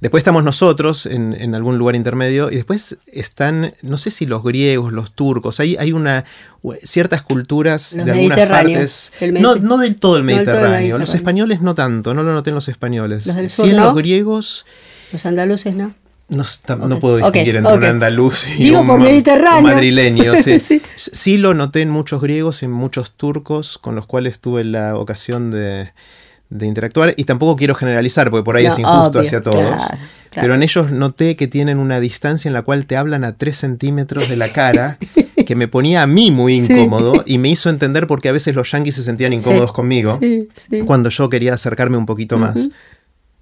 Después 0.00 0.20
estamos 0.20 0.42
nosotros 0.42 1.04
en, 1.06 1.34
en, 1.34 1.54
algún 1.54 1.76
lugar 1.76 1.94
intermedio 1.94 2.50
y 2.50 2.56
después 2.56 2.96
están, 3.12 3.74
no 3.82 3.98
sé 3.98 4.10
si 4.10 4.24
los 4.24 4.42
griegos, 4.42 4.92
los 4.92 5.12
turcos, 5.12 5.60
hay, 5.60 5.76
hay 5.78 5.92
una, 5.92 6.24
ciertas 6.82 7.20
culturas 7.20 7.94
de 7.94 8.10
algunas 8.10 8.48
partes. 8.48 9.12
No, 9.32 9.56
no 9.56 9.76
del 9.76 9.96
todo 9.96 10.16
el 10.16 10.24
Mediterráneo. 10.24 10.98
Los 10.98 11.14
españoles 11.14 11.60
no 11.60 11.74
tanto, 11.74 12.14
no 12.14 12.22
lo 12.22 12.32
noté 12.32 12.50
en 12.50 12.54
los 12.54 12.68
españoles. 12.68 13.26
Los 13.26 13.36
del 13.36 13.50
sur, 13.50 13.66
sí 13.66 13.70
en 13.72 13.76
los 13.76 13.94
griegos 13.94 14.64
los 15.12 15.26
andaluces 15.26 15.74
no. 15.74 15.94
No, 16.28 16.44
no 16.86 17.00
puedo 17.00 17.16
distinguir 17.16 17.56
entre 17.56 17.74
un 17.74 17.84
andaluz 17.84 18.46
y 18.56 18.70
un, 18.70 18.86
madrileño. 18.86 20.34
Sí. 20.42 20.80
sí. 20.96 21.36
lo 21.36 21.54
noté 21.54 21.80
en 21.80 21.90
muchos 21.90 22.22
griegos 22.22 22.62
y 22.62 22.66
en 22.66 22.70
muchos 22.70 23.12
turcos 23.16 23.78
con 23.78 23.96
los 23.96 24.06
cuales 24.06 24.38
tuve 24.38 24.62
la 24.62 24.96
ocasión 24.96 25.50
de, 25.50 25.92
interactuar. 26.50 27.14
Y 27.16 27.24
tampoco 27.24 27.56
quiero 27.56 27.74
generalizar, 27.74 28.30
porque 28.30 28.44
por 28.44 28.56
ahí 28.56 28.66
es 28.66 28.78
injusto 28.78 29.20
hacia 29.20 29.40
todos. 29.40 29.76
Pero 30.34 30.54
en 30.54 30.62
ellos 30.62 30.90
noté 30.92 31.36
que 31.36 31.48
tienen 31.48 31.78
una 31.78 31.98
distancia 31.98 32.48
en 32.48 32.52
la 32.52 32.62
cual 32.62 32.86
te 32.86 32.96
hablan 32.96 33.24
a 33.24 33.36
tres 33.36 33.56
centímetros 33.58 34.28
de 34.28 34.36
la 34.36 34.48
cara, 34.48 34.98
que 35.46 35.56
me 35.56 35.68
ponía 35.68 36.02
a 36.02 36.06
mí 36.06 36.30
muy 36.30 36.54
incómodo 36.54 37.24
y 37.26 37.38
me 37.38 37.48
hizo 37.48 37.68
entender 37.70 38.06
por 38.06 38.20
qué 38.20 38.28
a 38.28 38.32
veces 38.32 38.54
los 38.54 38.70
yanquis 38.70 38.94
se 38.94 39.02
sentían 39.02 39.32
incómodos 39.32 39.72
conmigo 39.72 40.20
cuando 40.86 41.10
yo 41.10 41.28
quería 41.28 41.54
acercarme 41.54 41.96
un 41.96 42.06
poquito 42.06 42.38
más. 42.38 42.70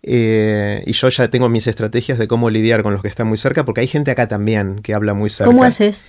Eh, 0.03 0.83
y 0.87 0.93
yo 0.93 1.09
ya 1.09 1.29
tengo 1.29 1.49
mis 1.49 1.67
estrategias 1.67 2.19
de 2.19 2.29
cómo 2.29 2.51
lidiar 2.51 2.83
con 2.83 2.93
los 2.93 3.03
que 3.03 3.09
están 3.09 3.27
muy 3.27 3.37
cerca, 3.37 3.65
porque 3.65 3.83
hay 3.83 3.89
gente 3.89 4.11
acá 4.11 4.29
también 4.29 4.81
que 4.81 4.95
habla 4.95 5.13
muy 5.13 5.29
cerca. 5.29 5.51
¿Cómo 5.51 5.65
haces? 5.65 6.05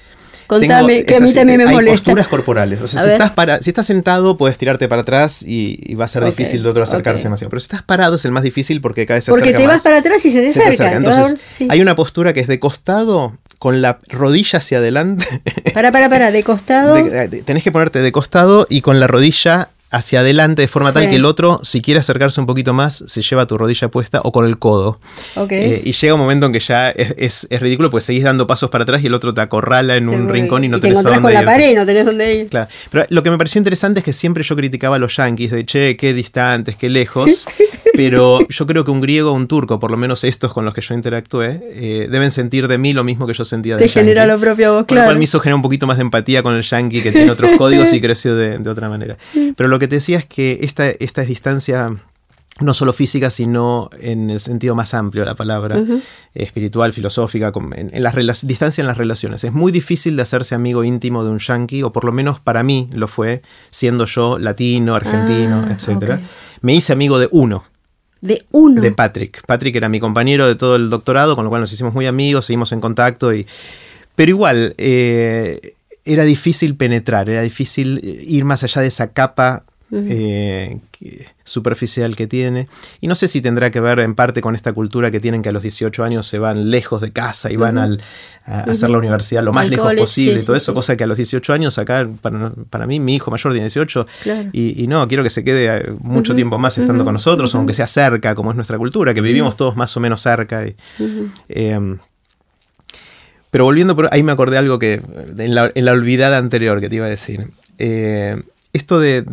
Contame, 0.50 1.06
que 1.06 1.16
a 1.16 1.20
mí 1.20 1.32
también 1.32 1.60
me 1.60 1.66
hay 1.66 1.76
molesta. 1.76 2.06
posturas 2.06 2.28
corporales. 2.28 2.82
O 2.82 2.88
sea, 2.88 3.04
si 3.04 3.10
estás, 3.10 3.30
para, 3.30 3.62
si 3.62 3.70
estás 3.70 3.86
sentado, 3.86 4.36
puedes 4.36 4.58
tirarte 4.58 4.88
para 4.88 5.04
atrás 5.04 5.46
y, 5.46 5.94
va 5.94 6.06
a 6.06 6.08
ser 6.08 6.26
difícil 6.26 6.64
de 6.64 6.70
otro 6.70 6.82
acercarse 6.82 7.26
demasiado. 7.26 7.52
Pero 7.52 7.60
si 7.60 7.66
estás 7.66 7.84
parado 7.84 8.16
es 8.16 8.26
el 8.26 8.32
más 8.32 8.42
difícil 8.42 8.82
porque 8.82 9.06
cada 9.06 9.18
vez 9.20 9.26
se 9.26 9.32
Porque 9.32 9.54
te 9.54 9.68
vas 9.68 9.84
para 9.84 9.98
atrás 9.98 10.26
y 10.26 10.32
se 10.32 10.42
te, 10.42 10.48
acerca. 10.48 10.94
Entonces, 10.94 11.38
hay 11.70 11.82
una 11.82 11.96
postura 11.96 12.34
que 12.34 12.40
es 12.40 12.48
de 12.48 12.60
costado 12.60 13.38
con 13.60 13.84
la 13.84 14.00
rodilla 14.08 14.58
hacia 14.58 14.80
adelante. 14.80 15.28
Para, 15.76 15.92
para, 15.92 16.10
para, 16.10 16.32
de 16.32 16.44
costado. 16.44 16.96
tenés 17.46 17.64
que 17.64 17.72
ponerte 17.72 18.00
de 18.00 18.12
costado 18.12 18.66
y 18.72 18.82
con 18.82 19.00
la 19.00 19.06
rodilla 19.06 19.70
hacia 19.92 20.20
adelante 20.20 20.62
de 20.62 20.68
forma 20.68 20.94
tal 20.94 21.10
que 21.10 21.16
el 21.16 21.26
otro, 21.26 21.60
si 21.64 21.82
quiere 21.82 22.00
acercarse 22.00 22.40
un 22.40 22.48
poquito 22.48 22.74
más, 22.74 23.04
se 23.08 23.22
lleva 23.22 23.48
tu 23.48 23.58
rodilla 23.58 23.90
puesta 23.90 24.22
o 24.24 24.32
con 24.32 24.46
el 24.46 24.60
codo. 24.60 25.00
Eh, 25.50 25.82
y 25.84 25.94
llega 25.94 26.14
un 26.14 26.20
momento 26.20 26.46
en 26.46 26.54
que 26.54 26.60
ya 26.60 26.90
es, 26.90 27.48
ridículo 27.50 27.90
porque 27.90 28.06
seguís 28.06 28.24
dando 28.24 28.48
pasos 28.48 28.70
para 28.70 28.84
atrás 28.84 29.04
y 29.04 29.08
el 29.08 29.14
otro 29.14 29.34
te 29.34 29.42
acorrala 29.42 29.96
en 29.96 30.10
un 30.10 30.30
rincón 30.30 30.64
y 30.64 30.70
no 30.70 30.78
y 30.78 30.82
tenés 30.82 31.04
te 31.04 31.20
con 31.20 31.34
la 31.34 31.44
pared 31.44 31.72
y 31.72 31.74
no 31.74 31.86
tenés 31.86 32.06
dónde 32.06 32.36
ir. 32.36 32.48
Claro. 32.50 32.70
Pero 32.90 33.06
lo 33.10 33.24
que 33.24 33.32
me 33.32 33.38
pareció 33.38 33.60
interesante 33.60 34.00
es 34.00 34.06
que 34.06 34.14
siempre 34.14 34.44
yo 34.44 34.56
criticaba 34.56 34.98
a 34.98 35.00
los 35.00 35.16
yankees 35.16 35.52
de 35.52 35.66
che, 35.66 35.98
qué 35.98 36.14
distantes, 36.14 36.76
qué 36.76 36.90
lejos. 36.90 37.48
pero 37.94 38.40
yo 38.48 38.66
creo 38.66 38.84
que 38.84 38.92
un 38.92 39.02
griego 39.02 39.32
o 39.32 39.34
un 39.34 39.48
turco, 39.48 39.80
por 39.80 39.92
lo 39.92 39.98
menos 39.98 40.24
estos 40.24 40.54
con 40.54 40.66
los 40.66 40.74
que 40.74 40.82
yo 40.82 40.94
interactué, 40.94 41.62
eh, 41.72 42.08
deben 42.10 42.32
sentir 42.32 42.68
de 42.68 42.78
mí 42.78 42.94
lo 42.94 43.04
mismo 43.04 43.28
que 43.28 43.34
yo 43.34 43.46
sentía 43.46 43.76
de 43.76 43.84
Te 43.84 43.90
genera 43.90 44.26
lo 44.26 44.40
propio 44.40 44.74
vos, 44.74 44.86
claro. 44.86 45.04
Lo 45.04 45.08
cual 45.08 45.18
me 45.18 45.24
hizo 45.24 45.40
generar 45.40 45.56
un 45.56 45.62
poquito 45.62 45.88
más 45.88 45.98
de 45.98 46.04
empatía 46.04 46.44
con 46.44 46.56
el 46.56 46.64
yankee 46.64 47.02
que 47.02 47.12
tiene 47.12 47.32
otros 47.32 47.52
códigos 47.58 47.92
y 47.94 48.02
creció 48.02 48.36
de, 48.36 48.58
de 48.58 48.70
otra 48.70 48.90
manera. 48.90 49.18
Pero 49.56 49.70
lo 49.70 49.80
que 49.80 49.88
te 49.88 49.96
decía 49.96 50.18
es 50.18 50.26
que 50.26 50.60
esta, 50.62 50.90
esta 50.90 51.22
distancia 51.24 51.98
no 52.62 52.74
solo 52.74 52.94
física, 52.94 53.30
sino 53.30 53.90
en 54.00 54.30
el 54.30 54.40
sentido 54.40 54.76
más 54.76 54.94
amplio 54.94 55.24
de 55.24 55.30
la 55.30 55.36
palabra, 55.36 55.82
espiritual, 56.34 56.94
filosófica, 56.94 57.52
en, 57.76 58.04
las 58.04 58.46
distancia 58.46 58.82
en 58.82 58.88
las 58.88 58.98
relaciones. 58.98 59.44
Es 59.44 59.54
muy 59.54 59.72
difícil 59.72 60.16
de 60.16 60.22
hacerse 60.22 60.56
amigo 60.56 60.84
íntimo 60.84 61.24
de 61.24 61.32
un 61.32 61.40
yankee, 61.40 61.84
o 61.84 61.92
por 61.92 62.04
lo 62.04 62.12
menos 62.12 62.40
para 62.40 62.64
mí 62.64 62.90
lo 62.92 63.08
fue, 63.08 63.42
siendo 63.70 64.06
yo 64.06 64.38
latino, 64.38 64.96
argentino, 64.96 65.68
ah, 65.68 65.74
etc. 65.74 66.20
Me 66.62 66.76
hice 66.76 66.94
amigo 66.94 67.20
de 67.20 67.30
uno. 67.32 67.64
De 68.22 68.44
uno. 68.52 68.82
De 68.82 68.92
Patrick. 68.92 69.46
Patrick 69.46 69.76
era 69.76 69.90
mi 69.90 70.00
compañero 70.00 70.48
de 70.48 70.56
todo 70.56 70.76
el 70.76 70.90
doctorado, 70.90 71.36
con 71.36 71.46
lo 71.46 71.50
cual 71.50 71.62
nos 71.62 71.72
hicimos 71.72 71.94
muy 71.94 72.06
amigos, 72.06 72.46
seguimos 72.46 72.72
en 72.72 72.80
contacto. 72.80 73.34
Y... 73.34 73.48
Pero 74.16 74.30
igual, 74.30 74.76
eh, 74.78 75.76
era 76.06 76.24
difícil 76.24 76.76
penetrar, 76.76 77.30
era 77.30 77.42
difícil 77.42 78.00
ir 78.04 78.46
más 78.46 78.64
allá 78.64 78.82
de 78.82 78.88
esa 78.88 79.12
capa 79.12 79.64
eh, 79.92 80.78
superficial 81.44 82.16
que 82.16 82.28
tiene. 82.28 82.68
Y 83.02 83.08
no 83.08 83.16
sé 83.16 83.28
si 83.28 83.42
tendrá 83.42 83.72
que 83.72 83.80
ver 83.80 84.00
en 84.00 84.14
parte 84.14 84.42
con 84.42 84.54
esta 84.54 84.74
cultura 84.74 85.10
que 85.10 85.20
tienen 85.20 85.42
que 85.42 85.50
a 85.50 85.52
los 85.52 85.64
18 85.64 86.04
años 86.04 86.28
se 86.28 86.38
van 86.38 86.70
lejos 86.70 87.02
de 87.02 87.12
casa 87.12 87.52
y 87.52 87.56
van 87.56 87.78
al, 87.78 88.02
a 88.46 88.62
hacer 88.62 88.90
la 88.90 88.98
universidad 88.98 89.44
lo 89.44 89.52
más 89.52 89.70
lejos 89.70 89.94
posible 89.96 90.42
y 90.42 90.46
todo 90.46 90.56
eso, 90.56 90.74
cosa 90.74 90.96
que 90.96 91.04
a 91.04 91.08
los 91.08 91.18
18 91.18 91.54
años 91.54 91.78
acá, 91.78 92.08
para, 92.22 92.88
mí, 92.88 93.00
mi 93.00 93.16
hijo 93.16 93.32
mayor 93.32 93.54
tiene 93.54 93.66
18 93.66 94.08
y, 94.54 94.86
no, 94.88 95.08
quiero 95.08 95.24
que 95.24 95.30
se 95.30 95.44
quede 95.44 95.78
eh, 95.78 95.94
mucho 96.00 96.36
tiempo 96.36 96.60
más 96.60 96.78
estando 96.78 97.04
con 97.04 97.14
nosotros, 97.14 97.54
aunque 97.56 97.74
sea 97.74 97.88
cerca, 97.88 98.36
como 98.36 98.52
es 98.52 98.56
nuestra 98.56 98.78
cultura, 98.78 99.14
que 99.14 99.22
vivimos 99.22 99.58
todos 99.58 99.76
más 99.76 99.96
o 99.98 100.00
menos 100.00 100.22
cerca. 100.22 100.64
Em, 101.48 101.98
pero 103.50 103.64
volviendo 103.64 103.96
por 103.96 104.14
ahí 104.14 104.22
me 104.22 104.32
acordé 104.32 104.58
algo 104.58 104.78
que 104.78 105.02
en 105.38 105.56
la, 105.56 105.72
en 105.74 105.86
la, 105.86 105.92
olvidada 105.94 106.38
anterior 106.38 106.80
que 106.80 106.90
te 106.90 106.96
iba 106.96 107.08
a 107.08 107.10
decir. 107.10 107.48
Eh, 107.80 108.42
esto 108.74 109.00
de, 109.00 109.24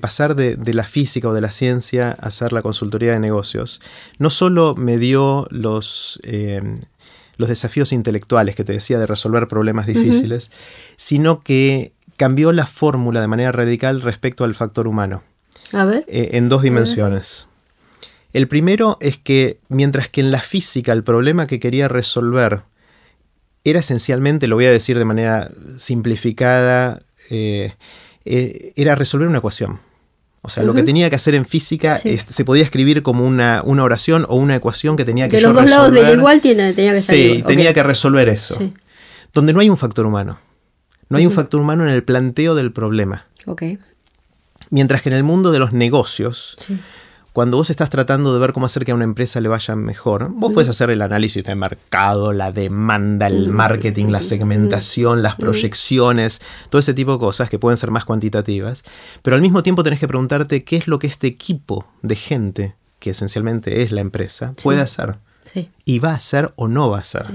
pasar 0.00 0.34
de, 0.34 0.74
la 0.74 0.84
física 0.84 1.28
o 1.28 1.34
de 1.34 1.40
la 1.40 1.50
ciencia 1.50 2.16
a 2.20 2.28
hacer 2.28 2.52
la 2.52 2.62
consultoría 2.62 3.12
de 3.12 3.20
negocios, 3.20 3.80
no 4.18 4.30
solo 4.30 4.74
me 4.74 4.96
dio 4.96 5.46
los, 5.50 6.18
eh, 6.22 6.62
los 7.36 7.48
desafíos 7.48 7.92
intelectuales 7.92 8.56
que 8.56 8.64
te 8.64 8.72
decía 8.72 8.98
de 8.98 9.06
resolver 9.06 9.48
problemas 9.48 9.86
difíciles, 9.86 10.50
sino 10.96 11.40
que 11.40 11.92
cambió 12.16 12.52
la 12.52 12.66
fórmula 12.66 13.20
de 13.20 13.28
manera 13.28 13.52
radical 13.52 14.00
respecto 14.00 14.44
al 14.44 14.54
factor 14.54 14.86
humano. 14.86 15.22
A 15.72 15.84
ver. 15.84 16.04
Eh, 16.08 16.30
en 16.32 16.48
dos 16.48 16.62
dimensiones. 16.62 17.48
El 18.32 18.48
primero 18.48 18.96
es 19.00 19.18
que 19.18 19.58
mientras 19.68 20.08
que 20.08 20.20
en 20.20 20.30
la 20.30 20.40
física 20.40 20.92
el 20.92 21.02
problema 21.02 21.46
que 21.46 21.60
quería 21.60 21.88
resolver 21.88 22.62
era 23.64 23.80
esencialmente, 23.80 24.46
lo 24.46 24.56
voy 24.56 24.66
a 24.66 24.70
decir 24.70 24.98
de 24.98 25.04
manera 25.04 25.50
simplificada, 25.76 27.02
eh, 27.28 27.74
eh, 28.24 28.72
era 28.76 28.94
resolver 28.94 29.28
una 29.28 29.38
ecuación. 29.38 29.80
O 30.42 30.48
sea, 30.48 30.62
lo 30.62 30.72
que 30.72 30.82
tenía 30.82 31.10
que 31.10 31.16
hacer 31.16 31.34
en 31.34 31.44
física 31.44 31.96
se 31.96 32.44
podía 32.46 32.62
escribir 32.62 33.02
como 33.02 33.26
una, 33.26 33.62
una, 33.62 33.84
oración 33.84 34.24
o 34.26 34.36
una 34.36 34.56
ecuación 34.56 34.96
que 34.96 35.04
tenía 35.04 35.28
que 35.28 35.36
de 35.36 35.42
los 35.42 35.54
dos 35.54 35.68
lados 35.68 35.92
del 35.92 36.18
igual 36.18 36.40
tiene, 36.40 36.72
tenía 36.72 36.94
que 36.94 37.00
Sí, 37.02 37.44
tenía 37.46 37.74
que 37.74 37.82
resolver 37.82 38.28
eso. 38.30 38.58
Donde 39.34 39.52
no 39.52 39.60
hay 39.60 39.68
un 39.68 39.76
factor 39.76 40.06
humano. 40.06 40.38
No 41.10 41.18
hay 41.18 41.26
un 41.26 41.32
factor 41.32 41.60
humano 41.60 41.86
en 41.86 41.92
el 41.92 42.04
planteo 42.04 42.54
del 42.54 42.72
problema. 42.72 43.26
Mientras 44.70 45.02
que 45.02 45.10
en 45.10 45.16
el 45.16 45.24
mundo 45.24 45.52
de 45.52 45.58
los 45.58 45.72
negocios, 45.72 46.56
cuando 47.32 47.56
vos 47.56 47.70
estás 47.70 47.90
tratando 47.90 48.32
de 48.32 48.40
ver 48.40 48.52
cómo 48.52 48.66
hacer 48.66 48.84
que 48.84 48.92
a 48.92 48.94
una 48.94 49.04
empresa 49.04 49.40
le 49.40 49.48
vaya 49.48 49.76
mejor, 49.76 50.30
vos 50.30 50.52
puedes 50.52 50.68
hacer 50.68 50.90
el 50.90 51.00
análisis 51.00 51.44
de 51.44 51.54
mercado, 51.54 52.32
la 52.32 52.50
demanda, 52.50 53.28
el 53.28 53.50
marketing, 53.50 54.06
la 54.06 54.22
segmentación, 54.22 55.22
las 55.22 55.36
proyecciones, 55.36 56.40
todo 56.70 56.80
ese 56.80 56.94
tipo 56.94 57.12
de 57.12 57.18
cosas 57.18 57.48
que 57.48 57.58
pueden 57.58 57.76
ser 57.76 57.90
más 57.90 58.04
cuantitativas, 58.04 58.82
pero 59.22 59.36
al 59.36 59.42
mismo 59.42 59.62
tiempo 59.62 59.84
tenés 59.84 60.00
que 60.00 60.08
preguntarte 60.08 60.64
qué 60.64 60.76
es 60.76 60.88
lo 60.88 60.98
que 60.98 61.06
este 61.06 61.28
equipo 61.28 61.86
de 62.02 62.16
gente, 62.16 62.74
que 62.98 63.10
esencialmente 63.10 63.82
es 63.82 63.92
la 63.92 64.00
empresa, 64.00 64.52
puede 64.62 64.80
hacer. 64.80 65.18
Y 65.84 65.98
va 66.00 66.10
a 66.10 66.16
hacer 66.16 66.52
o 66.56 66.68
no 66.68 66.90
va 66.90 66.98
a 66.98 67.00
hacer. 67.00 67.26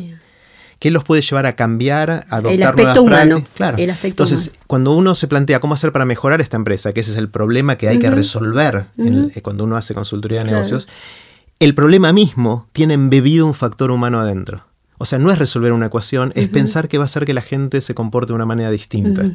¿Qué 0.79 0.91
los 0.91 1.03
puede 1.03 1.21
llevar 1.21 1.45
a 1.45 1.55
cambiar, 1.55 2.25
a 2.29 2.37
adoptar 2.37 2.75
nuevas 2.75 2.99
humano, 2.99 3.43
Claro. 3.55 3.77
Entonces, 4.03 4.55
cuando 4.67 4.93
uno 4.93 5.15
se 5.15 5.27
plantea 5.27 5.59
cómo 5.59 5.73
hacer 5.73 5.91
para 5.91 6.05
mejorar 6.05 6.41
esta 6.41 6.57
empresa, 6.57 6.93
que 6.93 6.99
ese 6.99 7.11
es 7.11 7.17
el 7.17 7.29
problema 7.29 7.77
que 7.77 7.87
hay 7.87 7.99
que 7.99 8.09
resolver 8.09 8.87
eh, 8.97 9.41
cuando 9.41 9.63
uno 9.63 9.77
hace 9.77 9.93
consultoría 9.93 10.43
de 10.43 10.51
negocios, 10.51 10.87
el 11.59 11.73
problema 11.73 12.11
mismo 12.11 12.67
tiene 12.73 12.93
embebido 12.93 13.45
un 13.45 13.53
factor 13.53 13.91
humano 13.91 14.19
adentro. 14.19 14.65
O 14.97 15.05
sea, 15.05 15.19
no 15.19 15.31
es 15.31 15.39
resolver 15.39 15.73
una 15.73 15.87
ecuación, 15.87 16.31
es 16.35 16.47
pensar 16.49 16.87
que 16.87 16.97
va 16.97 17.03
a 17.03 17.05
hacer 17.05 17.25
que 17.25 17.33
la 17.33 17.41
gente 17.41 17.81
se 17.81 17.93
comporte 17.93 18.31
de 18.31 18.35
una 18.35 18.45
manera 18.45 18.71
distinta. 18.71 19.29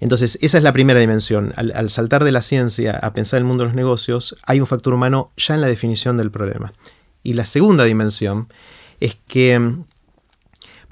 Entonces, 0.00 0.38
esa 0.42 0.58
es 0.58 0.64
la 0.64 0.72
primera 0.72 1.00
dimensión. 1.00 1.52
Al, 1.56 1.72
al, 1.74 1.88
saltar 1.88 2.24
de 2.24 2.32
la 2.32 2.42
ciencia 2.42 2.92
a 2.98 3.12
pensar 3.12 3.38
el 3.38 3.44
mundo 3.44 3.64
de 3.64 3.68
los 3.68 3.76
negocios, 3.76 4.36
hay 4.44 4.60
un 4.60 4.66
factor 4.66 4.92
humano 4.92 5.32
ya 5.36 5.54
en 5.54 5.60
la 5.60 5.66
definición 5.66 6.16
del 6.16 6.30
problema. 6.30 6.72
Y 7.22 7.34
la 7.34 7.46
segunda 7.46 7.84
dimensión 7.84 8.48
es 9.00 9.16
que 9.26 9.76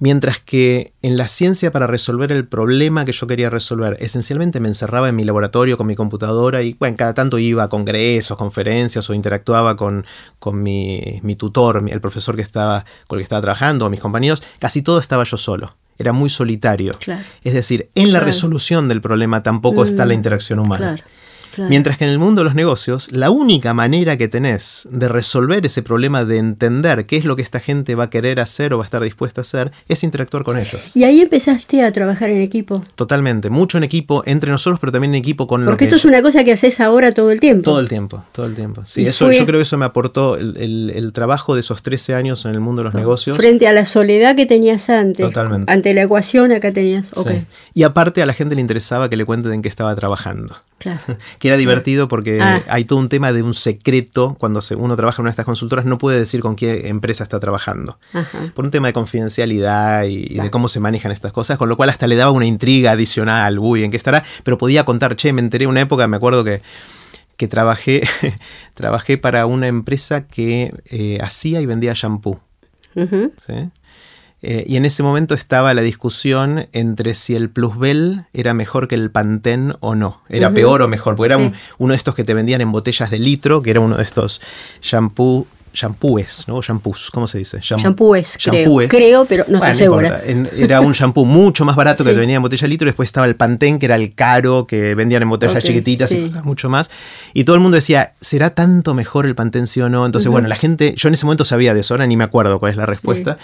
Mientras 0.02 0.40
que 0.40 0.94
en 1.02 1.16
la 1.16 1.28
ciencia 1.28 1.70
para 1.70 1.86
resolver 1.86 2.32
el 2.32 2.44
problema 2.44 3.04
que 3.04 3.12
yo 3.12 3.28
quería 3.28 3.50
resolver, 3.50 3.96
esencialmente 4.00 4.58
me 4.58 4.66
encerraba 4.66 5.08
en 5.08 5.14
mi 5.14 5.22
laboratorio 5.22 5.76
con 5.76 5.86
mi 5.86 5.94
computadora 5.94 6.60
y 6.62 6.74
bueno, 6.74 6.96
cada 6.96 7.14
tanto 7.14 7.38
iba 7.38 7.62
a 7.62 7.68
congresos, 7.68 8.36
conferencias 8.36 9.08
o 9.08 9.14
interactuaba 9.14 9.76
con, 9.76 10.04
con 10.40 10.60
mi, 10.60 11.20
mi 11.22 11.36
tutor, 11.36 11.84
el 11.88 12.00
profesor 12.00 12.34
que 12.34 12.42
estaba, 12.42 12.84
con 13.06 13.16
el 13.16 13.20
que 13.20 13.26
estaba 13.26 13.42
trabajando, 13.42 13.86
o 13.86 13.90
mis 13.90 14.00
compañeros, 14.00 14.42
casi 14.58 14.82
todo 14.82 14.98
estaba 14.98 15.22
yo 15.22 15.36
solo 15.36 15.76
era 15.98 16.12
muy 16.12 16.30
solitario. 16.30 16.90
Es 17.44 17.52
decir, 17.52 17.88
en 17.94 18.12
la 18.12 18.18
resolución 18.18 18.88
del 18.88 19.00
problema 19.00 19.44
tampoco 19.44 19.84
está 19.84 20.04
la 20.04 20.14
mm, 20.14 20.16
interacción 20.16 20.58
humana. 20.58 20.96
Mientras 21.58 21.98
que 21.98 22.04
en 22.04 22.10
el 22.10 22.18
mundo 22.18 22.40
de 22.40 22.44
los 22.44 22.54
negocios, 22.54 23.08
la 23.12 23.30
única 23.30 23.74
manera 23.74 24.16
que 24.16 24.28
tenés 24.28 24.88
de 24.90 25.08
resolver 25.08 25.64
ese 25.64 25.82
problema 25.82 26.24
de 26.24 26.38
entender 26.38 27.06
qué 27.06 27.16
es 27.16 27.24
lo 27.24 27.36
que 27.36 27.42
esta 27.42 27.60
gente 27.60 27.94
va 27.94 28.04
a 28.04 28.10
querer 28.10 28.40
hacer 28.40 28.72
o 28.74 28.78
va 28.78 28.84
a 28.84 28.86
estar 28.86 29.02
dispuesta 29.02 29.40
a 29.40 29.42
hacer, 29.42 29.72
es 29.88 30.02
interactuar 30.02 30.44
con 30.44 30.58
ellos. 30.58 30.80
Y 30.94 31.04
ahí 31.04 31.20
empezaste 31.20 31.82
a 31.84 31.92
trabajar 31.92 32.30
en 32.30 32.40
equipo. 32.40 32.82
Totalmente, 32.94 33.50
mucho 33.50 33.78
en 33.78 33.84
equipo, 33.84 34.22
entre 34.26 34.50
nosotros, 34.50 34.80
pero 34.80 34.92
también 34.92 35.14
en 35.14 35.20
equipo 35.20 35.46
con 35.46 35.64
Porque 35.64 35.84
esto 35.84 35.96
es 35.96 36.04
una 36.04 36.22
cosa 36.22 36.44
que 36.44 36.52
haces 36.52 36.80
ahora 36.80 37.12
todo 37.12 37.30
el 37.30 37.40
tiempo. 37.40 37.64
Todo 37.64 37.80
el 37.80 37.88
tiempo, 37.88 38.24
todo 38.32 38.46
el 38.46 38.54
tiempo. 38.54 38.82
Sí, 38.84 39.06
eso, 39.06 39.30
yo 39.30 39.46
creo 39.46 39.58
que 39.58 39.62
eso 39.62 39.78
me 39.78 39.84
aportó 39.84 40.36
el, 40.36 41.10
trabajo 41.12 41.54
de 41.54 41.60
esos 41.60 41.82
13 41.82 42.14
años 42.14 42.44
en 42.46 42.52
el 42.52 42.60
mundo 42.60 42.80
de 42.80 42.84
los 42.84 42.94
negocios. 42.94 43.36
Frente 43.36 43.66
a 43.66 43.72
la 43.72 43.86
soledad 43.86 44.34
que 44.34 44.46
tenías 44.46 44.88
antes. 44.88 45.26
Totalmente. 45.26 45.70
Ante 45.70 45.92
la 45.94 46.02
ecuación 46.02 46.52
acá 46.52 46.72
tenías. 46.72 47.10
Y 47.74 47.82
aparte 47.82 48.22
a 48.22 48.26
la 48.26 48.32
gente 48.32 48.54
le 48.54 48.60
interesaba 48.60 49.08
que 49.08 49.16
le 49.16 49.24
cuenten 49.24 49.52
en 49.52 49.62
qué 49.62 49.68
estaba 49.68 49.94
trabajando. 49.94 50.56
que 51.42 51.48
era 51.48 51.56
divertido 51.56 52.06
porque 52.06 52.38
ah. 52.40 52.62
hay 52.68 52.84
todo 52.84 53.00
un 53.00 53.08
tema 53.08 53.32
de 53.32 53.42
un 53.42 53.52
secreto. 53.52 54.36
Cuando 54.38 54.60
uno 54.76 54.94
trabaja 54.94 55.20
en 55.20 55.22
una 55.24 55.30
de 55.30 55.32
estas 55.32 55.44
consultoras 55.44 55.84
no 55.84 55.98
puede 55.98 56.20
decir 56.20 56.40
con 56.40 56.54
qué 56.54 56.86
empresa 56.86 57.24
está 57.24 57.40
trabajando. 57.40 57.98
Por 58.54 58.64
un 58.64 58.70
tema 58.70 58.86
de 58.86 58.92
confidencialidad 58.92 60.04
y, 60.04 60.38
de 60.38 60.50
cómo 60.52 60.68
se 60.68 60.78
manejan 60.78 61.10
estas 61.10 61.32
cosas, 61.32 61.58
con 61.58 61.68
lo 61.68 61.76
cual 61.76 61.90
hasta 61.90 62.06
le 62.06 62.14
daba 62.14 62.30
una 62.30 62.46
intriga 62.46 62.92
adicional, 62.92 63.58
uy, 63.58 63.82
¿en 63.82 63.90
qué 63.90 63.96
estará? 63.96 64.22
Pero 64.44 64.56
podía 64.56 64.84
contar, 64.84 65.16
che, 65.16 65.32
me 65.32 65.40
enteré 65.40 65.66
una 65.66 65.80
época, 65.80 66.06
me 66.06 66.16
acuerdo 66.16 66.44
que 66.44 66.62
que 67.36 67.48
trabajé, 67.48 68.02
trabajé 68.74 69.18
para 69.18 69.46
una 69.46 69.66
empresa 69.66 70.28
que 70.28 70.72
eh, 70.92 71.18
hacía 71.22 71.60
y 71.60 71.66
vendía 71.66 71.92
shampoo. 71.92 72.38
¿sí? 72.94 73.70
Eh, 74.42 74.64
y 74.66 74.76
en 74.76 74.84
ese 74.84 75.02
momento 75.04 75.34
estaba 75.34 75.72
la 75.72 75.82
discusión 75.82 76.66
entre 76.72 77.14
si 77.14 77.36
el 77.36 77.48
Plusbel 77.48 78.26
era 78.32 78.54
mejor 78.54 78.88
que 78.88 78.96
el 78.96 79.10
Pantene 79.10 79.74
o 79.80 79.94
no. 79.94 80.20
Era 80.28 80.50
peor 80.50 80.82
o 80.82 80.88
mejor, 80.88 81.14
porque 81.14 81.32
era 81.32 81.52
uno 81.78 81.92
de 81.92 81.96
estos 81.96 82.14
que 82.16 82.24
te 82.24 82.34
vendían 82.34 82.60
en 82.60 82.72
botellas 82.72 83.10
de 83.10 83.20
litro, 83.20 83.62
que 83.62 83.70
era 83.70 83.80
uno 83.80 83.96
de 83.96 84.02
estos 84.02 84.40
shampoo 84.80 85.46
shampoos, 85.72 86.46
¿no? 86.48 86.60
Shampoos, 86.60 87.10
¿cómo 87.10 87.26
se 87.26 87.38
dice? 87.38 87.58
shampoos, 87.60 88.36
creo, 88.88 89.24
pero 89.24 89.44
no 89.48 89.58
estoy 89.58 89.76
segura. 89.76 90.22
era 90.56 90.80
un 90.80 90.92
shampoo 90.92 91.24
mucho 91.24 91.64
más 91.64 91.76
barato 91.76 92.04
que 92.04 92.12
te 92.12 92.18
venía 92.18 92.36
en 92.36 92.42
botella 92.42 92.62
de 92.62 92.68
litro, 92.68 92.86
después 92.86 93.08
estaba 93.08 93.26
el 93.26 93.36
Pantene, 93.36 93.78
que 93.78 93.86
era 93.86 93.96
el 93.96 94.14
caro, 94.14 94.66
que 94.66 94.94
vendían 94.94 95.22
en 95.22 95.30
botellas 95.30 95.62
chiquititas 95.64 96.12
y 96.12 96.30
mucho 96.44 96.68
más. 96.68 96.90
Y 97.32 97.44
todo 97.44 97.56
el 97.56 97.62
mundo 97.62 97.76
decía, 97.76 98.14
¿será 98.20 98.50
tanto 98.50 98.94
mejor 98.94 99.26
el 99.26 99.34
Pantene 99.34 99.66
sí 99.66 99.80
o 99.80 99.88
no? 99.88 100.06
Entonces, 100.06 100.30
bueno, 100.30 100.48
la 100.48 100.56
gente, 100.56 100.94
yo 100.96 101.08
en 101.08 101.14
ese 101.14 101.26
momento 101.26 101.44
sabía 101.44 101.74
de 101.74 101.80
eso, 101.80 101.94
ahora 101.94 102.06
ni 102.06 102.16
me 102.16 102.24
acuerdo 102.24 102.58
cuál 102.58 102.72
es 102.72 102.76
la 102.76 102.86
respuesta 102.86 103.36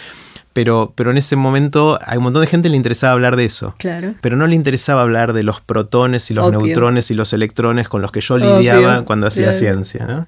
pero, 0.59 0.93
pero 0.97 1.13
en 1.13 1.19
ese 1.19 1.37
momento 1.37 2.01
hay 2.05 2.19
un 2.19 2.25
montón 2.25 2.43
de 2.43 2.49
gente 2.49 2.67
que 2.67 2.71
le 2.71 2.77
interesaba 2.77 3.13
hablar 3.13 3.37
de 3.37 3.45
eso. 3.45 3.77
Claro. 3.79 4.15
Pero 4.21 4.37
no 4.37 4.45
le 4.49 4.57
interesaba 4.57 5.03
hablar 5.03 5.33
de 5.33 5.45
los 5.45 5.61
protones 5.61 6.33
y 6.33 6.35
los 6.35 6.51
neutrones 6.51 7.13
y 7.13 7.15
los 7.15 7.33
electrones 7.33 7.89
con 7.89 8.03
los 8.03 8.11
que 8.11 8.21
yo 8.21 8.39
lidiaba 8.39 9.03
cuando 9.03 9.29
hacía 9.29 9.53
ciencia. 9.53 10.27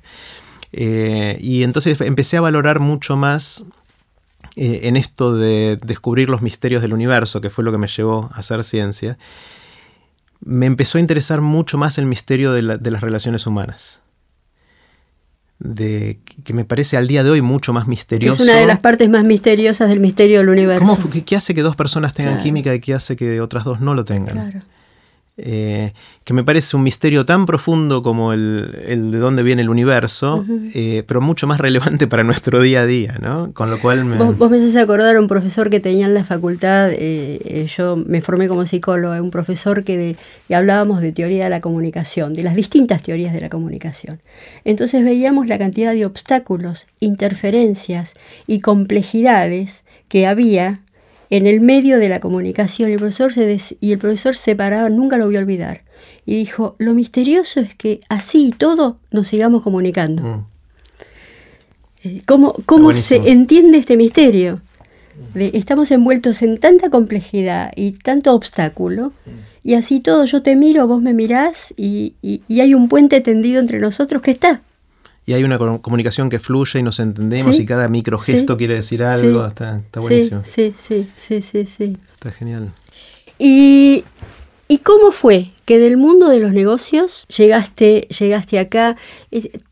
Eh, 0.73 1.37
y 1.41 1.63
entonces 1.63 2.01
empecé 2.01 2.37
a 2.37 2.41
valorar 2.41 2.81
mucho 2.81 3.17
más 3.17 3.65
eh, 4.57 4.81
en 4.85 4.97
esto 4.97 5.35
de 5.35 5.79
descubrir 5.85 6.29
los 6.29 6.43
misterios 6.43 6.83
del 6.83 6.93
universo, 6.93 7.41
que 7.41 7.51
fue 7.51 7.65
lo 7.65 7.73
que 7.73 7.79
me 7.79 7.89
llevó 7.89 8.31
a 8.33 8.39
hacer 8.39 8.63
ciencia. 8.65 9.19
Me 10.41 10.67
empezó 10.67 10.99
a 10.99 11.01
interesar 11.01 11.41
mucho 11.41 11.77
más 11.77 11.99
el 11.99 12.07
misterio 12.07 12.53
de 12.53 12.63
las 12.63 13.01
relaciones 13.01 13.47
humanas 13.47 14.01
de 15.61 16.21
que 16.43 16.55
me 16.55 16.65
parece 16.65 16.97
al 16.97 17.07
día 17.07 17.23
de 17.23 17.31
hoy 17.31 17.43
mucho 17.43 17.73
más 17.73 17.87
misterioso. 17.87 18.43
Es 18.43 18.49
una 18.49 18.59
de 18.59 18.67
las 18.67 18.81
partes 18.81 19.11
más 19.11 19.25
misteriosas 19.25 19.91
del 19.91 20.01
misterio 20.01 20.39
del 20.39 20.49
universo. 20.49 20.99
qué, 21.25 21.37
hace 21.37 21.55
que 21.55 21.61
dos 21.61 21.77
personas 21.77 22.15
tengan 22.15 22.43
química 22.43 22.75
y 22.75 22.81
qué 22.81 22.95
hace 22.95 23.15
que 23.15 23.41
otras 23.43 23.65
dos 23.65 23.81
no 23.81 23.95
lo 23.95 24.05
tengan? 24.05 24.51
Claro. 24.51 24.67
Eh, 25.37 25.93
que 26.25 26.35
me 26.35 26.45
parece 26.45 26.77
un 26.77 26.83
misterio 26.83 27.25
tan 27.25 27.47
profundo 27.47 28.03
como 28.03 28.33
el, 28.33 29.11
de 29.11 29.19
dónde 29.19 29.43
viene 29.43 29.63
el 29.63 29.71
universo, 29.71 30.45
eh, 30.75 31.03
pero 31.07 31.21
mucho 31.21 31.47
más 31.47 31.59
relevante 31.59 32.07
para 32.07 32.23
nuestro 32.25 32.61
día 32.61 32.83
a 32.83 32.87
día, 32.87 33.17
¿no? 33.21 33.53
Con 33.53 33.71
lo 33.71 33.81
cual 33.81 34.05
me... 34.05 34.17
Vos, 34.17 34.51
me 34.51 34.59
haces 34.59 34.77
acordar 34.77 35.17
a 35.17 35.21
un 35.21 35.27
profesor 35.29 35.71
que 35.71 35.81
tenía 35.81 36.07
en 36.07 36.15
la 36.15 36.25
facultad, 36.25 36.91
eh, 36.93 37.67
yo 37.75 37.97
me 37.97 38.21
formé 38.21 38.49
como 38.49 38.67
psicólogo, 38.67 39.15
un 39.21 39.31
profesor 39.31 39.83
que, 39.83 40.17
hablábamos 40.55 41.01
de 41.01 41.11
teoría 41.13 41.45
de 41.45 41.51
la 41.51 41.61
comunicación, 41.61 42.35
de 42.35 42.43
las 42.43 42.55
distintas 42.55 43.03
teorías 43.03 43.33
de 43.33 43.41
la 43.41 43.49
comunicación. 43.49 44.21
Entonces 44.65 45.03
veíamos 45.03 45.47
la 45.47 45.59
cantidad 45.59 45.95
de 45.95 46.05
obstáculos, 46.07 46.87
interferencias 47.01 48.13
y 48.47 48.61
complejidades 48.61 49.85
que 50.09 50.27
había 50.27 50.81
en 51.31 51.47
el 51.47 51.61
medio 51.61 51.99
de 51.99 52.09
la 52.09 52.21
comunicación. 52.21 52.91
El 52.91 52.99
profesor 52.99 53.33
se 53.33 53.59
y 53.81 53.93
el 53.93 53.99
profesor 53.99 54.37
se 54.37 54.57
paraba, 54.57 54.91
nunca 54.91 55.17
lo 55.17 55.27
voy 55.27 55.37
a 55.37 55.41
olvidar. 55.41 55.83
Y 56.27 56.37
dijo, 56.37 56.75
lo 56.79 56.93
misterioso 56.93 57.61
es 57.61 57.75
que 57.75 58.01
así 58.09 58.49
y 58.49 58.53
todo 58.53 58.99
nos 59.11 59.29
sigamos 59.29 59.63
comunicando. 59.63 60.23
Mm. 60.23 60.47
Eh, 62.03 62.23
¿Cómo, 62.27 62.55
cómo 62.67 62.93
se 62.93 63.17
entiende 63.31 63.79
este 63.79 63.97
misterio? 63.97 64.61
estamos 65.35 65.91
envueltos 65.91 66.41
en 66.43 66.59
tanta 66.59 66.89
complejidad 66.89 67.73
y 67.77 67.93
tanto 67.93 68.35
obstáculo, 68.35 69.13
mm. 69.27 69.31
y 69.63 69.75
así 69.75 70.01
todo, 70.01 70.25
yo 70.25 70.43
te 70.43 70.57
miro, 70.57 70.87
vos 70.89 71.03
me 71.03 71.13
mirás, 71.13 71.75
y 71.77 72.15
hay 72.49 72.75
un 72.75 72.89
puente 72.89 73.21
tendido 73.21 73.61
entre 73.61 73.81
nosotros 73.81 74.23
que 74.23 74.31
está 74.31 74.63
y 75.27 75.35
hay 75.35 75.45
una 75.45 75.59
comunicación 75.59 76.29
que 76.31 76.39
fluye 76.39 76.81
y 76.81 76.83
nos 76.83 76.99
entendemos 76.99 77.59
y 77.59 77.67
cada 77.67 77.89
microgesto 77.89 78.57
quiere 78.57 78.75
decir 78.75 79.03
algo. 79.03 79.47
Está, 79.47 79.83
buenísimo. 79.97 80.43
Sí, 80.45 80.75
sí, 80.79 81.09
sí, 81.15 81.43
sí, 81.43 81.67
sí. 81.67 81.97
Está 82.13 82.33
genial. 82.33 82.73
¿Y, 83.39 84.05
cómo 84.83 85.13
fue 85.13 85.51
que 85.65 85.79
del 85.79 85.97
mundo 85.97 86.29
de 86.29 86.41
los 86.41 86.53
negocios 86.53 87.27
llegaste, 87.29 88.09
llegaste 88.19 88.59
acá? 88.59 88.97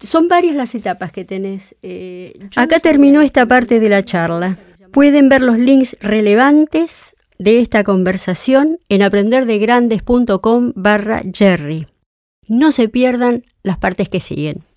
Son 0.00 0.28
varias 0.28 0.54
las 0.54 0.74
etapas 0.74 1.12
que 1.12 1.24
tenés. 1.24 1.74
Eh, 1.82 2.38
acá 2.56 2.78
terminó 2.78 3.22
esta 3.22 3.46
parte 3.46 3.80
de 3.80 3.88
la 3.88 4.04
charla. 4.04 4.58
Pueden 4.92 5.28
ver 5.28 5.42
los 5.42 5.58
links 5.58 5.96
relevantes 6.00 7.14
de 7.38 7.60
esta 7.60 7.84
conversación 7.84 8.78
en 8.88 9.02
aprenderdegrandes.com 9.02 10.72
barra 10.74 11.22
Jerry. 11.32 11.86
No 12.46 12.72
se 12.72 12.88
pierdan 12.88 13.44
las 13.62 13.76
partes 13.76 14.08
que 14.08 14.20
siguen. 14.20 14.67